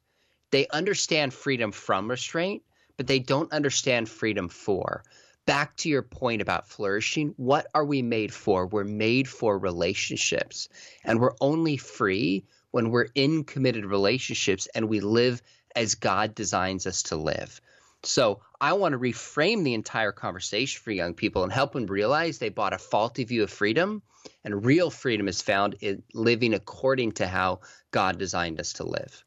They 0.50 0.66
understand 0.66 1.32
freedom 1.32 1.70
from 1.70 2.10
restraint, 2.10 2.62
but 2.96 3.06
they 3.06 3.20
don't 3.20 3.52
understand 3.52 4.08
freedom 4.08 4.48
for. 4.48 5.04
Back 5.48 5.76
to 5.76 5.88
your 5.88 6.02
point 6.02 6.42
about 6.42 6.68
flourishing, 6.68 7.32
what 7.38 7.68
are 7.74 7.86
we 7.86 8.02
made 8.02 8.34
for? 8.34 8.66
We're 8.66 8.84
made 8.84 9.26
for 9.26 9.58
relationships, 9.58 10.68
and 11.02 11.18
we're 11.18 11.36
only 11.40 11.78
free 11.78 12.44
when 12.70 12.90
we're 12.90 13.08
in 13.14 13.44
committed 13.44 13.86
relationships 13.86 14.68
and 14.74 14.90
we 14.90 15.00
live 15.00 15.40
as 15.74 15.94
God 15.94 16.34
designs 16.34 16.86
us 16.86 17.04
to 17.04 17.16
live. 17.16 17.62
So 18.02 18.42
I 18.60 18.74
want 18.74 18.92
to 18.92 18.98
reframe 18.98 19.64
the 19.64 19.72
entire 19.72 20.12
conversation 20.12 20.82
for 20.82 20.90
young 20.90 21.14
people 21.14 21.44
and 21.44 21.50
help 21.50 21.72
them 21.72 21.86
realize 21.86 22.36
they 22.36 22.50
bought 22.50 22.74
a 22.74 22.78
faulty 22.78 23.24
view 23.24 23.42
of 23.42 23.50
freedom, 23.50 24.02
and 24.44 24.66
real 24.66 24.90
freedom 24.90 25.28
is 25.28 25.40
found 25.40 25.76
in 25.80 26.02
living 26.12 26.52
according 26.52 27.12
to 27.12 27.26
how 27.26 27.60
God 27.90 28.18
designed 28.18 28.60
us 28.60 28.74
to 28.74 28.84
live. 28.84 29.24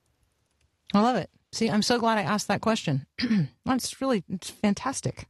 I 0.94 1.02
love 1.02 1.16
it. 1.16 1.32
See, 1.52 1.68
I'm 1.68 1.82
so 1.82 1.98
glad 1.98 2.20
I 2.20 2.22
asked 2.22 2.48
that 2.48 2.62
question. 2.62 3.08
That's 3.66 4.00
really 4.02 4.24
it's 4.30 4.52
fantastic. 4.52 5.28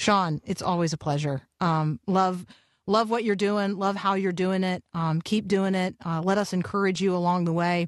Sean, 0.00 0.40
it's 0.46 0.62
always 0.62 0.94
a 0.94 0.96
pleasure. 0.96 1.42
Um, 1.60 2.00
love 2.06 2.46
love 2.86 3.10
what 3.10 3.22
you're 3.22 3.36
doing. 3.36 3.76
Love 3.76 3.96
how 3.96 4.14
you're 4.14 4.32
doing 4.32 4.64
it. 4.64 4.82
Um, 4.94 5.20
keep 5.20 5.46
doing 5.46 5.74
it. 5.74 5.94
Uh, 6.02 6.22
let 6.22 6.38
us 6.38 6.54
encourage 6.54 7.02
you 7.02 7.14
along 7.14 7.44
the 7.44 7.52
way. 7.52 7.86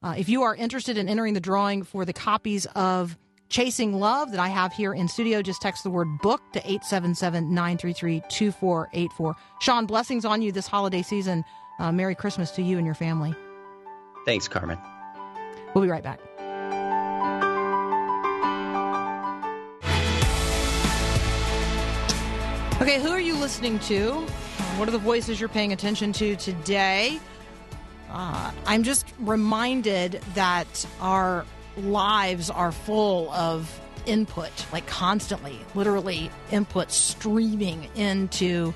Uh, 0.00 0.14
if 0.16 0.28
you 0.28 0.44
are 0.44 0.54
interested 0.54 0.96
in 0.96 1.08
entering 1.08 1.34
the 1.34 1.40
drawing 1.40 1.82
for 1.82 2.04
the 2.04 2.12
copies 2.12 2.66
of 2.76 3.18
Chasing 3.48 3.92
Love 3.92 4.30
that 4.30 4.38
I 4.38 4.46
have 4.46 4.72
here 4.72 4.94
in 4.94 5.08
studio, 5.08 5.42
just 5.42 5.60
text 5.60 5.82
the 5.82 5.90
word 5.90 6.06
book 6.22 6.40
to 6.52 6.60
877 6.60 7.52
933 7.52 8.20
2484. 8.30 9.34
Sean, 9.60 9.86
blessings 9.86 10.24
on 10.24 10.40
you 10.40 10.52
this 10.52 10.68
holiday 10.68 11.02
season. 11.02 11.44
Uh, 11.80 11.90
Merry 11.90 12.14
Christmas 12.14 12.52
to 12.52 12.62
you 12.62 12.76
and 12.76 12.86
your 12.86 12.94
family. 12.94 13.34
Thanks, 14.24 14.46
Carmen. 14.46 14.78
We'll 15.74 15.82
be 15.82 15.90
right 15.90 16.04
back. 16.04 16.20
Okay, 22.80 23.00
who 23.02 23.08
are 23.08 23.18
you 23.18 23.34
listening 23.34 23.80
to? 23.80 24.12
What 24.76 24.86
are 24.88 24.92
the 24.92 24.98
voices 24.98 25.40
you're 25.40 25.48
paying 25.48 25.72
attention 25.72 26.12
to 26.12 26.36
today? 26.36 27.18
Uh, 28.08 28.52
I'm 28.66 28.84
just 28.84 29.04
reminded 29.18 30.20
that 30.34 30.86
our 31.00 31.44
lives 31.76 32.50
are 32.50 32.70
full 32.70 33.32
of 33.32 33.68
input, 34.06 34.52
like 34.72 34.86
constantly, 34.86 35.58
literally 35.74 36.30
input 36.52 36.92
streaming 36.92 37.88
into 37.96 38.72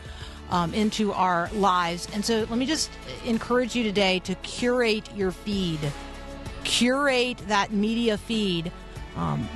um, 0.51 0.75
into 0.75 1.13
our 1.13 1.49
lives. 1.53 2.09
And 2.13 2.25
so, 2.25 2.39
let 2.51 2.59
me 2.59 2.67
just 2.67 2.91
encourage 3.25 3.77
you 3.77 3.85
today 3.85 4.19
to 4.25 4.35
curate 4.35 5.15
your 5.15 5.31
feed, 5.31 5.79
curate 6.65 7.39
that 7.47 7.73
media 7.73 8.19
feed. 8.19 8.73
Um, 9.15 9.49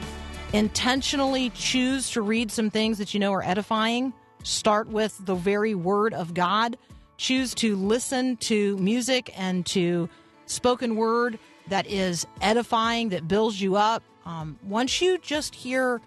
intentionally 0.52 1.50
choose 1.50 2.12
to 2.12 2.22
read 2.22 2.52
some 2.52 2.70
things 2.70 2.98
that 2.98 3.12
you 3.12 3.18
know 3.18 3.32
are 3.32 3.42
edifying. 3.42 4.12
Start 4.46 4.86
with 4.86 5.26
the 5.26 5.34
very 5.34 5.74
word 5.74 6.14
of 6.14 6.32
God. 6.32 6.78
Choose 7.16 7.52
to 7.56 7.74
listen 7.74 8.36
to 8.36 8.76
music 8.76 9.32
and 9.36 9.66
to 9.66 10.08
spoken 10.46 10.94
word 10.94 11.40
that 11.66 11.88
is 11.88 12.28
edifying, 12.40 13.08
that 13.08 13.26
builds 13.26 13.60
you 13.60 13.74
up. 13.74 14.04
Um, 14.24 14.56
once 14.62 15.02
you 15.02 15.18
just 15.18 15.52
hear 15.52 16.00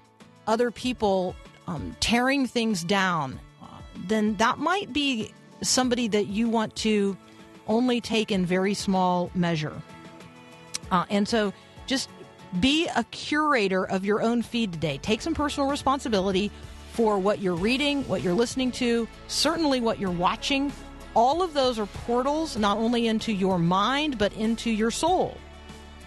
other 0.47 0.71
people 0.71 1.35
um, 1.67 1.97
tearing 1.99 2.47
things 2.47 2.81
down, 2.81 3.41
uh, 3.61 3.65
then 4.07 4.37
that 4.37 4.57
might 4.57 4.93
be 4.93 5.33
somebody 5.61 6.07
that 6.07 6.27
you 6.27 6.47
want 6.47 6.73
to 6.77 7.17
only 7.67 7.99
take 7.99 8.31
in 8.31 8.45
very 8.45 8.73
small 8.73 9.29
measure. 9.35 9.81
Uh, 10.91 11.03
and 11.09 11.27
so 11.27 11.51
just 11.87 12.09
be 12.61 12.87
a 12.95 13.03
curator 13.11 13.83
of 13.83 14.05
your 14.05 14.21
own 14.21 14.43
feed 14.43 14.71
today. 14.71 14.97
Take 14.97 15.21
some 15.21 15.35
personal 15.35 15.69
responsibility 15.69 16.49
for 16.99 17.17
what 17.17 17.39
you're 17.39 17.55
reading, 17.55 18.05
what 18.09 18.21
you're 18.21 18.33
listening 18.33 18.73
to, 18.73 19.07
certainly 19.29 19.79
what 19.79 19.99
you're 19.99 20.11
watching. 20.11 20.69
All 21.13 21.41
of 21.41 21.53
those 21.53 21.79
are 21.79 21.85
portals 21.85 22.57
not 22.57 22.77
only 22.77 23.07
into 23.07 23.31
your 23.31 23.57
mind, 23.57 24.17
but 24.17 24.33
into 24.33 24.69
your 24.69 24.91
soul. 24.91 25.37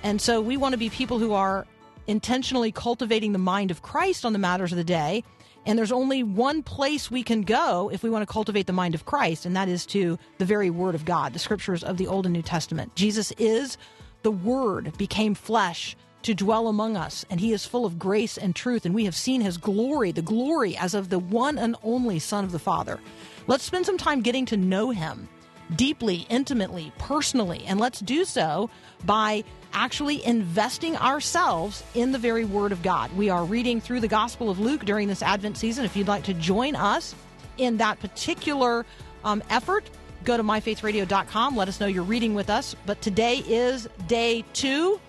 And 0.02 0.20
so 0.20 0.42
we 0.42 0.58
want 0.58 0.74
to 0.74 0.76
be 0.76 0.90
people 0.90 1.18
who 1.18 1.32
are 1.32 1.66
intentionally 2.06 2.72
cultivating 2.72 3.32
the 3.32 3.38
mind 3.38 3.70
of 3.70 3.80
Christ 3.80 4.26
on 4.26 4.34
the 4.34 4.38
matters 4.38 4.70
of 4.70 4.76
the 4.76 4.84
day. 4.84 5.24
And 5.64 5.78
there's 5.78 5.92
only 5.92 6.22
one 6.22 6.62
place 6.62 7.10
we 7.10 7.22
can 7.22 7.40
go 7.40 7.90
if 7.90 8.02
we 8.02 8.10
want 8.10 8.28
to 8.28 8.30
cultivate 8.30 8.66
the 8.66 8.74
mind 8.74 8.94
of 8.94 9.06
Christ, 9.06 9.46
and 9.46 9.56
that 9.56 9.70
is 9.70 9.86
to 9.86 10.18
the 10.36 10.44
very 10.44 10.68
Word 10.68 10.94
of 10.94 11.06
God, 11.06 11.32
the 11.32 11.38
scriptures 11.38 11.82
of 11.82 11.96
the 11.96 12.06
Old 12.06 12.26
and 12.26 12.34
New 12.34 12.42
Testament. 12.42 12.94
Jesus 12.96 13.32
is 13.38 13.78
the 14.24 14.30
Word, 14.30 14.92
became 14.98 15.34
flesh 15.34 15.96
to 16.22 16.34
dwell 16.34 16.68
among 16.68 16.96
us, 16.96 17.24
and 17.30 17.40
he 17.40 17.52
is 17.52 17.66
full 17.66 17.84
of 17.84 17.98
grace 17.98 18.36
and 18.38 18.54
truth, 18.54 18.86
and 18.86 18.94
we 18.94 19.04
have 19.04 19.14
seen 19.14 19.40
his 19.40 19.56
glory, 19.56 20.12
the 20.12 20.22
glory 20.22 20.76
as 20.76 20.94
of 20.94 21.08
the 21.08 21.18
one 21.18 21.58
and 21.58 21.76
only 21.82 22.18
Son 22.18 22.44
of 22.44 22.52
the 22.52 22.58
Father. 22.58 23.00
Let's 23.46 23.64
spend 23.64 23.86
some 23.86 23.98
time 23.98 24.22
getting 24.22 24.46
to 24.46 24.56
know 24.56 24.90
him 24.90 25.28
deeply, 25.76 26.26
intimately, 26.28 26.92
personally, 26.98 27.64
and 27.66 27.80
let's 27.80 28.00
do 28.00 28.24
so 28.24 28.70
by 29.04 29.44
actually 29.72 30.24
investing 30.24 30.96
ourselves 30.96 31.82
in 31.94 32.12
the 32.12 32.18
very 32.18 32.44
Word 32.44 32.72
of 32.72 32.82
God. 32.82 33.12
We 33.16 33.30
are 33.30 33.44
reading 33.44 33.80
through 33.80 34.00
the 34.00 34.08
Gospel 34.08 34.50
of 34.50 34.58
Luke 34.58 34.84
during 34.84 35.08
this 35.08 35.22
Advent 35.22 35.56
season. 35.56 35.84
If 35.84 35.96
you'd 35.96 36.08
like 36.08 36.24
to 36.24 36.34
join 36.34 36.76
us 36.76 37.14
in 37.58 37.78
that 37.78 38.00
particular 38.00 38.84
um, 39.24 39.42
effort, 39.50 39.88
go 40.24 40.36
to 40.36 40.42
myfaithradio.com. 40.42 41.56
Let 41.56 41.68
us 41.68 41.80
know 41.80 41.86
you're 41.86 42.02
reading 42.02 42.34
with 42.34 42.50
us. 42.50 42.76
But 42.86 43.00
today 43.00 43.38
is 43.46 43.88
day 44.06 44.44
two, 44.52 45.00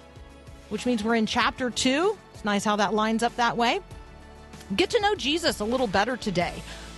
which 0.74 0.88
means 0.88 1.04
we're 1.04 1.14
in 1.14 1.28
chapter 1.28 1.70
two. 1.70 2.18
It's 2.34 2.44
nice 2.44 2.66
how 2.66 2.78
that 2.78 2.96
lines 2.96 3.22
up 3.22 3.36
that 3.36 3.56
way. 3.56 3.80
Get 4.76 4.90
to 4.90 5.00
know 5.02 5.14
Jesus 5.14 5.60
a 5.60 5.64
little 5.64 5.86
better 5.86 6.18
today. 6.18 6.52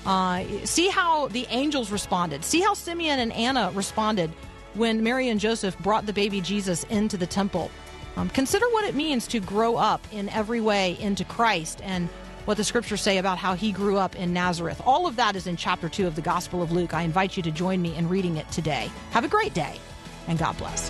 Uh, 0.05 0.45
see 0.63 0.87
how 0.87 1.27
the 1.27 1.45
angels 1.49 1.91
responded. 1.91 2.45
See 2.45 2.61
how 2.61 2.73
Simeon 2.73 3.19
and 3.19 3.33
Anna 3.33 3.71
responded 3.73 4.31
when 4.75 5.03
Mary 5.03 5.27
and 5.27 5.41
Joseph 5.41 5.77
brought 5.79 6.05
the 6.05 6.13
baby 6.13 6.39
Jesus 6.39 6.85
into 6.85 7.17
the 7.17 7.27
temple. 7.27 7.69
Um, 8.15 8.29
consider 8.29 8.65
what 8.69 8.85
it 8.85 8.95
means 8.95 9.27
to 9.27 9.41
grow 9.41 9.75
up 9.75 10.01
in 10.13 10.29
every 10.29 10.61
way 10.61 10.97
into 11.01 11.25
Christ 11.25 11.81
and 11.83 12.07
what 12.45 12.55
the 12.55 12.63
scriptures 12.63 13.01
say 13.01 13.17
about 13.17 13.39
how 13.39 13.55
he 13.55 13.73
grew 13.73 13.97
up 13.97 14.15
in 14.15 14.31
Nazareth. 14.31 14.81
All 14.85 15.05
of 15.05 15.17
that 15.17 15.35
is 15.35 15.47
in 15.47 15.57
chapter 15.57 15.89
2 15.89 16.07
of 16.07 16.15
the 16.15 16.21
Gospel 16.21 16.61
of 16.61 16.71
Luke. 16.71 16.93
I 16.93 17.01
invite 17.01 17.35
you 17.35 17.43
to 17.43 17.51
join 17.51 17.81
me 17.81 17.93
in 17.97 18.07
reading 18.07 18.37
it 18.37 18.49
today. 18.51 18.89
Have 19.11 19.25
a 19.25 19.27
great 19.27 19.53
day, 19.53 19.81
and 20.29 20.39
God 20.39 20.57
bless. 20.57 20.89